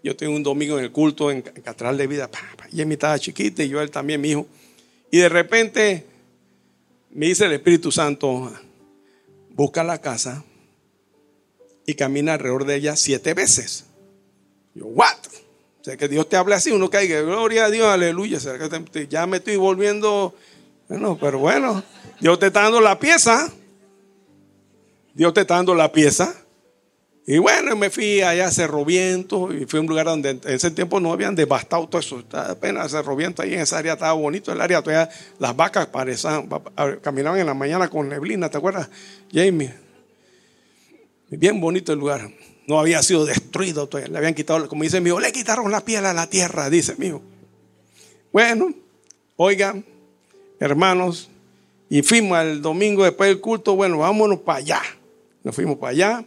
Yo 0.02 0.16
tengo 0.16 0.34
un 0.34 0.42
domingo 0.42 0.76
en 0.76 0.84
el 0.84 0.90
culto 0.90 1.30
en 1.30 1.42
Catral 1.42 1.96
de 1.96 2.08
Vida. 2.08 2.28
Y 2.72 2.80
él 2.80 2.90
estaba 2.90 3.16
chiquita 3.16 3.62
y 3.62 3.68
yo 3.68 3.80
él 3.80 3.92
también, 3.92 4.20
mi 4.20 4.30
hijo. 4.30 4.48
Y 5.12 5.18
de 5.18 5.28
repente 5.28 6.04
me 7.12 7.26
dice 7.26 7.44
el 7.44 7.52
Espíritu 7.52 7.92
Santo, 7.92 8.52
busca 9.50 9.84
la 9.84 10.00
casa 10.00 10.44
y 11.86 11.94
camina 11.94 12.34
alrededor 12.34 12.64
de 12.64 12.76
ella 12.76 12.96
siete 12.96 13.34
veces. 13.34 13.86
Yo, 14.74 14.86
¿what? 14.86 15.16
O 15.80 15.84
sea, 15.84 15.96
que 15.96 16.08
Dios 16.08 16.28
te 16.28 16.36
hable 16.36 16.54
así, 16.54 16.70
uno 16.70 16.88
caiga, 16.88 17.20
gloria 17.22 17.64
a 17.64 17.70
Dios, 17.70 17.88
aleluya. 17.88 18.38
ya 19.08 19.26
me 19.26 19.38
estoy 19.38 19.56
volviendo, 19.56 20.34
bueno, 20.88 21.18
pero 21.20 21.40
bueno, 21.40 21.82
Dios 22.20 22.38
te 22.38 22.46
está 22.46 22.62
dando 22.62 22.80
la 22.80 22.98
pieza. 22.98 23.52
Dios 25.14 25.34
te 25.34 25.40
está 25.42 25.56
dando 25.56 25.74
la 25.74 25.90
pieza. 25.90 26.34
Y 27.26 27.38
bueno, 27.38 27.76
me 27.76 27.90
fui 27.90 28.20
allá 28.20 28.46
a 28.46 28.50
Cerro 28.50 28.84
Viento 28.84 29.52
y 29.52 29.64
fui 29.66 29.78
a 29.78 29.80
un 29.80 29.86
lugar 29.86 30.06
donde 30.06 30.30
en 30.30 30.40
ese 30.44 30.70
tiempo 30.72 30.98
no 30.98 31.12
habían 31.12 31.34
devastado 31.34 31.88
todo 31.88 32.00
eso. 32.00 32.22
Apenas 32.32 32.90
Cerro 32.90 33.14
Viento 33.14 33.42
ahí 33.42 33.54
en 33.54 33.60
esa 33.60 33.78
área 33.78 33.92
estaba 33.92 34.12
bonito. 34.12 34.52
El 34.52 34.60
área 34.60 34.82
todavía, 34.82 35.08
las 35.38 35.54
vacas 35.54 35.86
parecían, 35.86 36.48
caminaban 37.00 37.38
en 37.38 37.46
la 37.46 37.54
mañana 37.54 37.88
con 37.88 38.08
neblina, 38.08 38.48
¿te 38.48 38.58
acuerdas, 38.58 38.88
Jamie? 39.32 39.72
Bien 41.38 41.60
bonito 41.60 41.92
el 41.92 41.98
lugar. 41.98 42.30
No 42.66 42.78
había 42.78 43.02
sido 43.02 43.24
destruido 43.24 43.88
todavía. 43.88 44.12
Le 44.12 44.18
habían 44.18 44.34
quitado, 44.34 44.68
como 44.68 44.82
dice 44.82 45.00
mi 45.00 45.08
hijo, 45.08 45.20
le 45.20 45.32
quitaron 45.32 45.70
la 45.70 45.84
piel 45.84 46.04
a 46.06 46.12
la 46.12 46.28
tierra, 46.28 46.70
dice 46.70 46.94
mi 46.98 47.06
hijo. 47.06 47.22
Bueno, 48.32 48.72
oigan, 49.36 49.84
hermanos, 50.60 51.28
y 51.90 52.02
fuimos 52.02 52.38
el 52.38 52.62
domingo 52.62 53.04
después 53.04 53.28
del 53.28 53.40
culto, 53.40 53.74
bueno, 53.74 53.98
vámonos 53.98 54.40
para 54.40 54.58
allá. 54.58 54.82
Nos 55.42 55.54
fuimos 55.54 55.76
para 55.76 55.90
allá 55.90 56.24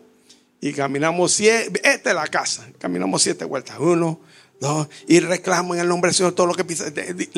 y 0.62 0.74
caminamos 0.74 1.32
siete, 1.32 1.82
esta 1.84 2.10
es 2.10 2.16
la 2.16 2.28
casa, 2.28 2.68
caminamos 2.78 3.22
siete 3.22 3.46
vueltas, 3.46 3.78
uno, 3.80 4.20
dos, 4.60 4.88
y 5.08 5.20
reclamo 5.20 5.74
en 5.74 5.82
el 5.82 5.88
nombre 5.88 6.10
del 6.10 6.16
Señor 6.16 6.34
todo 6.34 6.48
lo 6.48 6.54
que 6.54 6.64
pisa, 6.64 6.86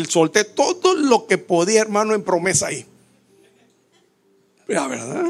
solté 0.08 0.44
todo 0.44 0.96
lo 0.96 1.28
que 1.28 1.38
podía, 1.38 1.82
hermano, 1.82 2.14
en 2.16 2.24
promesa 2.24 2.68
ahí. 2.68 2.86
La 4.68 4.88
verdad, 4.88 5.26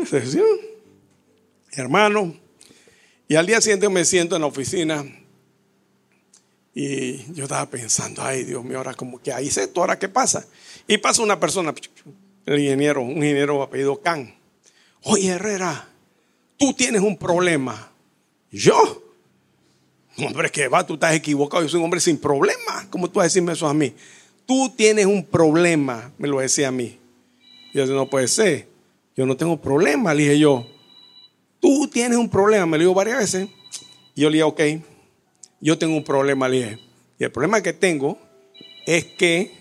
hermano, 1.81 2.35
y 3.27 3.35
al 3.35 3.45
día 3.45 3.61
siguiente 3.61 3.89
me 3.89 4.05
siento 4.05 4.35
en 4.35 4.41
la 4.41 4.47
oficina 4.47 5.05
y 6.73 7.33
yo 7.33 7.45
estaba 7.45 7.65
pensando, 7.69 8.21
ay 8.21 8.43
Dios 8.43 8.63
mío, 8.63 8.77
ahora 8.77 8.93
como 8.93 9.19
que 9.19 9.33
ahí 9.33 9.49
sé, 9.49 9.71
ahora 9.75 9.97
qué 9.97 10.09
pasa. 10.09 10.45
Y 10.87 10.97
pasa 10.97 11.21
una 11.23 11.39
persona, 11.39 11.73
el 12.45 12.59
ingeniero, 12.59 13.01
un 13.01 13.17
ingeniero 13.17 13.63
apellido 13.63 13.99
Can. 14.01 14.33
Oye 15.01 15.29
Herrera, 15.29 15.89
tú 16.57 16.73
tienes 16.73 17.01
un 17.01 17.17
problema. 17.17 17.91
Yo. 18.51 19.03
Hombre, 20.17 20.49
que 20.49 20.67
va, 20.67 20.85
tú 20.85 20.95
estás 20.95 21.13
equivocado. 21.13 21.63
Yo 21.63 21.69
soy 21.69 21.79
un 21.79 21.85
hombre 21.85 21.99
sin 21.99 22.17
problema. 22.17 22.87
¿Cómo 22.89 23.09
tú 23.09 23.19
vas 23.19 23.25
a 23.25 23.27
decirme 23.27 23.53
eso 23.53 23.67
a 23.67 23.73
mí? 23.73 23.93
Tú 24.45 24.73
tienes 24.75 25.05
un 25.05 25.25
problema, 25.25 26.11
me 26.17 26.27
lo 26.27 26.39
decía 26.39 26.69
a 26.69 26.71
mí. 26.71 26.97
Y 27.73 27.77
yo 27.77 27.85
no 27.87 28.09
puede 28.09 28.27
ser. 28.27 28.67
Yo 29.15 29.25
no 29.25 29.35
tengo 29.35 29.59
problema, 29.59 30.13
le 30.13 30.23
dije 30.23 30.39
yo. 30.39 30.65
Tú 31.59 31.87
tienes 31.87 32.17
un 32.17 32.29
problema, 32.29 32.65
me 32.65 32.77
lo 32.77 32.83
dijo 32.83 32.93
varias 32.93 33.19
veces. 33.19 33.49
Y 34.15 34.21
yo 34.21 34.29
le 34.29 34.37
dije, 34.37 34.43
ok, 34.43 34.61
yo 35.59 35.77
tengo 35.77 35.95
un 35.95 36.03
problema, 36.03 36.47
le 36.47 36.57
dije. 36.57 36.79
Y 37.19 37.23
el 37.23 37.31
problema 37.31 37.61
que 37.61 37.73
tengo 37.73 38.19
es 38.85 39.05
que. 39.05 39.57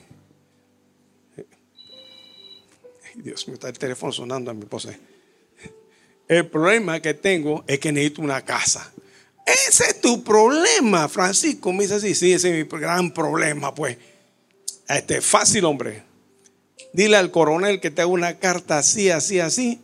Dios 3.15 3.49
mío, 3.49 3.55
está 3.55 3.69
el 3.69 3.79
teléfono 3.79 4.13
sonando 4.13 4.51
a 4.51 4.55
mi 4.55 4.67
pose. 4.67 4.99
El 6.29 6.47
problema 6.49 7.01
que 7.01 7.15
tengo 7.15 7.65
es 7.67 7.79
que 7.79 7.93
necesito 7.93 8.21
una 8.21 8.45
casa. 8.45 8.93
Ese 9.47 9.85
es 9.85 10.01
tu 10.01 10.25
problema, 10.25 11.09
Francisco. 11.09 11.73
Me 11.73 11.85
dice 11.85 11.95
así, 11.95 12.15
sí, 12.15 12.33
ese 12.33 12.61
es 12.61 12.73
mi 12.73 12.79
gran 12.79 13.13
problema, 13.13 13.75
pues. 13.75 13.97
Este, 14.89 15.21
fácil, 15.21 15.65
hombre. 15.65 16.03
Dile 16.93 17.17
al 17.17 17.31
coronel 17.31 17.81
que 17.81 17.91
te 17.91 18.03
haga 18.03 18.11
una 18.11 18.39
carta 18.39 18.79
así, 18.79 19.11
así, 19.11 19.39
así, 19.39 19.81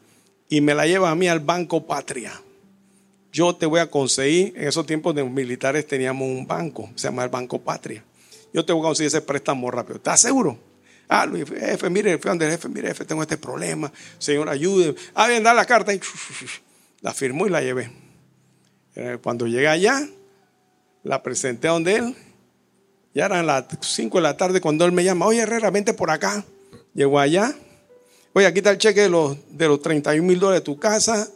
y 0.53 0.61
me 0.61 0.75
la 0.75 0.87
lleva 0.87 1.11
a 1.11 1.15
mí 1.15 1.29
al 1.29 1.41
Banco 1.41 1.87
Patria. 1.87 2.31
Yo 3.33 3.57
te 3.57 3.65
voy 3.65 3.81
a 3.81 3.91
conseguir, 3.91 4.53
en 4.55 4.69
esos 4.69 4.85
tiempos 4.85 5.15
de 5.15 5.25
militares 5.25 5.87
teníamos 5.87 6.29
un 6.29 6.47
banco, 6.47 6.91
se 6.95 7.09
llama 7.09 7.25
el 7.25 7.31
Banco 7.31 7.59
Patria. 7.59 8.05
Yo 8.53 8.63
te 8.63 8.75
voy 8.75 8.83
a 8.83 8.89
conseguir 8.89 9.07
ese 9.07 9.23
préstamo 9.23 9.71
rápido. 9.71 9.97
¿Estás 9.97 10.21
seguro? 10.21 10.59
Ah, 11.09 11.25
Luis, 11.25 11.49
jefe, 11.49 11.89
mire, 11.89 12.19
fui 12.19 12.29
donde 12.29 12.45
el 12.45 12.51
jefe, 12.51 12.69
mire, 12.69 12.89
jefe, 12.89 13.07
tengo 13.07 13.23
este 13.23 13.39
problema. 13.39 13.91
Señor, 14.19 14.51
ayude. 14.51 14.95
Ah, 15.15 15.27
bien, 15.27 15.43
da 15.43 15.55
la 15.55 15.65
carta. 15.65 15.91
La 17.01 17.15
firmó 17.15 17.47
y 17.47 17.51
la 17.51 17.63
llevé. 17.63 17.91
Eh, 18.95 19.17
cuando 19.23 19.47
llegué 19.47 19.69
allá, 19.69 20.07
la 21.03 21.23
presenté 21.23 21.69
a 21.69 21.71
donde 21.71 21.97
él. 21.97 22.15
Ya 23.15 23.25
eran 23.25 23.47
las 23.47 23.65
5 23.81 24.19
de 24.19 24.23
la 24.23 24.37
tarde 24.37 24.61
cuando 24.61 24.85
él 24.85 24.93
me 24.93 25.03
llama. 25.03 25.25
Oye, 25.25 25.41
Herrera, 25.41 25.73
por 25.97 26.11
acá. 26.11 26.45
Llegó 26.93 27.19
allá. 27.19 27.55
Oye, 28.35 28.47
aquí 28.47 28.59
está 28.59 28.71
el 28.71 28.79
cheque 28.79 29.03
de 29.03 29.09
los, 29.11 29.37
de 29.51 29.69
los 29.69 29.81
31 29.83 30.27
mil 30.27 30.41
dólares 30.41 30.63
de 30.63 30.65
tu 30.65 30.79
casa. 30.79 31.29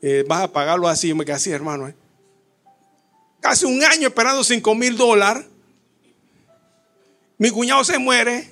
Eh, 0.00 0.24
vas 0.26 0.44
a 0.44 0.52
pagarlo 0.52 0.88
así. 0.88 1.08
Yo 1.08 1.16
me 1.16 1.24
quedé 1.24 1.34
así, 1.34 1.50
hermano. 1.50 1.88
Eh. 1.88 1.94
Casi 3.40 3.64
un 3.64 3.82
año 3.82 4.08
esperando 4.08 4.44
5 4.44 4.74
mil 4.74 4.96
dólares. 4.96 5.44
Mi 7.38 7.50
cuñado 7.50 7.82
se 7.84 7.98
muere. 7.98 8.48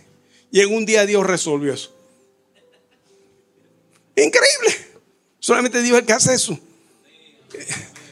Y 0.51 0.61
en 0.61 0.74
un 0.74 0.87
día 0.87 1.07
Dios 1.07 1.24
resolvió 1.26 1.72
eso. 1.72 1.95
Increíble. 4.16 4.87
Solamente 5.39 5.82
Dios 5.82 5.97
es 5.97 6.01
el 6.01 6.07
que 6.07 6.12
hace 6.12 6.34
eso. 6.34 6.59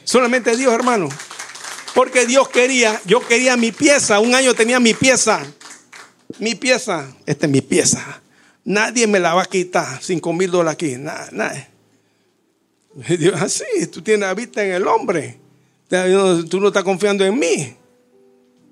Solamente 0.03 0.55
Dios, 0.55 0.73
hermano. 0.73 1.09
Porque 1.93 2.25
Dios 2.25 2.47
quería, 2.49 3.01
yo 3.05 3.25
quería 3.25 3.57
mi 3.57 3.71
pieza. 3.71 4.19
Un 4.19 4.35
año 4.35 4.53
tenía 4.53 4.79
mi 4.79 4.93
pieza. 4.93 5.45
Mi 6.39 6.55
pieza. 6.55 7.13
Esta 7.25 7.45
es 7.45 7.51
mi 7.51 7.61
pieza. 7.61 8.21
Nadie 8.65 9.05
me 9.05 9.19
la 9.19 9.35
va 9.35 9.43
a 9.43 9.45
quitar. 9.45 10.01
Cinco 10.01 10.33
mil 10.33 10.51
dólares 10.51 10.73
aquí. 10.73 10.95
Nada. 10.97 11.69
Dios, 13.17 13.41
así, 13.41 13.87
tú 13.91 14.01
tienes 14.01 14.21
la 14.21 14.33
vista 14.33 14.65
en 14.65 14.73
el 14.73 14.87
hombre. 14.87 15.37
Tú 16.49 16.59
no 16.59 16.67
estás 16.67 16.83
confiando 16.83 17.23
en 17.23 17.37
mí. 17.37 17.75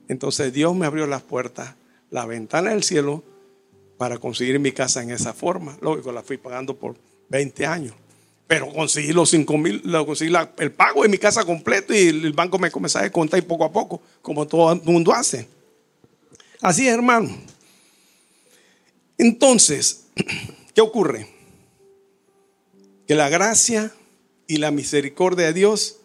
Entonces 0.07 0.51
Dios 0.51 0.75
me 0.75 0.85
abrió 0.85 1.05
las 1.07 1.21
puertas, 1.21 1.75
la 2.09 2.25
ventana 2.25 2.71
del 2.71 2.83
cielo, 2.83 3.23
para 3.97 4.17
conseguir 4.17 4.59
mi 4.59 4.71
casa 4.71 5.03
en 5.03 5.11
esa 5.11 5.33
forma. 5.33 5.77
Lógico, 5.79 6.11
la 6.11 6.23
fui 6.23 6.37
pagando 6.37 6.75
por 6.75 6.95
20 7.29 7.65
años. 7.65 7.93
Pero 8.47 8.69
conseguí 8.73 9.13
los 9.13 9.29
5 9.29 9.57
mil, 9.57 9.81
conseguí 10.05 10.33
el 10.57 10.71
pago 10.71 11.03
de 11.03 11.09
mi 11.09 11.17
casa 11.17 11.45
completo 11.45 11.93
y 11.93 12.07
el 12.07 12.33
banco 12.33 12.57
me 12.59 12.71
comenzó 12.71 12.99
a 12.99 13.09
contar 13.09 13.41
poco 13.43 13.63
a 13.63 13.71
poco, 13.71 14.01
como 14.21 14.47
todo 14.47 14.73
el 14.73 14.81
mundo 14.81 15.13
hace. 15.13 15.47
Así 16.61 16.87
es, 16.87 16.93
hermano. 16.93 17.29
Entonces, 19.17 20.05
¿qué 20.73 20.81
ocurre? 20.81 21.27
Que 23.07 23.15
la 23.15 23.29
gracia 23.29 23.93
y 24.47 24.57
la 24.57 24.71
misericordia 24.71 25.47
de 25.47 25.53
Dios 25.53 25.99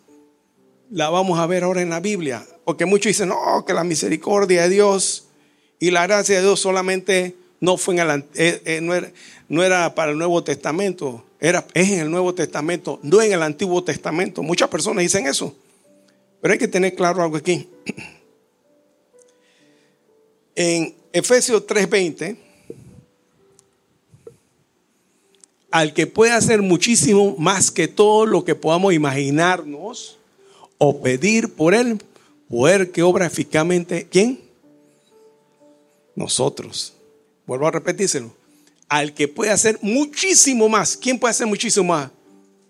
la 0.90 1.10
vamos 1.10 1.38
a 1.38 1.46
ver 1.46 1.64
ahora 1.64 1.82
en 1.82 1.90
la 1.90 2.00
Biblia. 2.00 2.46
Porque 2.64 2.86
muchos 2.86 3.10
dicen, 3.10 3.28
no, 3.28 3.64
que 3.66 3.74
la 3.74 3.84
misericordia 3.84 4.62
de 4.62 4.68
Dios 4.68 5.26
y 5.78 5.90
la 5.90 6.06
gracia 6.06 6.36
de 6.36 6.42
Dios 6.42 6.60
solamente 6.60 7.36
no 7.60 7.76
fue 7.76 7.94
en 7.94 8.00
el, 8.00 8.24
eh, 8.34 8.62
eh, 8.64 8.80
no, 8.80 8.94
era, 8.94 9.12
no 9.48 9.62
era 9.62 9.94
para 9.94 10.12
el 10.12 10.18
Nuevo 10.18 10.42
Testamento, 10.44 11.24
era, 11.40 11.66
es 11.74 11.90
en 11.90 12.00
el 12.00 12.10
Nuevo 12.10 12.34
Testamento, 12.34 12.98
no 13.02 13.22
en 13.22 13.32
el 13.32 13.42
Antiguo 13.42 13.82
Testamento. 13.82 14.42
Muchas 14.42 14.68
personas 14.68 15.02
dicen 15.02 15.26
eso. 15.26 15.54
Pero 16.40 16.52
hay 16.52 16.58
que 16.58 16.68
tener 16.68 16.94
claro 16.94 17.22
algo 17.22 17.36
aquí. 17.36 17.68
En 20.60 20.92
Efesios 21.12 21.64
3:20, 21.68 22.36
al 25.70 25.92
que 25.92 26.06
puede 26.06 26.32
hacer 26.32 26.62
muchísimo 26.62 27.36
más 27.38 27.70
que 27.70 27.88
todo 27.88 28.26
lo 28.26 28.44
que 28.44 28.54
podamos 28.54 28.94
imaginarnos 28.94 30.18
o 30.78 31.02
pedir 31.02 31.54
por 31.54 31.74
él, 31.74 32.00
poder 32.48 32.90
que 32.90 33.02
obra 33.02 33.26
eficazmente, 33.26 34.08
¿quién? 34.10 34.40
Nosotros. 36.14 36.94
Vuelvo 37.46 37.66
a 37.66 37.72
repetírselo. 37.72 38.32
Al 38.88 39.12
que 39.12 39.28
puede 39.28 39.50
hacer 39.50 39.78
muchísimo 39.82 40.68
más. 40.68 40.96
¿Quién 40.96 41.18
puede 41.18 41.32
hacer 41.32 41.46
muchísimo 41.46 41.92
más? 41.92 42.10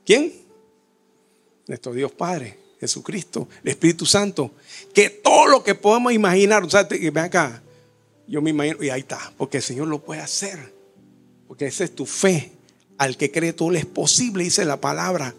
¿Quién? 0.05 0.33
Nuestro 1.67 1.93
Dios 1.93 2.11
Padre, 2.13 2.59
Jesucristo, 2.81 3.49
el 3.63 3.71
Espíritu 3.71 4.07
Santo. 4.07 4.51
Que 4.93 5.11
todo 5.11 5.47
lo 5.47 5.63
que 5.63 5.75
podamos 5.75 6.13
imaginar, 6.13 6.65
o 6.65 6.71
sea, 6.71 6.85
ven 6.85 7.19
acá, 7.19 7.63
yo 8.27 8.43
me 8.43 8.51
imagino, 8.51 8.83
y 8.83 8.91
ahí 8.91 9.01
está, 9.01 9.33
porque 9.37 9.59
el 9.59 9.63
Señor 9.63 9.87
lo 9.87 10.01
puede 10.01 10.21
hacer. 10.21 10.73
Porque 11.47 11.67
esa 11.67 11.85
es 11.85 11.95
tu 11.95 12.05
fe. 12.05 12.58
Al 12.99 13.17
que 13.17 13.31
cree 13.31 13.53
todo 13.53 13.73
es 13.73 13.87
posible, 13.87 14.45
dice 14.45 14.65
la 14.65 14.81
palabra. 14.81 15.35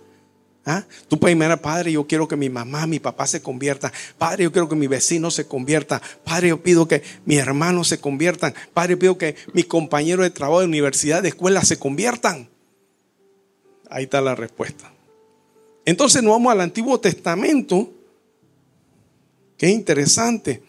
¿Ah? 0.65 0.85
Tú 1.07 1.19
puedes 1.19 1.57
Padre, 1.59 1.91
yo 1.91 2.05
quiero 2.05 2.27
que 2.27 2.35
mi 2.35 2.49
mamá, 2.49 2.85
mi 2.85 2.99
papá 2.99 3.25
se 3.27 3.41
conviertan. 3.41 3.91
Padre, 4.17 4.43
yo 4.43 4.51
quiero 4.51 4.69
que 4.69 4.75
mi 4.75 4.87
vecino 4.87 5.31
se 5.31 5.47
convierta. 5.47 6.01
Padre, 6.23 6.49
yo 6.49 6.61
pido 6.61 6.87
que 6.87 7.01
mis 7.25 7.39
hermanos 7.39 7.87
se 7.87 7.99
conviertan. 7.99 8.53
Padre, 8.73 8.93
yo 8.93 8.99
pido 8.99 9.17
que 9.17 9.35
mis 9.53 9.65
compañeros 9.65 10.23
de 10.23 10.29
trabajo, 10.29 10.59
de 10.59 10.67
universidad, 10.67 11.23
de 11.23 11.29
escuela 11.29 11.63
se 11.63 11.77
conviertan. 11.77 12.49
Ahí 13.89 14.03
está 14.03 14.21
la 14.21 14.35
respuesta. 14.35 14.91
Entonces 15.85 16.21
nos 16.21 16.33
vamos 16.33 16.51
al 16.51 16.61
Antiguo 16.61 16.99
Testamento. 16.99 17.91
Qué 19.57 19.69
interesante. 19.69 20.61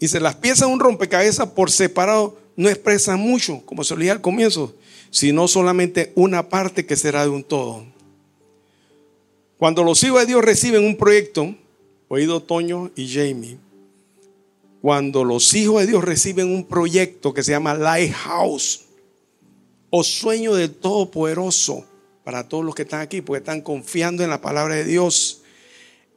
Dice, 0.00 0.20
las 0.20 0.34
piezas 0.34 0.66
de 0.66 0.74
un 0.74 0.80
rompecabezas 0.80 1.48
por 1.50 1.70
separado 1.70 2.36
no 2.56 2.68
expresan 2.68 3.20
mucho, 3.20 3.62
como 3.64 3.84
se 3.84 3.96
leía 3.96 4.12
al 4.12 4.20
comienzo, 4.20 4.74
sino 5.14 5.46
solamente 5.46 6.10
una 6.16 6.48
parte 6.48 6.86
que 6.86 6.96
será 6.96 7.22
de 7.22 7.28
un 7.28 7.44
todo. 7.44 7.84
Cuando 9.56 9.84
los 9.84 10.02
hijos 10.02 10.18
de 10.18 10.26
Dios 10.26 10.44
reciben 10.44 10.84
un 10.84 10.96
proyecto, 10.96 11.54
oído 12.08 12.42
Toño 12.42 12.90
y 12.96 13.06
Jamie, 13.14 13.56
cuando 14.82 15.22
los 15.22 15.54
hijos 15.54 15.82
de 15.82 15.86
Dios 15.86 16.02
reciben 16.02 16.52
un 16.52 16.64
proyecto 16.64 17.32
que 17.32 17.44
se 17.44 17.52
llama 17.52 17.74
Lighthouse 17.74 18.86
o 19.88 20.02
sueño 20.02 20.56
del 20.56 20.74
Todopoderoso, 20.74 21.84
para 22.24 22.48
todos 22.48 22.64
los 22.64 22.74
que 22.74 22.82
están 22.82 23.00
aquí, 23.00 23.20
porque 23.20 23.38
están 23.38 23.60
confiando 23.60 24.24
en 24.24 24.30
la 24.30 24.40
palabra 24.40 24.74
de 24.74 24.84
Dios, 24.84 25.42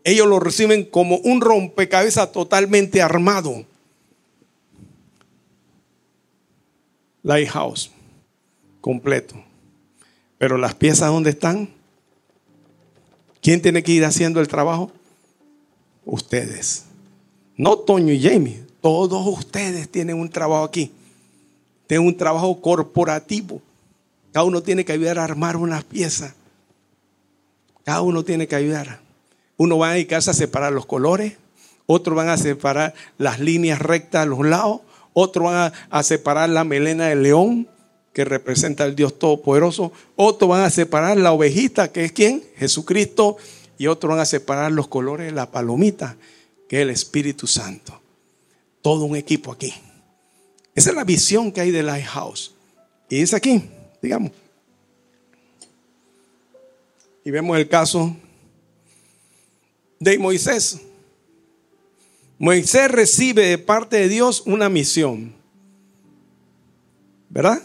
ellos 0.05 0.25
lo 0.25 0.39
reciben 0.39 0.83
como 0.83 1.17
un 1.17 1.41
rompecabezas 1.41 2.31
totalmente 2.31 3.03
armado. 3.03 3.63
Lighthouse, 7.21 7.91
completo. 8.87 9.35
Pero 10.37 10.57
las 10.57 10.73
piezas, 10.73 11.09
¿dónde 11.09 11.31
están? 11.31 11.67
¿Quién 13.41 13.61
tiene 13.61 13.83
que 13.83 13.91
ir 13.91 14.05
haciendo 14.05 14.39
el 14.39 14.47
trabajo? 14.47 14.93
Ustedes. 16.05 16.85
No 17.57 17.79
Toño 17.79 18.13
y 18.13 18.21
Jamie. 18.21 18.63
Todos 18.79 19.27
ustedes 19.27 19.89
tienen 19.89 20.17
un 20.17 20.29
trabajo 20.29 20.63
aquí. 20.63 20.93
Tienen 21.85 22.07
un 22.07 22.15
trabajo 22.15 22.61
corporativo. 22.61 23.61
Cada 24.31 24.45
uno 24.45 24.63
tiene 24.63 24.85
que 24.85 24.93
ayudar 24.93 25.19
a 25.19 25.25
armar 25.25 25.57
una 25.57 25.81
pieza. 25.81 26.33
Cada 27.83 28.01
uno 28.03 28.23
tiene 28.23 28.47
que 28.47 28.55
ayudar. 28.55 29.01
Uno 29.57 29.77
va 29.79 29.89
a 29.89 29.93
dedicarse 29.95 30.29
a 30.29 30.33
separar 30.33 30.71
los 30.71 30.85
colores. 30.85 31.33
Otros 31.87 32.15
van 32.15 32.29
a 32.29 32.37
separar 32.37 32.93
las 33.17 33.41
líneas 33.41 33.79
rectas 33.79 34.23
a 34.23 34.25
los 34.25 34.45
lados. 34.45 34.79
Otros 35.11 35.43
van 35.43 35.73
a, 35.73 35.73
a 35.89 36.03
separar 36.03 36.47
la 36.47 36.63
melena 36.63 37.07
del 37.07 37.23
león 37.23 37.67
que 38.17 38.25
representa 38.25 38.83
al 38.83 38.95
Dios 38.95 39.19
Todopoderoso. 39.19 39.91
Otros 40.15 40.49
van 40.49 40.63
a 40.63 40.71
separar 40.71 41.17
la 41.17 41.33
ovejita, 41.33 41.91
que 41.91 42.05
es 42.05 42.11
quién? 42.11 42.43
Jesucristo. 42.55 43.37
Y 43.77 43.85
otros 43.85 44.09
van 44.09 44.19
a 44.19 44.25
separar 44.25 44.71
los 44.71 44.87
colores 44.87 45.27
de 45.27 45.33
la 45.33 45.51
palomita, 45.51 46.17
que 46.67 46.77
es 46.77 46.81
el 46.81 46.89
Espíritu 46.89 47.45
Santo. 47.45 48.01
Todo 48.81 49.05
un 49.05 49.15
equipo 49.15 49.51
aquí. 49.51 49.71
Esa 50.73 50.89
es 50.89 50.95
la 50.95 51.03
visión 51.03 51.51
que 51.51 51.61
hay 51.61 51.69
de 51.69 51.83
Lighthouse. 51.83 52.55
Y 53.07 53.21
es 53.21 53.35
aquí, 53.35 53.61
digamos. 54.01 54.31
Y 57.23 57.29
vemos 57.29 57.55
el 57.55 57.69
caso 57.69 58.15
de 59.99 60.17
Moisés. 60.17 60.81
Moisés 62.39 62.89
recibe 62.89 63.45
de 63.45 63.59
parte 63.59 63.97
de 63.97 64.09
Dios 64.09 64.41
una 64.47 64.69
misión. 64.69 65.35
¿Verdad? 67.29 67.61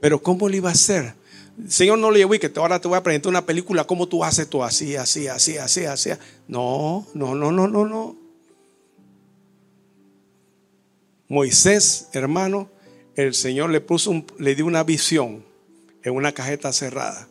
Pero 0.00 0.22
¿cómo 0.22 0.48
lo 0.48 0.56
iba 0.56 0.68
a 0.68 0.72
hacer? 0.72 1.14
El 1.58 1.70
Señor 1.70 1.98
no 1.98 2.10
le 2.10 2.18
dijo, 2.18 2.30
que 2.30 2.52
ahora 2.56 2.80
te 2.80 2.88
voy 2.88 2.98
a 2.98 3.02
presentar 3.02 3.30
una 3.30 3.46
película, 3.46 3.84
¿cómo 3.84 4.06
tú 4.06 4.22
haces 4.22 4.48
tú 4.48 4.62
así, 4.62 4.94
así, 4.96 5.26
así, 5.26 5.56
así, 5.56 5.84
así? 5.84 6.10
No, 6.48 7.06
no, 7.14 7.34
no, 7.34 7.50
no, 7.50 7.66
no, 7.66 7.86
no. 7.86 8.16
Moisés, 11.28 12.08
hermano, 12.12 12.68
el 13.16 13.34
Señor 13.34 13.70
le 13.70 13.80
puso 13.80 14.24
le 14.38 14.54
dio 14.54 14.66
una 14.66 14.84
visión 14.84 15.42
en 16.02 16.14
una 16.14 16.32
cajeta 16.32 16.72
cerrada. 16.72 17.26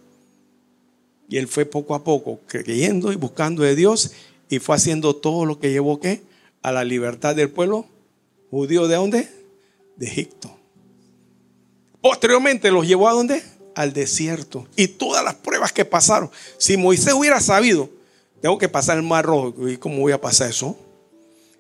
Y 1.29 1.37
él 1.37 1.47
fue 1.47 1.65
poco 1.65 1.95
a 1.95 2.03
poco 2.03 2.39
creyendo 2.47 3.11
y 3.11 3.15
buscando 3.15 3.63
de 3.63 3.75
Dios 3.75 4.11
y 4.49 4.59
fue 4.59 4.75
haciendo 4.75 5.15
todo 5.15 5.45
lo 5.45 5.59
que 5.59 5.71
llevó 5.71 5.99
¿qué? 5.99 6.23
a 6.61 6.71
la 6.71 6.83
libertad 6.83 7.35
del 7.35 7.49
pueblo 7.49 7.85
judío 8.51 8.87
de 8.87 8.95
dónde? 8.95 9.29
De 9.95 10.07
Egipto. 10.07 10.55
Posteriormente 12.05 12.69
los 12.69 12.85
llevó 12.85 13.09
a 13.09 13.13
dónde? 13.13 13.41
Al 13.73 13.91
desierto. 13.91 14.67
Y 14.75 14.89
todas 14.89 15.23
las 15.23 15.33
pruebas 15.33 15.73
que 15.73 15.85
pasaron. 15.85 16.29
Si 16.59 16.77
Moisés 16.77 17.15
hubiera 17.15 17.41
sabido, 17.41 17.89
tengo 18.41 18.59
que 18.59 18.69
pasar 18.69 18.97
el 18.97 19.01
mar 19.01 19.25
rojo. 19.25 19.67
¿Y 19.67 19.77
cómo 19.77 20.01
voy 20.01 20.11
a 20.11 20.21
pasar 20.21 20.51
eso? 20.51 20.77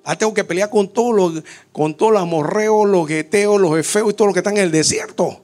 Ah, 0.03 0.15
tengo 0.15 0.35
que 0.35 0.43
pelear 0.43 0.69
con 0.69 0.87
todos 0.87 1.15
los, 1.15 1.43
con 1.71 1.97
todos 1.97 2.13
los 2.13 2.21
amorreos, 2.21 2.87
los 2.87 3.07
gueteos, 3.07 3.59
los 3.59 3.75
efeos 3.75 4.11
y 4.11 4.13
todo 4.13 4.27
lo 4.27 4.33
que 4.33 4.41
están 4.41 4.55
en 4.55 4.65
el 4.65 4.71
desierto. 4.71 5.41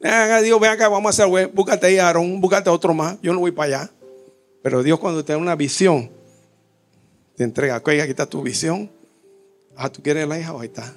Dios, 0.00 0.58
ven 0.58 0.72
acá, 0.72 0.88
vamos 0.88 1.06
a 1.06 1.10
hacer, 1.10 1.28
güey, 1.28 1.46
búscate 1.46 1.86
ahí, 1.86 1.98
Aarón, 1.98 2.40
búscate 2.40 2.68
otro 2.68 2.92
más. 2.94 3.18
Yo 3.22 3.32
no 3.32 3.38
voy 3.38 3.52
para 3.52 3.82
allá. 3.82 3.90
Pero 4.60 4.82
Dios 4.82 4.98
cuando 4.98 5.24
te 5.24 5.34
da 5.34 5.38
una 5.38 5.54
visión, 5.54 6.10
te 7.36 7.44
entrega, 7.44 7.80
oiga, 7.86 8.02
aquí 8.02 8.10
está 8.10 8.26
tu 8.26 8.42
visión. 8.42 8.90
Ah, 9.76 9.88
¿tú 9.88 10.02
quieres 10.02 10.26
la 10.26 10.36
hija? 10.36 10.52
Ahí 10.58 10.66
está. 10.66 10.92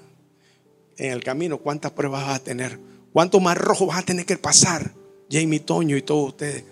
En 0.98 1.12
el 1.12 1.24
camino, 1.24 1.60
¿cuántas 1.60 1.91
pruebas 1.91 2.26
vas 2.26 2.39
a 2.39 2.43
tener? 2.43 2.95
¿Cuánto 3.16 3.39
más 3.39 3.57
rojo 3.57 3.86
vas 3.86 3.99
a 3.99 4.01
tener 4.01 4.26
que 4.26 4.36
pasar? 4.36 4.91
Jamie 5.32 5.61
Toño 5.61 5.95
y 5.95 6.01
todos 6.01 6.28
ustedes. 6.32 6.66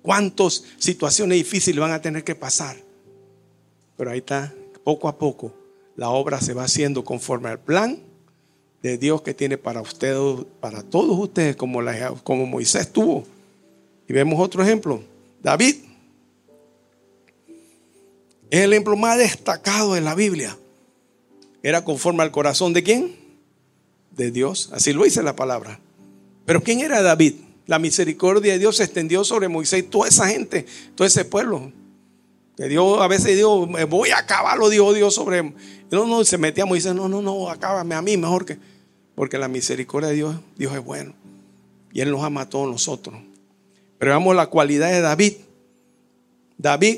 ¿Cuántas 0.00 0.62
situaciones 0.78 1.38
difíciles 1.38 1.80
van 1.80 1.90
a 1.90 2.00
tener 2.00 2.22
que 2.22 2.36
pasar? 2.36 2.76
Pero 3.96 4.12
ahí 4.12 4.18
está, 4.18 4.54
poco 4.84 5.08
a 5.08 5.18
poco, 5.18 5.52
la 5.96 6.10
obra 6.10 6.40
se 6.40 6.54
va 6.54 6.62
haciendo 6.62 7.04
conforme 7.04 7.48
al 7.48 7.58
plan 7.58 7.98
de 8.80 8.96
Dios 8.96 9.22
que 9.22 9.34
tiene 9.34 9.58
para 9.58 9.80
ustedes, 9.80 10.46
para 10.60 10.84
todos 10.84 11.18
ustedes, 11.18 11.56
como, 11.56 11.80
como 12.22 12.46
Moisés 12.46 12.92
tuvo. 12.92 13.24
Y 14.08 14.12
vemos 14.12 14.38
otro 14.38 14.62
ejemplo, 14.62 15.02
David. 15.42 15.78
Es 18.50 18.60
el 18.60 18.72
ejemplo 18.72 18.94
más 18.94 19.18
destacado 19.18 19.94
de 19.94 20.00
la 20.00 20.14
Biblia. 20.14 20.56
Era 21.60 21.82
conforme 21.82 22.22
al 22.22 22.30
corazón 22.30 22.72
de 22.72 22.84
quién? 22.84 23.16
De 24.12 24.30
Dios. 24.30 24.70
Así 24.72 24.92
lo 24.92 25.02
dice 25.02 25.24
la 25.24 25.34
palabra. 25.34 25.80
Pero 26.48 26.62
¿quién 26.62 26.80
era 26.80 27.02
David? 27.02 27.34
La 27.66 27.78
misericordia 27.78 28.54
de 28.54 28.58
Dios 28.58 28.78
se 28.78 28.84
extendió 28.84 29.22
sobre 29.22 29.48
Moisés 29.48 29.80
y 29.80 29.82
toda 29.82 30.08
esa 30.08 30.26
gente, 30.28 30.64
todo 30.94 31.06
ese 31.06 31.26
pueblo. 31.26 31.70
Que 32.56 32.68
Dios 32.68 33.02
a 33.02 33.06
veces 33.06 33.36
dijo, 33.36 33.66
me 33.66 33.84
voy 33.84 34.08
a 34.12 34.20
acabarlo, 34.20 34.70
dijo 34.70 34.94
Dios 34.94 35.12
sobre. 35.12 35.42
No, 35.90 36.06
no, 36.06 36.24
se 36.24 36.38
metía 36.38 36.64
dice, 36.64 36.94
no, 36.94 37.06
no, 37.06 37.20
no, 37.20 37.50
acábame 37.50 37.94
a 37.94 38.00
mí 38.00 38.16
mejor 38.16 38.46
que. 38.46 38.56
Porque 39.14 39.36
la 39.36 39.46
misericordia 39.46 40.08
de 40.08 40.14
Dios, 40.14 40.36
Dios 40.56 40.72
es 40.72 40.82
bueno. 40.82 41.12
Y 41.92 42.00
Él 42.00 42.10
nos 42.10 42.24
ama 42.24 42.40
a 42.40 42.48
todos 42.48 42.66
nosotros. 42.66 43.20
Pero 43.98 44.12
veamos 44.12 44.34
la 44.34 44.46
cualidad 44.46 44.90
de 44.90 45.02
David. 45.02 45.34
David 46.56 46.96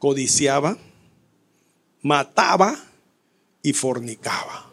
codiciaba, 0.00 0.76
mataba 2.02 2.76
y 3.62 3.72
fornicaba. 3.74 4.65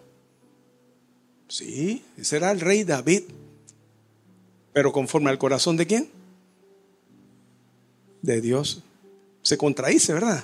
Sí, 1.53 2.01
ese 2.17 2.37
era 2.37 2.49
el 2.49 2.59
rey 2.59 2.83
David. 2.83 3.25
Pero 4.73 4.91
conforme 4.91 5.29
al 5.29 5.37
corazón 5.37 5.77
de 5.77 5.85
quién? 5.85 6.09
De 8.23 8.41
Dios 8.41 8.81
se 9.43 9.55
contradice, 9.55 10.13
¿verdad? 10.13 10.43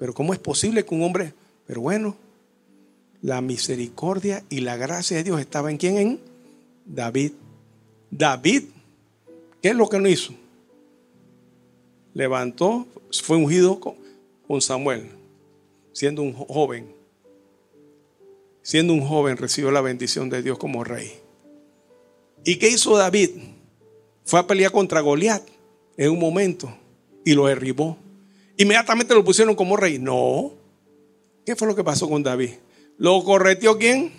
Pero 0.00 0.12
¿cómo 0.12 0.32
es 0.32 0.40
posible 0.40 0.84
que 0.84 0.96
un 0.96 1.04
hombre, 1.04 1.32
pero 1.64 1.82
bueno, 1.82 2.16
la 3.20 3.40
misericordia 3.40 4.42
y 4.48 4.62
la 4.62 4.76
gracia 4.76 5.16
de 5.16 5.22
Dios 5.22 5.40
estaba 5.40 5.70
en 5.70 5.76
quién? 5.76 5.96
En 5.96 6.20
David. 6.86 7.34
David, 8.10 8.64
¿qué 9.62 9.68
es 9.68 9.76
lo 9.76 9.88
que 9.88 10.00
no 10.00 10.08
hizo? 10.08 10.34
Levantó, 12.14 12.88
fue 13.22 13.36
ungido 13.36 13.78
con 14.48 14.60
Samuel, 14.60 15.08
siendo 15.92 16.20
un 16.20 16.32
joven. 16.32 17.01
Siendo 18.62 18.92
un 18.92 19.06
joven 19.06 19.36
recibió 19.36 19.70
la 19.70 19.80
bendición 19.80 20.30
de 20.30 20.42
Dios 20.42 20.58
como 20.58 20.84
rey. 20.84 21.12
¿Y 22.44 22.56
qué 22.56 22.68
hizo 22.68 22.96
David? 22.96 23.30
Fue 24.24 24.38
a 24.38 24.46
pelear 24.46 24.72
contra 24.72 25.00
Goliat 25.00 25.42
en 25.96 26.10
un 26.10 26.18
momento 26.18 26.72
y 27.24 27.34
lo 27.34 27.46
derribó. 27.46 27.98
Inmediatamente 28.56 29.14
lo 29.14 29.24
pusieron 29.24 29.54
como 29.54 29.76
rey. 29.76 29.98
No. 29.98 30.52
¿Qué 31.44 31.56
fue 31.56 31.66
lo 31.66 31.74
que 31.74 31.82
pasó 31.82 32.08
con 32.08 32.22
David? 32.22 32.50
¿Lo 32.98 33.22
correteó 33.24 33.78
quién? 33.78 34.12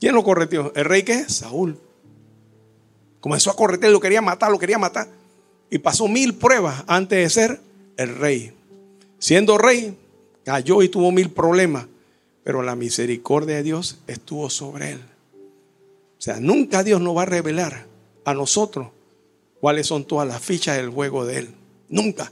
¿Quién 0.00 0.14
lo 0.14 0.24
correteó? 0.24 0.72
¿El 0.74 0.84
rey 0.84 1.02
qué? 1.02 1.28
Saúl. 1.28 1.78
Comenzó 3.20 3.50
a 3.50 3.56
corretear, 3.56 3.92
lo 3.92 4.00
quería 4.00 4.20
matar, 4.20 4.50
lo 4.50 4.58
quería 4.58 4.78
matar. 4.78 5.08
Y 5.70 5.78
pasó 5.78 6.08
mil 6.08 6.34
pruebas 6.34 6.84
antes 6.86 7.18
de 7.18 7.30
ser 7.30 7.60
el 7.96 8.16
rey. 8.16 8.52
Siendo 9.18 9.56
rey, 9.56 9.96
cayó 10.44 10.82
y 10.82 10.88
tuvo 10.88 11.10
mil 11.10 11.30
problemas. 11.30 11.86
Pero 12.44 12.62
la 12.62 12.76
misericordia 12.76 13.56
de 13.56 13.62
Dios 13.62 13.98
estuvo 14.06 14.50
sobre 14.50 14.92
él. 14.92 15.00
O 16.18 16.22
sea, 16.24 16.38
nunca 16.40 16.84
Dios 16.84 17.00
nos 17.00 17.16
va 17.16 17.22
a 17.22 17.26
revelar 17.26 17.86
a 18.24 18.34
nosotros 18.34 18.88
cuáles 19.60 19.86
son 19.86 20.04
todas 20.04 20.28
las 20.28 20.42
fichas 20.42 20.76
del 20.76 20.90
juego 20.90 21.26
de 21.26 21.38
él. 21.38 21.48
Nunca 21.88 22.30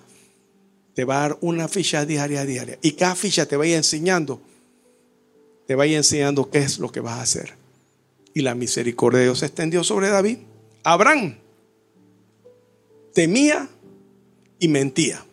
te 0.94 1.04
va 1.04 1.16
a 1.16 1.28
dar 1.28 1.38
una 1.40 1.68
ficha 1.68 2.04
diaria, 2.04 2.44
diaria. 2.44 2.78
Y 2.82 2.92
cada 2.92 3.14
ficha 3.14 3.46
te 3.46 3.56
va 3.56 3.64
a 3.64 3.66
ir 3.66 3.74
enseñando, 3.74 4.40
te 5.66 5.74
va 5.74 5.84
a 5.84 5.86
ir 5.86 5.96
enseñando 5.96 6.50
qué 6.50 6.58
es 6.58 6.78
lo 6.78 6.92
que 6.92 7.00
vas 7.00 7.18
a 7.18 7.22
hacer. 7.22 7.54
Y 8.34 8.42
la 8.42 8.54
misericordia 8.54 9.20
de 9.20 9.26
Dios 9.26 9.40
se 9.40 9.46
extendió 9.46 9.84
sobre 9.84 10.08
David. 10.08 10.38
Abraham 10.84 11.36
temía 13.14 13.68
y 14.58 14.68
mentía. 14.68 15.24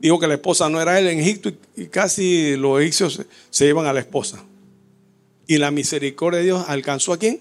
Dijo 0.00 0.18
que 0.18 0.26
la 0.26 0.34
esposa 0.34 0.68
no 0.70 0.80
era 0.80 0.98
él 0.98 1.08
en 1.08 1.20
Egipto 1.20 1.52
y 1.76 1.86
casi 1.86 2.56
los 2.56 2.80
egipcios 2.80 3.20
se 3.50 3.64
llevan 3.66 3.84
a 3.84 3.92
la 3.92 4.00
esposa. 4.00 4.42
Y 5.46 5.58
la 5.58 5.70
misericordia 5.70 6.38
de 6.38 6.46
Dios 6.46 6.64
alcanzó 6.68 7.12
a 7.12 7.18
quién? 7.18 7.40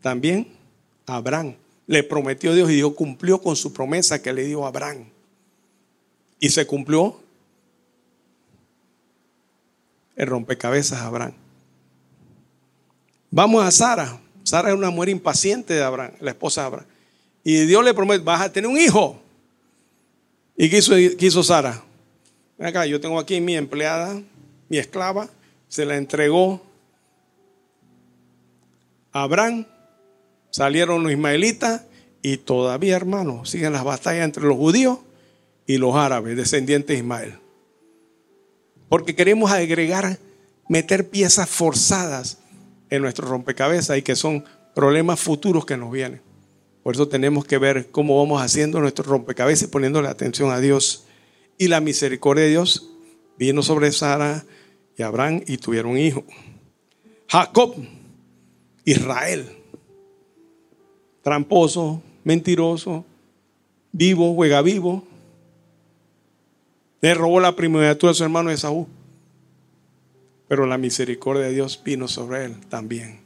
También 0.00 0.46
a 1.06 1.16
Abraham. 1.16 1.56
Le 1.88 2.04
prometió 2.04 2.54
Dios 2.54 2.70
y 2.70 2.76
Dios 2.76 2.94
cumplió 2.94 3.42
con 3.42 3.56
su 3.56 3.72
promesa 3.72 4.22
que 4.22 4.32
le 4.32 4.44
dio 4.44 4.64
a 4.64 4.68
Abraham. 4.68 5.06
Y 6.38 6.50
se 6.50 6.66
cumplió 6.66 7.20
el 10.14 10.28
rompecabezas 10.28 11.00
de 11.00 11.06
Abraham. 11.06 11.34
Vamos 13.28 13.64
a 13.64 13.72
Sara. 13.72 14.20
Sara 14.44 14.68
es 14.68 14.76
una 14.76 14.90
mujer 14.90 15.08
impaciente 15.08 15.74
de 15.74 15.82
Abraham, 15.82 16.12
la 16.20 16.30
esposa 16.30 16.60
de 16.60 16.66
Abraham. 16.68 16.86
Y 17.42 17.66
Dios 17.66 17.84
le 17.84 17.92
promete, 17.92 18.22
vas 18.22 18.40
a 18.40 18.52
tener 18.52 18.70
un 18.70 18.78
hijo. 18.78 19.20
¿Y 20.62 20.68
qué 20.68 20.76
hizo, 21.26 21.42
Sara? 21.42 21.82
Acá, 22.58 22.84
yo 22.84 23.00
tengo 23.00 23.18
aquí 23.18 23.40
mi 23.40 23.56
empleada, 23.56 24.20
mi 24.68 24.76
esclava, 24.76 25.26
se 25.68 25.86
la 25.86 25.96
entregó 25.96 26.60
a 29.10 29.22
Abraham, 29.22 29.64
salieron 30.50 31.02
los 31.02 31.12
ismaelitas 31.12 31.84
y 32.20 32.36
todavía, 32.36 32.94
hermanos, 32.94 33.48
siguen 33.48 33.72
las 33.72 33.84
batallas 33.84 34.22
entre 34.22 34.44
los 34.44 34.58
judíos 34.58 34.98
y 35.66 35.78
los 35.78 35.96
árabes, 35.96 36.36
descendientes 36.36 36.88
de 36.88 36.98
Ismael. 36.98 37.38
Porque 38.90 39.14
queremos 39.14 39.50
agregar, 39.50 40.18
meter 40.68 41.08
piezas 41.08 41.48
forzadas 41.48 42.36
en 42.90 43.00
nuestro 43.00 43.26
rompecabezas 43.26 43.96
y 43.96 44.02
que 44.02 44.14
son 44.14 44.44
problemas 44.74 45.20
futuros 45.20 45.64
que 45.64 45.78
nos 45.78 45.90
vienen. 45.90 46.20
Por 46.82 46.94
eso 46.94 47.08
tenemos 47.08 47.44
que 47.44 47.58
ver 47.58 47.90
cómo 47.90 48.18
vamos 48.18 48.40
haciendo 48.40 48.80
nuestro 48.80 49.04
rompecabezas 49.04 49.68
y 49.68 49.70
poniéndole 49.70 50.08
atención 50.08 50.50
a 50.50 50.60
Dios. 50.60 51.04
Y 51.58 51.68
la 51.68 51.80
misericordia 51.80 52.44
de 52.44 52.50
Dios 52.50 52.90
vino 53.38 53.62
sobre 53.62 53.92
Sara 53.92 54.44
y 54.96 55.02
Abraham 55.02 55.42
y 55.46 55.58
tuvieron 55.58 55.98
hijo. 55.98 56.24
Jacob, 57.28 57.74
Israel, 58.84 59.46
tramposo, 61.22 62.02
mentiroso, 62.24 63.04
vivo, 63.92 64.34
juega 64.34 64.62
vivo, 64.62 65.04
le 67.00 67.14
robó 67.14 67.40
la 67.40 67.56
primogenitura 67.56 68.12
a 68.12 68.14
su 68.14 68.24
hermano 68.24 68.50
Esaú. 68.50 68.88
Pero 70.48 70.66
la 70.66 70.78
misericordia 70.78 71.44
de 71.44 71.52
Dios 71.52 71.80
vino 71.84 72.08
sobre 72.08 72.46
él 72.46 72.56
también 72.68 73.20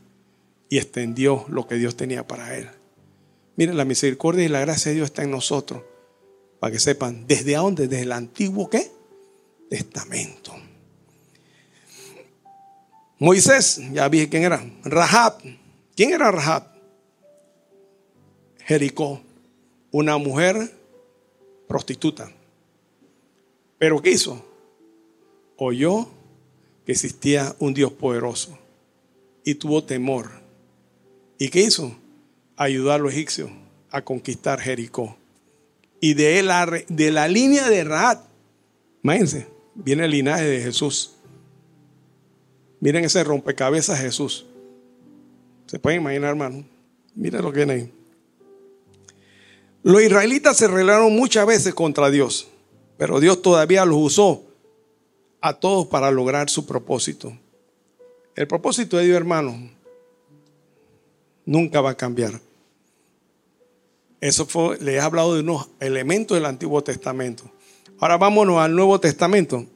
y 0.68 0.78
extendió 0.78 1.44
lo 1.48 1.66
que 1.66 1.76
Dios 1.76 1.96
tenía 1.96 2.26
para 2.26 2.57
él. 2.57 2.68
Miren, 3.57 3.76
la 3.76 3.84
misericordia 3.84 4.44
y 4.44 4.48
la 4.48 4.61
gracia 4.61 4.90
de 4.90 4.96
Dios 4.96 5.07
está 5.07 5.22
en 5.22 5.30
nosotros 5.30 5.82
para 6.59 6.72
que 6.72 6.80
sepan, 6.80 7.26
¿desde 7.26 7.55
dónde? 7.55 7.88
Desde 7.88 8.05
el 8.05 8.12
antiguo 8.12 8.70
qué? 8.70 8.90
Testamento. 9.68 10.55
Moisés, 13.18 13.80
ya 13.92 14.09
vi 14.09 14.26
quién 14.28 14.44
era. 14.44 14.64
Rahab. 14.82 15.38
¿Quién 15.94 16.12
era 16.12 16.30
Rahab? 16.30 16.66
Jericó, 18.64 19.20
una 19.90 20.16
mujer 20.16 20.72
prostituta. 21.68 22.32
Pero 23.78 24.00
¿qué 24.00 24.11
hizo? 24.12 24.44
Oyó 25.57 26.09
que 26.86 26.92
existía 26.92 27.55
un 27.59 27.74
Dios 27.74 27.92
poderoso 27.92 28.59
y 29.44 29.55
tuvo 29.55 29.84
temor. 29.84 30.30
¿Y 31.38 31.50
qué 31.50 31.61
hizo? 31.61 31.94
Ayudó 32.57 32.92
a 32.92 32.98
los 32.98 33.12
egipcios 33.12 33.50
a 33.90 34.02
conquistar 34.02 34.61
Jericó. 34.61 35.16
Y 36.00 36.14
de, 36.14 36.42
la, 36.42 36.66
de 36.88 37.11
la 37.11 37.28
línea 37.28 37.68
de 37.68 37.84
Rahab, 37.84 38.20
imagínense, 39.02 39.46
viene 39.74 40.05
el 40.05 40.11
linaje 40.11 40.44
de 40.44 40.61
Jesús. 40.61 41.14
Miren 42.80 43.05
ese 43.05 43.24
rompecabezas 43.24 44.00
Jesús. 44.00 44.46
¿Se 45.66 45.78
pueden 45.78 46.02
imaginar, 46.02 46.30
hermano? 46.30 46.64
Miren 47.14 47.42
lo 47.42 47.52
que 47.52 47.64
viene 47.64 47.72
ahí. 47.72 47.92
Los 49.82 50.02
israelitas 50.02 50.57
se 50.57 50.66
rebelaron 50.66 51.14
muchas 51.14 51.46
veces 51.46 51.74
contra 51.74 52.11
Dios, 52.11 52.48
pero 52.96 53.20
Dios 53.20 53.42
todavía 53.42 53.84
los 53.84 53.98
usó 53.98 54.44
a 55.40 55.55
todos 55.61 55.86
para 55.86 56.11
lograr 56.11 56.48
su 56.48 56.64
propósito. 56.64 57.36
El 58.34 58.48
propósito 58.48 58.96
de 58.96 59.05
Dios, 59.05 59.16
hermano, 59.16 59.70
nunca 61.45 61.80
va 61.80 61.90
a 61.90 61.97
cambiar. 61.97 62.40
Eso 64.20 64.47
fue, 64.47 64.78
le 64.78 64.95
he 64.95 65.01
hablado 65.01 65.34
de 65.34 65.40
unos 65.40 65.68
elementos 65.80 66.36
del 66.36 66.47
Antiguo 66.47 66.82
Testamento. 66.82 67.45
Ahora 67.99 68.16
vámonos 68.16 68.59
al 68.59 68.74
Nuevo 68.74 68.99
Testamento. 68.99 69.66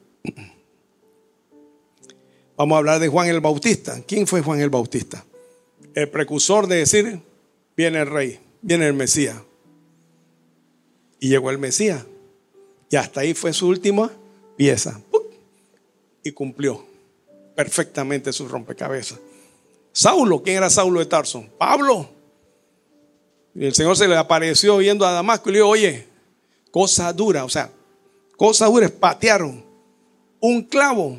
Vamos 2.56 2.74
a 2.74 2.78
hablar 2.78 2.98
de 2.98 3.08
Juan 3.08 3.28
el 3.28 3.40
Bautista. 3.40 4.02
¿Quién 4.06 4.26
fue 4.26 4.42
Juan 4.42 4.60
el 4.60 4.70
Bautista? 4.70 5.24
El 5.94 6.08
precursor 6.08 6.66
de 6.66 6.76
decir, 6.76 7.20
viene 7.76 8.00
el 8.00 8.06
rey, 8.06 8.40
viene 8.62 8.86
el 8.86 8.94
Mesías. 8.94 9.36
Y 11.20 11.28
llegó 11.28 11.50
el 11.50 11.58
Mesías. 11.58 12.04
Y 12.90 12.96
hasta 12.96 13.20
ahí 13.20 13.34
fue 13.34 13.52
su 13.52 13.68
última 13.68 14.10
pieza. 14.56 15.00
Y 16.24 16.32
cumplió 16.32 16.84
perfectamente 17.54 18.32
su 18.32 18.48
rompecabezas. 18.48 19.20
Saulo, 19.98 20.44
¿quién 20.44 20.58
era 20.58 20.70
Saulo 20.70 21.00
de 21.00 21.06
Tarso? 21.06 21.44
Pablo. 21.58 22.08
Y 23.52 23.66
el 23.66 23.74
Señor 23.74 23.96
se 23.96 24.06
le 24.06 24.16
apareció 24.16 24.80
yendo 24.80 25.04
a 25.04 25.10
Damasco 25.10 25.48
y 25.48 25.54
le 25.54 25.58
dijo, 25.58 25.70
oye, 25.70 26.06
cosa 26.70 27.12
dura, 27.12 27.44
o 27.44 27.48
sea, 27.48 27.72
cosa 28.36 28.66
dura 28.66 28.86
es 28.86 28.92
patearon 28.92 29.64
un 30.38 30.62
clavo, 30.62 31.18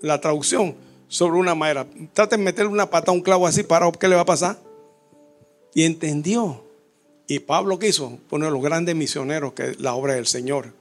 la 0.00 0.22
traducción, 0.22 0.74
sobre 1.06 1.38
una 1.38 1.54
madera. 1.54 1.86
Traten 2.14 2.40
de 2.40 2.44
meterle 2.46 2.72
una 2.72 2.88
pata 2.88 3.10
a 3.10 3.14
un 3.14 3.20
clavo 3.20 3.46
así 3.46 3.62
para 3.62 3.92
¿qué 3.92 4.08
le 4.08 4.14
va 4.14 4.22
a 4.22 4.24
pasar? 4.24 4.58
Y 5.74 5.82
entendió. 5.82 6.64
Y 7.26 7.40
Pablo 7.40 7.78
quiso 7.78 8.18
poner 8.30 8.50
los 8.50 8.62
grandes 8.62 8.96
misioneros 8.96 9.52
que 9.52 9.72
es 9.72 9.80
la 9.80 9.92
obra 9.92 10.14
del 10.14 10.26
Señor. 10.26 10.72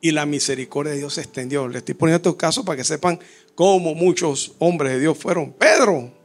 Y 0.00 0.12
la 0.12 0.24
misericordia 0.24 0.92
de 0.92 0.98
Dios 0.98 1.14
se 1.14 1.20
extendió. 1.22 1.66
Le 1.66 1.78
estoy 1.78 1.96
poniendo 1.96 2.18
estos 2.18 2.36
casos 2.36 2.64
para 2.64 2.76
que 2.76 2.84
sepan 2.84 3.18
cómo 3.56 3.96
muchos 3.96 4.52
hombres 4.60 4.92
de 4.92 5.00
Dios 5.00 5.18
fueron. 5.18 5.50
Pedro. 5.50 6.16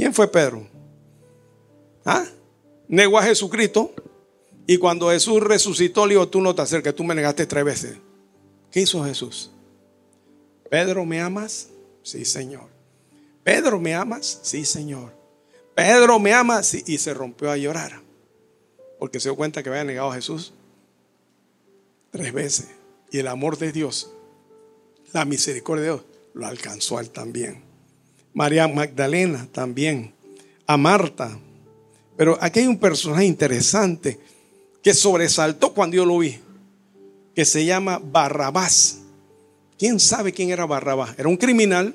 ¿Quién 0.00 0.14
fue 0.14 0.32
Pedro? 0.32 0.66
¿Ah? 2.06 2.24
Negó 2.88 3.18
a 3.18 3.22
Jesucristo. 3.22 3.92
Y 4.66 4.78
cuando 4.78 5.10
Jesús 5.10 5.42
resucitó, 5.42 6.06
le 6.06 6.14
dijo, 6.14 6.26
tú 6.26 6.40
no 6.40 6.54
te 6.54 6.62
acerques, 6.62 6.96
tú 6.96 7.04
me 7.04 7.14
negaste 7.14 7.44
tres 7.44 7.62
veces. 7.66 7.98
¿Qué 8.70 8.80
hizo 8.80 9.04
Jesús? 9.04 9.50
Pedro, 10.70 11.04
¿me 11.04 11.20
amas? 11.20 11.68
Sí, 12.02 12.24
Señor. 12.24 12.70
Pedro, 13.44 13.78
¿me 13.78 13.94
amas? 13.94 14.40
Sí, 14.42 14.64
Señor. 14.64 15.12
Pedro, 15.74 16.18
¿me 16.18 16.32
amas? 16.32 16.72
y 16.72 16.96
se 16.96 17.12
rompió 17.12 17.50
a 17.50 17.58
llorar 17.58 18.00
porque 18.98 19.20
se 19.20 19.28
dio 19.28 19.36
cuenta 19.36 19.62
que 19.62 19.68
había 19.68 19.84
negado 19.84 20.12
a 20.12 20.14
Jesús 20.14 20.54
tres 22.10 22.32
veces. 22.32 22.68
Y 23.10 23.18
el 23.18 23.26
amor 23.26 23.58
de 23.58 23.70
Dios, 23.70 24.10
la 25.12 25.26
misericordia 25.26 25.82
de 25.82 25.90
Dios, 25.90 26.04
lo 26.32 26.46
alcanzó 26.46 26.96
a 26.96 27.02
él 27.02 27.10
también. 27.10 27.69
María 28.34 28.68
Magdalena 28.68 29.46
también. 29.52 30.12
A 30.66 30.76
Marta. 30.76 31.36
Pero 32.16 32.38
aquí 32.40 32.60
hay 32.60 32.66
un 32.66 32.78
personaje 32.78 33.24
interesante 33.24 34.18
que 34.82 34.94
sobresaltó 34.94 35.72
cuando 35.74 35.96
yo 35.96 36.06
lo 36.06 36.18
vi, 36.18 36.38
que 37.34 37.44
se 37.44 37.64
llama 37.64 38.00
Barrabás. 38.02 39.00
¿Quién 39.78 39.98
sabe 39.98 40.32
quién 40.32 40.50
era 40.50 40.66
Barrabás? 40.66 41.18
Era 41.18 41.28
un 41.28 41.36
criminal, 41.36 41.94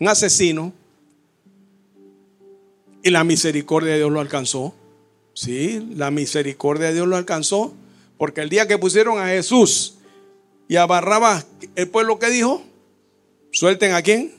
un 0.00 0.08
asesino, 0.08 0.72
y 3.04 3.10
la 3.10 3.22
misericordia 3.22 3.92
de 3.92 3.98
Dios 3.98 4.10
lo 4.10 4.20
alcanzó. 4.20 4.74
Sí, 5.34 5.86
la 5.94 6.10
misericordia 6.10 6.88
de 6.88 6.94
Dios 6.94 7.06
lo 7.06 7.16
alcanzó. 7.16 7.74
Porque 8.16 8.40
el 8.40 8.48
día 8.48 8.66
que 8.66 8.78
pusieron 8.78 9.18
a 9.18 9.26
Jesús 9.26 9.96
y 10.68 10.76
a 10.76 10.86
Barrabás, 10.86 11.46
el 11.76 11.88
pueblo 11.88 12.18
que 12.18 12.30
dijo, 12.30 12.62
suelten 13.52 13.92
a 13.92 14.00
quién? 14.00 14.32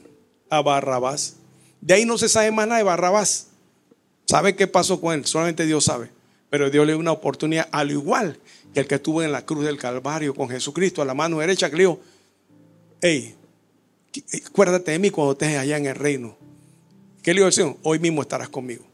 A 0.49 0.61
Barrabás. 0.61 1.35
De 1.81 1.93
ahí 1.93 2.05
no 2.05 2.17
se 2.17 2.29
sabe 2.29 2.51
más 2.51 2.67
nada 2.67 2.77
de 2.77 2.83
Barrabás. 2.83 3.47
¿Sabe 4.25 4.55
qué 4.55 4.67
pasó 4.67 4.99
con 4.99 5.13
él? 5.13 5.25
Solamente 5.25 5.65
Dios 5.65 5.85
sabe. 5.85 6.09
Pero 6.49 6.69
Dios 6.69 6.85
le 6.85 6.93
dio 6.93 6.99
una 6.99 7.11
oportunidad, 7.11 7.67
al 7.71 7.91
igual 7.91 8.39
que 8.73 8.79
el 8.81 8.87
que 8.87 8.95
estuvo 8.95 9.21
en 9.23 9.31
la 9.31 9.45
cruz 9.45 9.65
del 9.65 9.77
Calvario 9.77 10.33
con 10.33 10.49
Jesucristo 10.49 11.01
a 11.01 11.05
la 11.05 11.13
mano 11.13 11.39
derecha, 11.39 11.69
que 11.69 11.77
le 11.77 11.83
dijo, 11.83 11.99
hey, 13.01 13.35
acuérdate 14.45 14.91
de 14.91 14.99
mí 14.99 15.09
cuando 15.09 15.33
estés 15.33 15.57
allá 15.57 15.77
en 15.77 15.85
el 15.85 15.95
reino. 15.95 16.37
¿Qué 17.21 17.33
le 17.33 17.45
dijo? 17.45 17.77
Hoy 17.83 17.99
mismo 17.99 18.21
estarás 18.21 18.49
conmigo. 18.49 18.85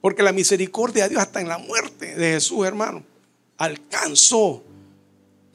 Porque 0.00 0.22
la 0.22 0.32
misericordia 0.32 1.04
de 1.04 1.10
Dios 1.10 1.22
hasta 1.22 1.40
en 1.40 1.48
la 1.48 1.58
muerte 1.58 2.14
de 2.14 2.32
Jesús, 2.32 2.66
hermano, 2.66 3.02
alcanzó. 3.58 4.62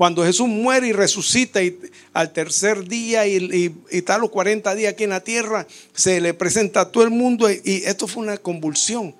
Cuando 0.01 0.25
Jesús 0.25 0.47
muere 0.47 0.87
y 0.87 0.93
resucita 0.93 1.61
y 1.61 1.79
al 2.11 2.33
tercer 2.33 2.87
día 2.87 3.27
y, 3.27 3.71
está 3.91 4.17
los 4.17 4.31
40 4.31 4.73
días 4.73 4.93
aquí 4.93 5.03
en 5.03 5.11
la 5.11 5.23
tierra, 5.23 5.67
se 5.93 6.19
le 6.19 6.33
presenta 6.33 6.81
a 6.81 6.91
todo 6.91 7.03
el 7.03 7.11
mundo 7.11 7.47
y, 7.51 7.83
esto 7.85 8.07
fue 8.07 8.23
una 8.23 8.37
convulsión. 8.37 9.13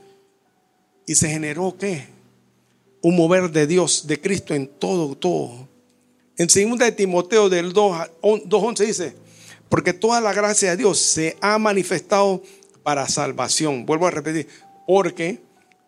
Y 1.05 1.13
se 1.13 1.29
generó 1.29 1.77
qué? 1.77 2.07
Un 2.99 3.15
mover 3.15 3.51
de 3.51 3.67
Dios, 3.67 4.07
de 4.07 4.19
Cristo 4.19 4.55
en 4.55 4.65
todo, 4.65 5.13
todo. 5.13 5.67
En 6.36 6.47
2 6.47 6.79
de 6.79 6.91
Timoteo 6.93 7.47
del 7.47 7.75
2.11 7.75 8.84
dice, 8.84 9.15
porque 9.69 9.93
toda 9.93 10.19
la 10.19 10.34
gracia 10.34 10.71
de 10.71 10.77
Dios 10.77 10.97
se 10.97 11.38
ha 11.41 11.59
manifestado 11.59 12.41
para 12.82 13.07
salvación. 13.07 13.86
Vuelvo 13.86 14.07
a 14.07 14.09
repetir, 14.09 14.47
porque 14.88 15.43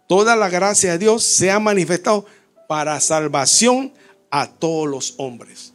toda 0.08 0.36
la 0.36 0.50
gracia 0.50 0.91
de 0.91 1.00
Dios 1.00 1.24
se 1.24 1.50
ha 1.50 1.60
manifestado 1.60 2.28
para 2.68 3.00
salvación 3.00 3.91
a 4.36 4.48
todos 4.48 4.90
los 4.90 5.14
hombres. 5.18 5.74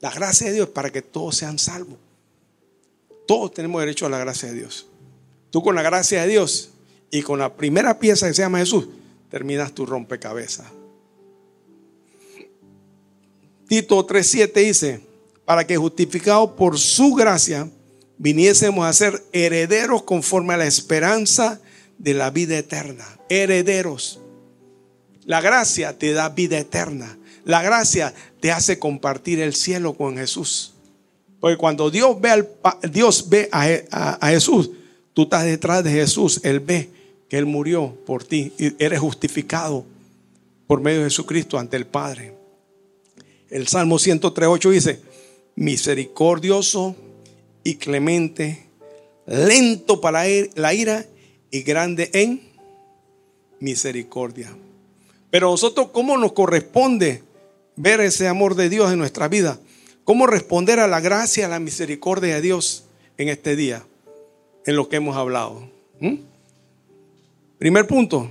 La 0.00 0.10
gracia 0.10 0.48
de 0.48 0.52
Dios 0.52 0.68
para 0.68 0.90
que 0.90 1.00
todos 1.00 1.34
sean 1.34 1.58
salvos. 1.58 1.96
Todos 3.26 3.54
tenemos 3.54 3.80
derecho 3.80 4.04
a 4.04 4.10
la 4.10 4.18
gracia 4.18 4.50
de 4.50 4.56
Dios. 4.58 4.86
Tú 5.48 5.62
con 5.62 5.74
la 5.74 5.80
gracia 5.80 6.22
de 6.22 6.28
Dios 6.28 6.72
y 7.10 7.22
con 7.22 7.38
la 7.38 7.54
primera 7.54 7.98
pieza 7.98 8.28
que 8.28 8.34
se 8.34 8.42
llama 8.42 8.58
Jesús, 8.58 8.86
terminas 9.30 9.72
tu 9.72 9.86
rompecabezas. 9.86 10.66
Tito 13.66 14.06
3.7 14.06 14.52
dice, 14.52 15.00
para 15.46 15.66
que 15.66 15.78
justificados 15.78 16.50
por 16.50 16.78
su 16.78 17.14
gracia 17.14 17.66
viniésemos 18.18 18.84
a 18.84 18.92
ser 18.92 19.24
herederos 19.32 20.02
conforme 20.02 20.52
a 20.52 20.58
la 20.58 20.66
esperanza 20.66 21.62
de 21.96 22.12
la 22.12 22.28
vida 22.28 22.58
eterna. 22.58 23.06
Herederos. 23.30 24.20
La 25.24 25.40
gracia 25.40 25.96
te 25.96 26.12
da 26.12 26.28
vida 26.28 26.58
eterna. 26.58 27.16
La 27.44 27.62
gracia 27.62 28.14
te 28.40 28.52
hace 28.52 28.78
compartir 28.78 29.40
el 29.40 29.54
cielo 29.54 29.94
con 29.94 30.16
Jesús. 30.16 30.72
Porque 31.40 31.56
cuando 31.56 31.90
Dios 31.90 32.20
ve, 32.20 32.30
al, 32.30 32.48
Dios 32.90 33.28
ve 33.28 33.48
a, 33.50 33.64
a 34.20 34.28
Jesús, 34.28 34.70
tú 35.12 35.22
estás 35.22 35.44
detrás 35.44 35.82
de 35.82 35.90
Jesús. 35.90 36.40
Él 36.44 36.60
ve 36.60 36.88
que 37.28 37.38
Él 37.38 37.46
murió 37.46 37.96
por 38.06 38.22
ti 38.24 38.52
y 38.58 38.82
eres 38.82 39.00
justificado 39.00 39.84
por 40.66 40.80
medio 40.80 41.00
de 41.00 41.06
Jesucristo 41.06 41.58
ante 41.58 41.76
el 41.76 41.86
Padre. 41.86 42.34
El 43.50 43.68
Salmo 43.68 43.96
103.8 43.96 44.70
dice, 44.70 45.00
misericordioso 45.56 46.96
y 47.64 47.74
clemente, 47.74 48.66
lento 49.26 50.00
para 50.00 50.24
la 50.54 50.74
ira 50.74 51.06
y 51.50 51.62
grande 51.62 52.10
en 52.14 52.40
misericordia. 53.60 54.56
Pero 55.30 55.50
nosotros, 55.50 55.88
¿cómo 55.92 56.16
nos 56.16 56.32
corresponde 56.32 57.22
ver 57.76 58.00
ese 58.00 58.28
amor 58.28 58.54
de 58.54 58.68
Dios 58.68 58.92
en 58.92 58.98
nuestra 58.98 59.28
vida? 59.28 59.58
¿Cómo 60.04 60.26
responder 60.26 60.80
a 60.80 60.88
la 60.88 61.00
gracia, 61.00 61.46
a 61.46 61.48
la 61.48 61.60
misericordia 61.60 62.34
de 62.34 62.40
Dios 62.40 62.84
en 63.18 63.28
este 63.28 63.56
día? 63.56 63.84
En 64.66 64.76
lo 64.76 64.88
que 64.88 64.96
hemos 64.96 65.16
hablado. 65.16 65.70
¿Mm? 66.00 66.16
Primer 67.58 67.86
punto, 67.86 68.28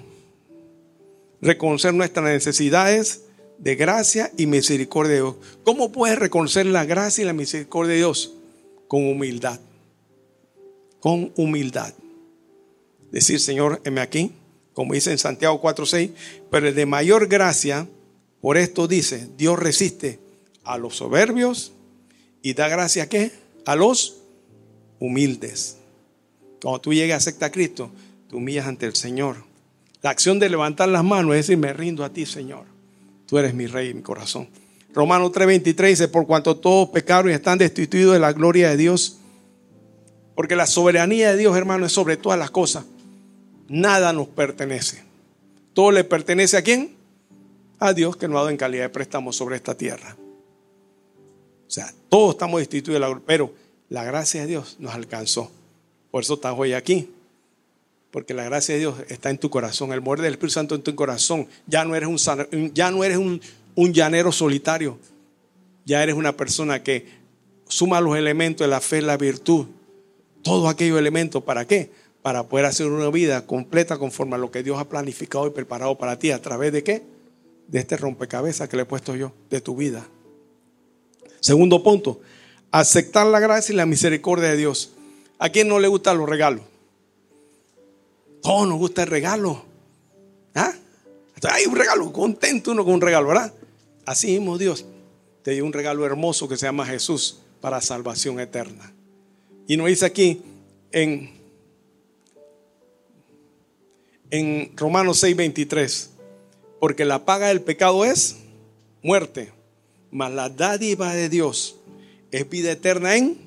reconocer 1.41 1.93
nuestras 1.93 2.25
necesidades 2.25 3.21
de 3.57 3.75
gracia 3.75 4.31
y 4.37 4.45
misericordia 4.45 5.13
de 5.13 5.21
Dios. 5.21 5.35
¿Cómo 5.63 5.91
puedes 5.91 6.17
reconocer 6.19 6.65
la 6.65 6.83
gracia 6.85 7.21
y 7.21 7.25
la 7.25 7.33
misericordia 7.33 7.91
de 7.93 7.97
Dios? 7.99 8.33
Con 8.87 9.07
humildad. 9.07 9.59
Con 10.99 11.31
humildad. 11.35 11.93
Decir, 13.11 13.39
Señor, 13.39 13.81
heme 13.83 14.01
aquí, 14.01 14.33
como 14.73 14.93
dice 14.93 15.11
en 15.11 15.17
Santiago 15.17 15.61
4:6, 15.61 16.11
pero 16.49 16.67
el 16.67 16.75
de 16.75 16.85
mayor 16.85 17.27
gracia, 17.27 17.87
por 18.41 18.57
esto 18.57 18.87
dice, 18.87 19.29
Dios 19.37 19.57
resiste 19.59 20.19
a 20.63 20.77
los 20.77 20.97
soberbios 20.97 21.73
y 22.41 22.53
da 22.53 22.67
gracia 22.67 23.03
a 23.03 23.07
qué? 23.07 23.31
A 23.65 23.75
los 23.75 24.17
humildes. 24.99 25.77
Cuando 26.61 26.81
tú 26.81 26.93
llegas 26.93 27.15
a 27.15 27.17
aceptar 27.17 27.49
a 27.49 27.51
Cristo, 27.51 27.91
te 28.29 28.35
humillas 28.35 28.67
ante 28.67 28.87
el 28.87 28.95
Señor. 28.95 29.37
La 30.01 30.09
acción 30.09 30.39
de 30.39 30.49
levantar 30.49 30.89
las 30.89 31.03
manos 31.03 31.35
es 31.35 31.47
decir, 31.47 31.57
me 31.57 31.73
rindo 31.73 32.03
a 32.03 32.09
ti, 32.09 32.25
Señor. 32.25 32.65
Tú 33.27 33.37
eres 33.37 33.53
mi 33.53 33.67
rey 33.67 33.89
y 33.89 33.93
mi 33.93 34.01
corazón. 34.01 34.49
Romanos 34.93 35.31
3:23 35.31 35.87
dice, 35.87 36.07
por 36.07 36.25
cuanto 36.25 36.57
todos 36.57 36.89
pecaron 36.89 37.31
y 37.31 37.33
están 37.35 37.59
destituidos 37.59 38.13
de 38.13 38.19
la 38.19 38.33
gloria 38.33 38.69
de 38.69 38.77
Dios. 38.77 39.17
Porque 40.35 40.55
la 40.55 40.65
soberanía 40.65 41.31
de 41.31 41.37
Dios, 41.37 41.55
hermano, 41.55 41.85
es 41.85 41.91
sobre 41.91 42.17
todas 42.17 42.39
las 42.39 42.49
cosas. 42.49 42.85
Nada 43.67 44.11
nos 44.13 44.27
pertenece. 44.27 45.03
Todo 45.73 45.91
le 45.91 46.03
pertenece 46.03 46.57
a 46.57 46.63
quién? 46.63 47.00
A 47.81 47.93
Dios 47.93 48.15
que 48.15 48.27
nos 48.27 48.35
ha 48.35 48.41
dado 48.41 48.49
en 48.51 48.57
calidad 48.57 48.83
de 48.83 48.89
préstamo 48.89 49.33
sobre 49.33 49.55
esta 49.55 49.75
tierra. 49.75 50.15
O 51.67 51.71
sea, 51.71 51.91
todos 52.09 52.35
estamos 52.35 52.59
destituidos 52.59 52.97
de 52.97 52.99
la 52.99 53.07
gloria, 53.07 53.23
pero 53.25 53.53
la 53.89 54.03
gracia 54.03 54.41
de 54.41 54.47
Dios 54.47 54.75
nos 54.77 54.93
alcanzó. 54.93 55.49
Por 56.11 56.21
eso 56.21 56.35
estás 56.35 56.53
hoy 56.55 56.73
aquí. 56.73 57.09
Porque 58.11 58.35
la 58.35 58.43
gracia 58.43 58.75
de 58.75 58.81
Dios 58.81 58.95
está 59.09 59.31
en 59.31 59.39
tu 59.39 59.49
corazón. 59.49 59.93
El 59.93 60.01
muerde 60.01 60.25
del 60.25 60.33
Espíritu 60.33 60.53
Santo 60.53 60.75
en 60.75 60.83
tu 60.83 60.93
corazón. 60.93 61.47
Ya 61.65 61.83
no 61.83 61.95
eres 61.95 62.07
un, 62.07 62.71
ya 62.71 62.91
no 62.91 63.03
eres 63.03 63.17
un, 63.17 63.41
un 63.73 63.93
llanero 63.93 64.31
solitario. 64.31 64.99
Ya 65.83 66.03
eres 66.03 66.13
una 66.13 66.37
persona 66.37 66.83
que 66.83 67.07
suma 67.67 67.99
los 67.99 68.15
elementos 68.15 68.63
de 68.63 68.69
la 68.69 68.79
fe, 68.79 69.01
la 69.01 69.17
virtud. 69.17 69.65
Todos 70.43 70.69
aquellos 70.69 70.99
elementos. 70.99 71.41
¿Para 71.41 71.65
qué? 71.65 71.89
Para 72.21 72.43
poder 72.43 72.67
hacer 72.67 72.85
una 72.85 73.09
vida 73.09 73.47
completa 73.47 73.97
conforme 73.97 74.35
a 74.35 74.37
lo 74.37 74.51
que 74.51 74.61
Dios 74.61 74.77
ha 74.77 74.87
planificado 74.87 75.47
y 75.47 75.49
preparado 75.49 75.97
para 75.97 76.19
ti. 76.19 76.29
¿A 76.29 76.39
través 76.39 76.71
de 76.73 76.83
qué? 76.83 77.20
De 77.71 77.79
este 77.79 77.97
rompecabezas 77.97 78.69
que 78.69 78.75
le 78.75 78.83
he 78.83 78.85
puesto 78.85 79.15
yo. 79.15 79.31
De 79.49 79.61
tu 79.61 79.75
vida. 79.75 80.05
Segundo 81.39 81.81
punto. 81.81 82.21
Aceptar 82.69 83.25
la 83.25 83.39
gracia 83.39 83.73
y 83.73 83.75
la 83.75 83.87
misericordia 83.87 84.49
de 84.49 84.57
Dios. 84.57 84.91
¿A 85.39 85.49
quién 85.49 85.67
no 85.67 85.79
le 85.79 85.87
gustan 85.87 86.17
los 86.19 86.29
regalos? 86.29 86.61
Todos 88.43 88.67
nos 88.67 88.77
gusta 88.77 89.03
el 89.03 89.09
regalo. 89.09 89.63
¿Ah? 90.53 90.73
Hay 91.49 91.65
un 91.65 91.75
regalo, 91.75 92.11
contento 92.13 92.71
uno 92.71 92.85
con 92.85 92.93
un 92.95 93.01
regalo, 93.01 93.27
¿verdad? 93.27 93.51
Así 94.05 94.27
mismo 94.27 94.57
Dios 94.57 94.85
te 95.43 95.51
dio 95.51 95.65
un 95.65 95.73
regalo 95.73 96.05
hermoso 96.05 96.47
que 96.47 96.57
se 96.57 96.65
llama 96.65 96.85
Jesús 96.85 97.39
para 97.61 97.81
salvación 97.81 98.39
eterna. 98.39 98.93
Y 99.67 99.77
nos 99.77 99.87
dice 99.87 100.05
aquí 100.05 100.41
en, 100.91 101.31
en 104.29 104.71
Romanos 104.75 105.23
6:23, 105.23 106.09
porque 106.81 107.05
la 107.05 107.23
paga 107.23 107.47
del 107.47 107.61
pecado 107.61 108.03
es 108.03 108.37
muerte, 109.01 109.53
mas 110.11 110.33
la 110.33 110.49
dádiva 110.49 111.13
de 111.13 111.29
Dios 111.29 111.77
es 112.31 112.49
vida 112.49 112.73
eterna 112.73 113.15
en, 113.15 113.37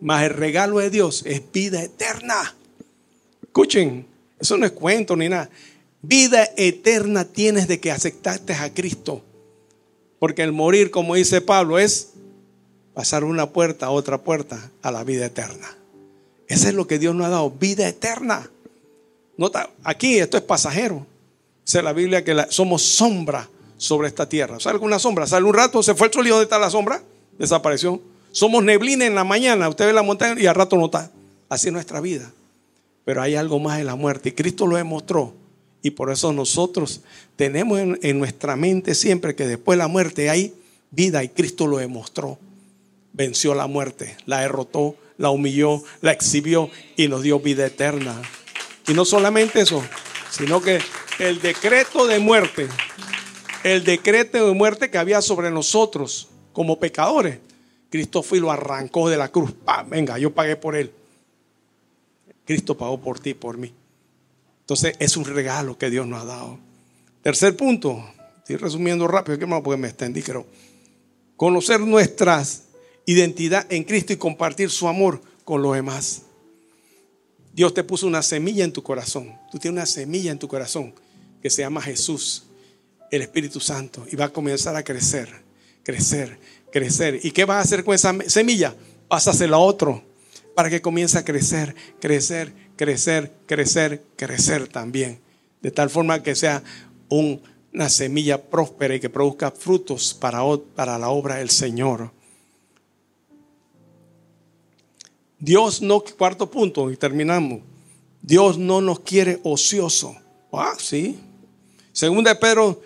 mas 0.00 0.22
el 0.22 0.30
regalo 0.30 0.78
de 0.78 0.88
Dios 0.88 1.24
es 1.26 1.42
vida 1.52 1.82
eterna 1.82 2.54
Escuchen, 3.58 4.06
eso 4.38 4.56
no 4.56 4.66
es 4.66 4.70
cuento 4.70 5.16
ni 5.16 5.28
nada. 5.28 5.50
Vida 6.00 6.48
eterna 6.56 7.24
tienes 7.24 7.66
de 7.66 7.80
que 7.80 7.90
aceptaste 7.90 8.54
a 8.54 8.72
Cristo. 8.72 9.20
Porque 10.20 10.44
el 10.44 10.52
morir, 10.52 10.92
como 10.92 11.16
dice 11.16 11.40
Pablo, 11.40 11.76
es 11.76 12.10
pasar 12.94 13.24
una 13.24 13.50
puerta 13.50 13.86
a 13.86 13.90
otra 13.90 14.18
puerta 14.18 14.70
a 14.80 14.92
la 14.92 15.02
vida 15.02 15.26
eterna. 15.26 15.76
Eso 16.46 16.68
es 16.68 16.74
lo 16.74 16.86
que 16.86 17.00
Dios 17.00 17.16
nos 17.16 17.26
ha 17.26 17.30
dado, 17.30 17.50
vida 17.50 17.88
eterna. 17.88 18.48
Nota, 19.36 19.70
aquí 19.82 20.20
esto 20.20 20.36
es 20.36 20.44
pasajero. 20.44 21.04
Dice 21.68 21.82
la 21.82 21.92
Biblia 21.92 22.24
que 22.24 22.34
somos 22.48 22.80
sombra 22.80 23.46
sobre 23.76 24.08
esta 24.08 24.26
tierra. 24.26 24.58
¿Sale 24.58 24.76
alguna 24.76 24.98
sombra? 24.98 25.26
Sale 25.26 25.44
un 25.44 25.52
rato, 25.52 25.82
se 25.82 25.94
fue 25.94 26.06
el 26.06 26.12
sol 26.14 26.26
y 26.26 26.30
¿dónde 26.30 26.44
está 26.44 26.58
la 26.58 26.70
sombra? 26.70 27.02
Desapareció. 27.38 28.00
Somos 28.32 28.64
neblina 28.64 29.04
en 29.04 29.14
la 29.14 29.22
mañana, 29.22 29.68
usted 29.68 29.84
ve 29.84 29.92
la 29.92 30.00
montaña 30.02 30.40
y 30.40 30.46
al 30.46 30.54
rato 30.54 30.78
no 30.78 30.86
está. 30.86 31.10
Así 31.50 31.66
es 31.66 31.74
nuestra 31.74 32.00
vida. 32.00 32.32
Pero 33.04 33.20
hay 33.20 33.34
algo 33.34 33.58
más 33.58 33.80
en 33.80 33.84
la 33.84 33.96
muerte 33.96 34.30
y 34.30 34.32
Cristo 34.32 34.66
lo 34.66 34.76
demostró. 34.76 35.34
Y 35.82 35.90
por 35.90 36.10
eso 36.10 36.32
nosotros 36.32 37.02
tenemos 37.36 37.78
en, 37.78 38.18
nuestra 38.18 38.56
mente 38.56 38.94
siempre 38.94 39.34
que 39.34 39.46
después 39.46 39.76
de 39.76 39.84
la 39.84 39.88
muerte 39.88 40.30
hay 40.30 40.54
vida 40.90 41.22
y 41.22 41.28
Cristo 41.28 41.66
lo 41.66 41.76
demostró. 41.76 42.38
Venció 43.12 43.54
la 43.54 43.66
muerte, 43.66 44.16
la 44.24 44.40
derrotó, 44.40 44.96
la 45.18 45.28
humilló, 45.28 45.82
la 46.00 46.12
exhibió 46.12 46.70
y 46.96 47.08
nos 47.08 47.20
dio 47.20 47.38
vida 47.40 47.66
eterna. 47.66 48.22
Y 48.86 48.94
no 48.94 49.04
solamente 49.04 49.60
eso, 49.60 49.84
sino 50.30 50.62
que 50.62 50.78
el 51.18 51.40
decreto 51.40 52.06
de 52.06 52.18
muerte, 52.20 52.68
el 53.64 53.84
decreto 53.84 54.46
de 54.46 54.54
muerte 54.54 54.90
que 54.90 54.98
había 54.98 55.20
sobre 55.20 55.50
nosotros 55.50 56.28
como 56.52 56.78
pecadores, 56.78 57.38
Cristo 57.90 58.22
fue 58.22 58.38
y 58.38 58.40
lo 58.40 58.52
arrancó 58.52 59.08
de 59.08 59.16
la 59.16 59.28
cruz. 59.28 59.52
Venga, 59.88 60.18
yo 60.18 60.32
pagué 60.32 60.56
por 60.56 60.76
él. 60.76 60.92
Cristo 62.44 62.76
pagó 62.76 63.00
por 63.00 63.18
ti 63.18 63.34
por 63.34 63.58
mí. 63.58 63.72
Entonces 64.60 64.94
es 64.98 65.16
un 65.16 65.24
regalo 65.24 65.76
que 65.76 65.90
Dios 65.90 66.06
nos 66.06 66.22
ha 66.22 66.26
dado. 66.26 66.58
Tercer 67.22 67.56
punto, 67.56 68.04
estoy 68.38 68.56
resumiendo 68.56 69.08
rápido, 69.08 69.38
porque 69.62 69.76
me 69.76 69.88
extendí, 69.88 70.22
pero 70.22 70.46
conocer 71.36 71.80
nuestra 71.80 72.44
identidad 73.06 73.66
en 73.70 73.84
Cristo 73.84 74.12
y 74.12 74.16
compartir 74.16 74.70
su 74.70 74.86
amor 74.86 75.20
con 75.44 75.62
los 75.62 75.74
demás. 75.74 76.22
Dios 77.52 77.74
te 77.74 77.82
puso 77.82 78.06
una 78.06 78.22
semilla 78.22 78.64
en 78.64 78.72
tu 78.72 78.82
corazón. 78.82 79.36
Tú 79.50 79.58
tienes 79.58 79.78
una 79.78 79.86
semilla 79.86 80.30
en 80.30 80.38
tu 80.38 80.46
corazón 80.46 80.94
que 81.42 81.50
se 81.50 81.62
llama 81.62 81.80
Jesús, 81.80 82.44
el 83.10 83.22
Espíritu 83.22 83.60
Santo, 83.60 84.06
y 84.10 84.16
va 84.16 84.26
a 84.26 84.32
comenzar 84.32 84.76
a 84.76 84.82
crecer, 84.82 85.28
crecer, 85.82 86.38
crecer. 86.70 87.20
¿Y 87.22 87.30
qué 87.30 87.44
vas 87.44 87.58
a 87.58 87.60
hacer 87.60 87.84
con 87.84 87.94
esa 87.94 88.14
semilla? 88.26 88.74
Pásasela 89.08 89.56
a 89.56 89.60
otro 89.60 90.02
para 90.54 90.70
que 90.70 90.82
comience 90.82 91.16
a 91.16 91.24
crecer, 91.24 91.74
crecer, 92.00 92.52
crecer, 92.76 93.32
crecer, 93.46 94.02
crecer 94.16 94.68
también. 94.68 95.20
De 95.62 95.70
tal 95.70 95.88
forma 95.88 96.22
que 96.22 96.34
sea 96.34 96.62
una 97.08 97.88
semilla 97.88 98.42
próspera 98.42 98.94
y 98.96 99.00
que 99.00 99.08
produzca 99.08 99.50
frutos 99.50 100.14
para, 100.14 100.40
para 100.74 100.98
la 100.98 101.10
obra 101.10 101.36
del 101.36 101.50
Señor. 101.50 102.10
Dios 105.38 105.80
no, 105.80 106.00
cuarto 106.00 106.50
punto, 106.50 106.90
y 106.90 106.96
terminamos. 106.96 107.60
Dios 108.20 108.58
no 108.58 108.80
nos 108.80 109.00
quiere 109.00 109.38
ocioso. 109.44 110.16
Ah, 110.52 110.74
sí. 110.78 111.20
Segunda 111.98 112.32
de 112.32 112.38
Pedro 112.38 112.80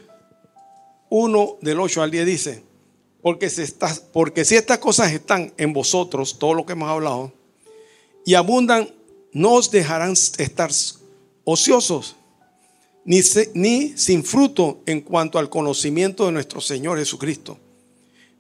1 1.10 1.58
del 1.60 1.80
8 1.80 2.00
al 2.00 2.10
10 2.10 2.24
dice, 2.24 2.62
porque 3.20 3.50
si, 3.50 3.60
estas, 3.60 4.00
porque 4.00 4.42
si 4.46 4.54
estas 4.54 4.78
cosas 4.78 5.12
están 5.12 5.52
en 5.58 5.74
vosotros, 5.74 6.38
todo 6.38 6.54
lo 6.54 6.64
que 6.64 6.72
hemos 6.72 6.88
hablado, 6.88 7.30
y 8.24 8.32
abundan, 8.32 8.88
no 9.32 9.52
os 9.52 9.70
dejarán 9.70 10.12
estar 10.12 10.70
ociosos, 11.44 12.16
ni, 13.04 13.20
ni 13.52 13.98
sin 13.98 14.24
fruto 14.24 14.80
en 14.86 15.02
cuanto 15.02 15.38
al 15.38 15.50
conocimiento 15.50 16.24
de 16.24 16.32
nuestro 16.32 16.62
Señor 16.62 16.96
Jesucristo. 16.96 17.58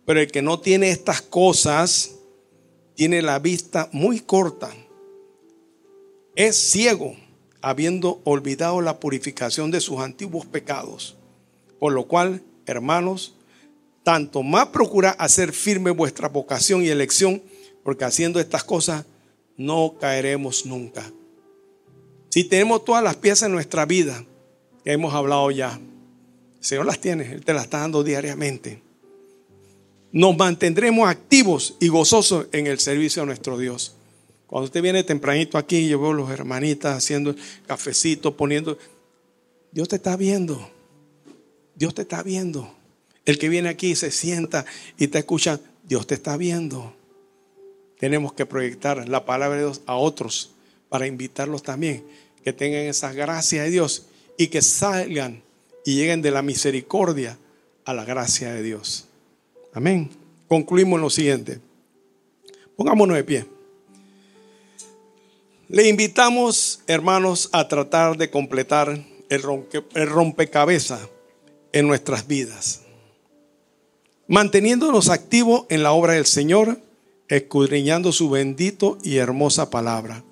Pero 0.06 0.20
el 0.20 0.32
que 0.32 0.40
no 0.40 0.58
tiene 0.58 0.88
estas 0.88 1.20
cosas, 1.20 2.12
tiene 2.94 3.20
la 3.20 3.38
vista 3.40 3.90
muy 3.92 4.20
corta, 4.20 4.74
es 6.34 6.56
ciego, 6.56 7.14
habiendo 7.62 8.20
olvidado 8.24 8.80
la 8.80 9.00
purificación 9.00 9.70
de 9.70 9.80
sus 9.80 10.00
antiguos 10.00 10.44
pecados. 10.44 11.16
Por 11.78 11.92
lo 11.92 12.06
cual, 12.06 12.42
hermanos, 12.66 13.34
tanto 14.02 14.42
más 14.42 14.68
procura 14.68 15.10
hacer 15.10 15.52
firme 15.52 15.90
vuestra 15.90 16.28
vocación 16.28 16.82
y 16.82 16.88
elección, 16.88 17.42
porque 17.84 18.04
haciendo 18.04 18.40
estas 18.40 18.64
cosas 18.64 19.06
no 19.56 19.94
caeremos 20.00 20.66
nunca. 20.66 21.10
Si 22.28 22.44
tenemos 22.44 22.84
todas 22.84 23.02
las 23.02 23.16
piezas 23.16 23.46
en 23.46 23.52
nuestra 23.52 23.86
vida, 23.86 24.24
que 24.84 24.92
hemos 24.92 25.14
hablado 25.14 25.50
ya, 25.50 25.80
el 26.58 26.64
Señor 26.64 26.86
las 26.86 27.00
tiene, 27.00 27.32
Él 27.32 27.44
te 27.44 27.52
las 27.52 27.64
está 27.64 27.80
dando 27.80 28.02
diariamente. 28.02 28.82
Nos 30.12 30.36
mantendremos 30.36 31.08
activos 31.08 31.76
y 31.80 31.88
gozosos 31.88 32.46
en 32.52 32.66
el 32.66 32.78
servicio 32.78 33.22
a 33.22 33.26
nuestro 33.26 33.58
Dios. 33.58 33.96
Cuando 34.52 34.66
usted 34.66 34.82
viene 34.82 35.02
tempranito 35.02 35.56
aquí, 35.56 35.88
yo 35.88 35.98
veo 35.98 36.12
los 36.12 36.30
hermanitas 36.30 36.94
haciendo 36.94 37.34
cafecito, 37.66 38.36
poniendo. 38.36 38.76
Dios 39.70 39.88
te 39.88 39.96
está 39.96 40.14
viendo. 40.14 40.68
Dios 41.74 41.94
te 41.94 42.02
está 42.02 42.22
viendo. 42.22 42.70
El 43.24 43.38
que 43.38 43.48
viene 43.48 43.70
aquí 43.70 43.96
se 43.96 44.10
sienta 44.10 44.66
y 44.98 45.08
te 45.08 45.20
escucha, 45.20 45.58
Dios 45.84 46.06
te 46.06 46.14
está 46.14 46.36
viendo 46.36 46.92
tenemos 48.02 48.32
que 48.32 48.46
proyectar 48.46 49.08
la 49.08 49.24
palabra 49.24 49.58
de 49.58 49.62
Dios 49.62 49.80
a 49.86 49.94
otros 49.94 50.50
para 50.88 51.06
invitarlos 51.06 51.62
también, 51.62 52.04
que 52.42 52.52
tengan 52.52 52.80
esa 52.80 53.12
gracia 53.12 53.62
de 53.62 53.70
Dios 53.70 54.06
y 54.36 54.48
que 54.48 54.60
salgan 54.60 55.40
y 55.84 55.94
lleguen 55.94 56.20
de 56.20 56.32
la 56.32 56.42
misericordia 56.42 57.38
a 57.84 57.94
la 57.94 58.04
gracia 58.04 58.52
de 58.54 58.60
Dios. 58.64 59.06
Amén. 59.72 60.10
Concluimos 60.48 61.00
lo 61.00 61.10
siguiente. 61.10 61.60
Pongámonos 62.74 63.16
de 63.16 63.22
pie. 63.22 63.46
Le 65.72 65.88
invitamos, 65.88 66.82
hermanos, 66.86 67.48
a 67.50 67.66
tratar 67.66 68.18
de 68.18 68.28
completar 68.28 69.02
el, 69.30 69.42
rompecabezas 70.06 71.00
en 71.72 71.88
nuestras 71.88 72.26
vidas. 72.26 72.82
Manteniéndonos 74.28 75.08
activos 75.08 75.64
en 75.70 75.82
la 75.82 75.92
obra 75.92 76.12
del 76.12 76.26
Señor, 76.26 76.78
escudriñando 77.26 78.12
su 78.12 78.28
bendito 78.28 78.98
y 79.02 79.16
hermosa 79.16 79.70
palabra, 79.70 80.22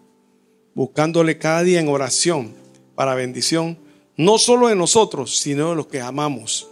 buscándole 0.74 1.38
cada 1.38 1.62
día 1.62 1.80
en 1.80 1.88
oración 1.88 2.52
para 2.94 3.14
bendición, 3.14 3.78
no 4.18 4.36
solo 4.36 4.68
de 4.68 4.76
nosotros, 4.76 5.38
sino 5.38 5.70
de 5.70 5.76
los 5.76 5.86
que 5.86 6.02
amamos. 6.02 6.68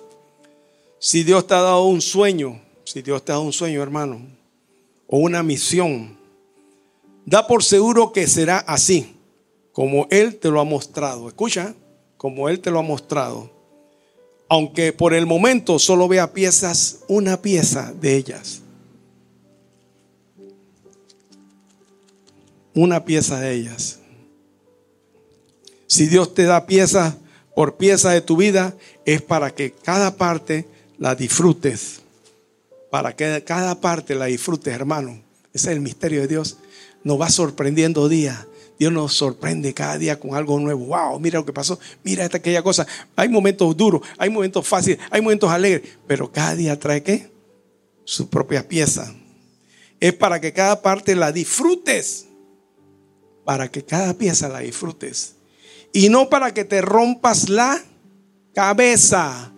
Si 0.99 1.25
Dios 1.25 1.47
te 1.47 1.55
ha 1.55 1.63
dado 1.63 1.87
un 1.87 2.03
sueño, 2.03 2.61
si 2.85 3.01
Dios 3.01 3.25
te 3.25 3.33
ha 3.33 3.37
dado 3.37 3.47
un 3.47 3.55
sueño, 3.55 3.83
hermano, 3.83 4.21
o 5.07 5.17
una 5.21 5.43
misión, 5.43 6.18
da 7.29 7.47
por 7.47 7.63
seguro 7.63 8.11
que 8.11 8.27
será 8.27 8.59
así, 8.59 9.15
como 9.73 10.07
Él 10.11 10.37
te 10.37 10.49
lo 10.49 10.61
ha 10.61 10.65
mostrado. 10.65 11.29
Escucha, 11.29 11.75
como 12.17 12.49
Él 12.49 12.61
te 12.61 12.71
lo 12.71 12.79
ha 12.79 12.83
mostrado. 12.83 13.51
Aunque 14.49 14.95
por 14.95 15.13
el 15.13 15.27
momento 15.27 15.79
solo 15.79 16.09
vea 16.09 16.33
piezas, 16.33 17.01
una 17.07 17.43
pieza 17.43 17.93
de 17.93 18.17
ellas. 18.17 18.63
Una 22.75 23.05
pieza 23.05 23.39
de 23.41 23.53
ellas. 23.53 23.99
Si 25.87 26.07
Dios 26.07 26.33
te 26.33 26.45
da 26.45 26.65
pieza 26.65 27.19
por 27.55 27.77
pieza 27.77 28.11
de 28.11 28.23
tu 28.23 28.39
vida, 28.39 28.75
es 29.05 29.21
para 29.21 29.55
que 29.55 29.73
cada 29.73 30.17
parte 30.17 30.67
la 30.97 31.15
disfrutes. 31.15 32.01
Para 32.91 33.15
que 33.15 33.45
cada 33.45 33.79
parte 33.83 34.15
la 34.15 34.27
disfrutes, 34.27 34.73
hermano. 34.73 35.21
Ese 35.53 35.71
es 35.71 35.77
el 35.77 35.83
misterio 35.83 36.23
de 36.23 36.29
Dios. 36.29 36.57
Nos 37.09 37.19
va 37.19 37.31
sorprendiendo 37.31 38.07
día. 38.07 38.47
Dios 38.79 38.93
nos 38.93 39.15
sorprende 39.15 39.73
cada 39.73 39.97
día 39.97 40.21
con 40.21 40.35
algo 40.35 40.61
nuevo. 40.61 40.85
Wow, 40.85 41.19
mira 41.19 41.39
lo 41.39 41.47
que 41.47 41.55
pasó. 41.55 41.81
Mira 42.05 42.23
esta 42.23 42.37
aquella 42.37 42.63
cosa. 42.63 42.87
Hay 43.17 43.31
momentos 43.31 43.75
duros, 43.75 44.03
hay 44.19 44.29
momentos 44.29 44.69
fáciles, 44.69 44.99
hay 45.11 45.23
momentos 45.23 45.51
alegres. 45.51 45.91
Pero 46.07 46.31
cada 46.31 46.55
día 46.55 46.79
trae 46.79 47.03
qué? 47.03 47.31
Su 48.05 48.29
propia 48.29 48.69
pieza. 48.69 49.15
Es 49.99 50.13
para 50.13 50.39
que 50.39 50.53
cada 50.53 50.83
parte 50.83 51.17
la 51.17 51.33
disfrutes. 51.33 52.27
Para 53.43 53.71
que 53.71 53.83
cada 53.83 54.13
pieza 54.13 54.51
la 54.51 54.59
disfrutes. 54.59 55.37
Y 55.95 56.11
no 56.11 56.29
para 56.29 56.53
que 56.53 56.67
te 56.67 56.83
rompas 56.83 57.49
la 57.49 57.83
cabeza. 58.53 59.51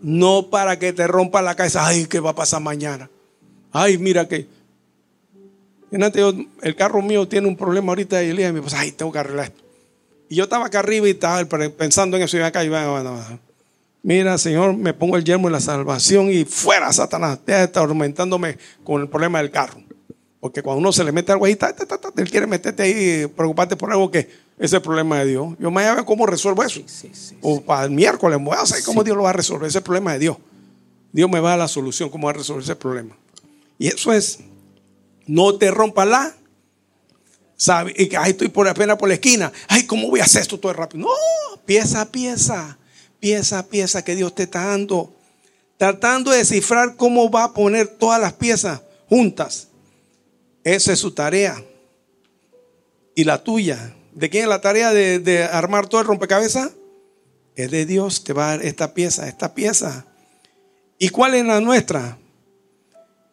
No 0.00 0.50
para 0.50 0.76
que 0.76 0.92
te 0.92 1.06
rompa 1.06 1.40
la 1.40 1.54
cabeza. 1.54 1.86
Ay, 1.86 2.06
¿qué 2.06 2.18
va 2.18 2.30
a 2.30 2.34
pasar 2.34 2.60
mañana? 2.60 3.08
Ay, 3.70 3.96
mira 3.96 4.26
que. 4.26 4.55
El 6.62 6.76
carro 6.76 7.02
mío 7.02 7.26
tiene 7.26 7.48
un 7.48 7.56
problema 7.56 7.92
ahorita 7.92 8.22
y 8.22 8.32
le 8.32 8.52
me 8.52 8.60
pues, 8.60 8.74
ay, 8.74 8.92
tengo 8.92 9.12
que 9.12 9.18
arreglar 9.18 9.46
esto. 9.46 9.62
Y 10.28 10.36
yo 10.36 10.44
estaba 10.44 10.66
acá 10.66 10.80
arriba 10.80 11.06
y 11.06 11.12
estaba 11.12 11.44
pensando 11.44 12.16
en 12.16 12.22
eso 12.22 12.36
y 12.36 12.40
acá 12.40 12.64
y 12.64 12.70
Mira, 14.02 14.38
Señor, 14.38 14.76
me 14.76 14.94
pongo 14.94 15.16
el 15.16 15.24
yermo 15.24 15.48
de 15.48 15.52
la 15.52 15.60
salvación 15.60 16.30
y 16.30 16.44
fuera, 16.44 16.92
Satanás. 16.92 17.40
Deja 17.44 17.58
de 17.58 17.64
estar 17.64 17.88
con 18.84 19.00
el 19.00 19.08
problema 19.08 19.38
del 19.38 19.50
carro. 19.50 19.80
Porque 20.38 20.62
cuando 20.62 20.78
uno 20.78 20.92
se 20.92 21.02
le 21.02 21.10
mete 21.10 21.32
algo 21.32 21.44
ahí, 21.44 21.58
él 22.16 22.30
quiere 22.30 22.46
meterte 22.46 22.84
ahí 22.84 23.22
y 23.22 23.26
preocuparte 23.26 23.74
por 23.74 23.90
algo 23.90 24.10
que 24.10 24.28
es 24.58 24.72
el 24.72 24.80
problema 24.80 25.18
de 25.18 25.26
Dios. 25.26 25.54
Yo 25.58 25.70
me 25.70 25.82
voy 25.82 25.90
a 25.90 25.94
ver 25.96 26.04
cómo 26.04 26.24
resuelvo 26.24 26.62
eso. 26.62 26.80
o 27.42 27.60
para 27.62 27.84
el 27.84 27.90
miércoles 27.90 28.38
voy 28.40 28.56
a 28.56 28.64
saber 28.64 28.84
cómo 28.84 29.02
Dios 29.02 29.16
lo 29.16 29.24
va 29.24 29.30
a 29.30 29.32
resolver. 29.32 29.68
Ese 29.68 29.80
problema 29.80 30.12
de 30.12 30.20
Dios. 30.20 30.36
Dios 31.10 31.28
me 31.28 31.40
va 31.40 31.48
a 31.48 31.50
dar 31.52 31.58
la 31.60 31.68
solución, 31.68 32.08
cómo 32.08 32.26
va 32.26 32.30
a 32.30 32.36
resolver 32.36 32.62
ese 32.62 32.76
problema. 32.76 33.16
Y 33.78 33.88
eso 33.88 34.12
es, 34.12 34.38
no 35.26 35.56
te 35.56 35.70
rompa 35.70 36.04
la. 36.04 36.34
¿Sabe? 37.56 37.94
Y 37.96 38.08
que, 38.08 38.16
ay, 38.16 38.32
estoy 38.32 38.48
por 38.48 38.68
apenas 38.68 38.96
por 38.96 39.08
la 39.08 39.14
esquina. 39.14 39.52
Ay, 39.68 39.86
¿cómo 39.86 40.10
voy 40.10 40.20
a 40.20 40.24
hacer 40.24 40.42
esto 40.42 40.58
todo 40.58 40.72
rápido? 40.72 41.06
No, 41.06 41.60
pieza 41.64 42.02
a 42.02 42.06
pieza, 42.06 42.78
pieza 43.18 43.60
a 43.60 43.66
pieza 43.66 44.04
que 44.04 44.14
Dios 44.14 44.34
te 44.34 44.44
está 44.44 44.66
dando. 44.66 45.14
Tratando 45.78 46.30
de 46.30 46.38
descifrar 46.38 46.96
cómo 46.96 47.30
va 47.30 47.44
a 47.44 47.52
poner 47.54 47.88
todas 47.88 48.20
las 48.20 48.34
piezas 48.34 48.82
juntas. 49.08 49.68
Esa 50.64 50.92
es 50.92 50.98
su 50.98 51.12
tarea. 51.12 51.62
Y 53.14 53.24
la 53.24 53.42
tuya 53.42 53.94
¿De 54.16 54.30
quién 54.30 54.44
es 54.44 54.48
la 54.48 54.62
tarea 54.62 54.94
de, 54.94 55.44
armar 55.44 55.88
todo 55.88 56.00
el 56.00 56.06
rompecabezas? 56.06 56.70
Es 57.54 57.70
de 57.70 57.84
Dios, 57.84 58.24
te 58.24 58.32
va 58.32 58.46
a 58.46 58.56
dar 58.56 58.64
esta 58.64 58.94
pieza, 58.94 59.28
esta 59.28 59.54
pieza. 59.54 60.06
¿Y 60.98 61.10
cuál 61.10 61.34
es 61.34 61.44
la 61.44 61.60
nuestra? 61.60 62.16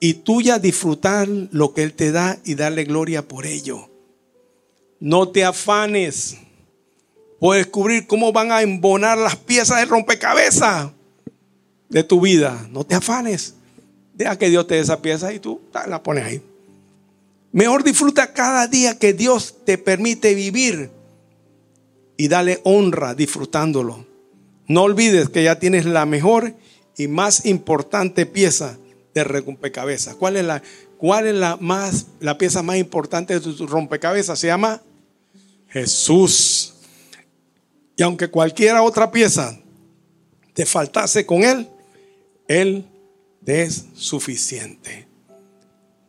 Y 0.03 0.15
tuya 0.15 0.59
disfrutar 0.59 1.29
lo 1.29 1.73
que 1.73 1.81
Él 1.81 1.93
te 1.93 2.11
da 2.11 2.37
y 2.43 2.55
darle 2.55 2.83
gloria 2.83 3.25
por 3.25 3.45
ello. 3.45 3.89
No 4.99 5.29
te 5.29 5.45
afanes 5.45 6.35
por 7.39 7.55
descubrir 7.55 8.05
cómo 8.05 8.33
van 8.33 8.51
a 8.51 8.63
embonar 8.63 9.17
las 9.17 9.37
piezas 9.37 9.79
del 9.79 9.87
rompecabezas 9.87 10.91
de 11.87 12.03
tu 12.03 12.19
vida. 12.19 12.67
No 12.69 12.83
te 12.83 12.95
afanes. 12.95 13.53
Deja 14.13 14.37
que 14.37 14.49
Dios 14.49 14.67
te 14.67 14.75
dé 14.75 14.81
esa 14.81 15.01
pieza 15.01 15.33
y 15.33 15.39
tú 15.39 15.61
la 15.87 16.03
pones 16.03 16.25
ahí. 16.25 16.41
Mejor 17.53 17.85
disfruta 17.85 18.33
cada 18.33 18.67
día 18.67 18.99
que 18.99 19.13
Dios 19.13 19.55
te 19.63 19.77
permite 19.77 20.35
vivir 20.35 20.91
y 22.17 22.27
dale 22.27 22.59
honra 22.65 23.15
disfrutándolo. 23.15 24.05
No 24.67 24.81
olvides 24.81 25.29
que 25.29 25.45
ya 25.45 25.59
tienes 25.59 25.85
la 25.85 26.05
mejor 26.05 26.55
y 26.97 27.07
más 27.07 27.45
importante 27.45 28.25
pieza 28.25 28.77
de 29.14 29.24
rompecabezas. 29.24 30.16
¿Cuál 30.16 30.38
es 30.38 30.45
la, 30.45 30.61
cuál 30.97 31.28
es 31.28 31.36
la, 31.36 31.57
más, 31.57 32.07
la 32.20 32.38
pieza 32.38 32.64
más 32.64 32.78
importante 32.78 33.39
de 33.39 33.39
tu 33.39 33.68
rompecabezas? 33.68 34.39
Se 34.39 34.47
llama 34.47 34.82
Jesús. 35.70 36.74
Y 37.95 38.03
aunque 38.03 38.30
cualquier 38.30 38.76
otra 38.78 39.11
pieza 39.11 39.59
te 40.53 40.66
faltase 40.66 41.26
con 41.26 41.43
Él, 41.43 41.68
Él 42.47 42.86
es 43.45 43.86
suficiente. 43.95 45.07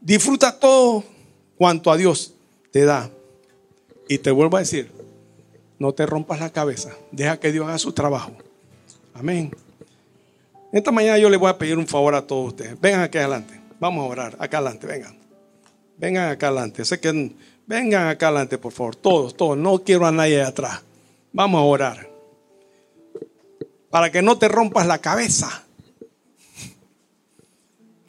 Disfruta 0.00 0.58
todo 0.58 1.04
cuanto 1.56 1.90
a 1.90 1.96
Dios 1.96 2.34
te 2.70 2.84
da. 2.84 3.10
Y 4.08 4.18
te 4.18 4.30
vuelvo 4.30 4.56
a 4.56 4.60
decir, 4.60 4.90
no 5.78 5.92
te 5.92 6.04
rompas 6.04 6.40
la 6.40 6.50
cabeza, 6.50 6.94
deja 7.10 7.40
que 7.40 7.52
Dios 7.52 7.66
haga 7.66 7.78
su 7.78 7.92
trabajo. 7.92 8.32
Amén. 9.14 9.50
Esta 10.74 10.90
mañana 10.90 11.18
yo 11.18 11.30
le 11.30 11.36
voy 11.36 11.48
a 11.48 11.56
pedir 11.56 11.78
un 11.78 11.86
favor 11.86 12.16
a 12.16 12.26
todos 12.26 12.48
ustedes. 12.48 12.80
Vengan 12.80 13.02
aquí 13.02 13.18
adelante. 13.18 13.60
Vamos 13.78 14.04
a 14.04 14.08
orar. 14.08 14.36
Acá 14.40 14.58
adelante, 14.58 14.86
vengan. 14.86 15.16
Vengan 15.96 16.30
acá 16.30 16.48
adelante. 16.48 16.84
Sé 16.84 16.98
que 16.98 17.32
vengan 17.66 18.08
acá 18.08 18.26
adelante, 18.26 18.58
por 18.58 18.72
favor. 18.72 18.96
Todos, 18.96 19.36
todos. 19.36 19.56
No 19.56 19.78
quiero 19.84 20.04
a 20.04 20.10
nadie 20.10 20.42
atrás. 20.42 20.82
Vamos 21.32 21.60
a 21.60 21.62
orar. 21.62 22.10
Para 23.88 24.10
que 24.10 24.20
no 24.20 24.36
te 24.36 24.48
rompas 24.48 24.86
la 24.86 24.98
cabeza 24.98 25.64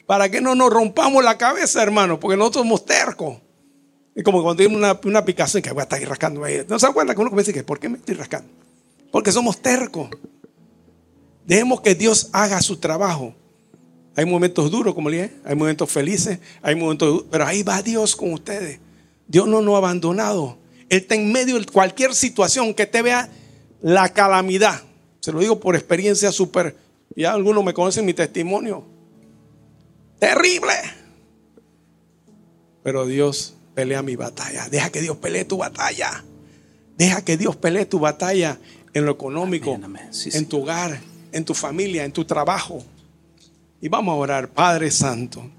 para 0.06 0.28
que 0.28 0.40
no 0.40 0.54
nos 0.54 0.70
rompamos 0.70 1.22
la 1.22 1.36
cabeza, 1.36 1.82
hermano, 1.82 2.18
porque 2.18 2.36
nosotros 2.36 2.62
somos 2.62 2.84
tercos. 2.84 3.38
Es 4.14 4.24
como 4.24 4.42
cuando 4.42 4.62
tiene 4.62 4.76
una, 4.76 4.98
una 5.04 5.24
picazón 5.24 5.60
que 5.60 5.70
voy 5.72 5.80
a 5.80 5.82
estar 5.82 6.00
rascando 6.02 6.42
ahí. 6.44 6.64
¿No 6.68 6.78
se 6.78 6.86
acuerda 6.86 7.14
que 7.14 7.20
uno 7.20 7.28
comienza 7.28 7.52
que 7.52 7.64
¿por 7.64 7.78
qué 7.78 7.88
me 7.88 7.98
estoy 7.98 8.14
rascando? 8.14 8.48
Porque 9.10 9.32
somos 9.32 9.58
tercos. 9.60 10.08
Dejemos 11.46 11.80
que 11.80 11.94
Dios 11.94 12.28
haga 12.32 12.60
su 12.60 12.76
trabajo. 12.76 13.34
Hay 14.16 14.24
momentos 14.24 14.70
duros, 14.70 14.94
como 14.94 15.10
le 15.10 15.22
dije, 15.22 15.36
hay 15.44 15.54
momentos 15.54 15.90
felices, 15.90 16.38
hay 16.62 16.74
momentos 16.74 17.24
pero 17.30 17.44
ahí 17.44 17.62
va 17.62 17.82
Dios 17.82 18.16
con 18.16 18.32
ustedes. 18.32 18.80
Dios 19.28 19.46
no 19.46 19.62
nos 19.62 19.74
ha 19.74 19.78
abandonado. 19.78 20.58
Él 20.88 20.98
está 20.98 21.14
en 21.14 21.32
medio 21.32 21.58
de 21.58 21.66
cualquier 21.66 22.14
situación 22.14 22.74
que 22.74 22.86
te 22.86 23.02
vea 23.02 23.28
la 23.82 24.12
calamidad. 24.12 24.82
Se 25.20 25.32
lo 25.32 25.40
digo 25.40 25.60
por 25.60 25.76
experiencia 25.76 26.32
súper. 26.32 26.76
Ya 27.14 27.32
algunos 27.32 27.64
me 27.64 27.74
conocen 27.74 28.04
mi 28.04 28.14
testimonio. 28.14 28.84
Terrible. 30.18 30.72
Pero 32.82 33.06
Dios 33.06 33.54
pelea 33.74 34.02
mi 34.02 34.16
batalla. 34.16 34.68
Deja 34.68 34.90
que 34.90 35.00
Dios 35.00 35.16
pelee 35.18 35.44
tu 35.44 35.58
batalla. 35.58 36.24
Deja 36.96 37.22
que 37.22 37.36
Dios 37.36 37.56
pelee 37.56 37.84
tu 37.84 37.98
batalla 37.98 38.58
en 38.94 39.04
lo 39.04 39.12
económico, 39.12 39.78
en 40.32 40.46
tu 40.46 40.62
hogar, 40.62 41.00
en 41.36 41.44
tu 41.44 41.54
familia, 41.54 42.04
en 42.04 42.12
tu 42.12 42.24
trabajo. 42.24 42.82
Y 43.80 43.88
vamos 43.88 44.12
a 44.12 44.16
orar, 44.16 44.48
Padre 44.48 44.90
Santo. 44.90 45.50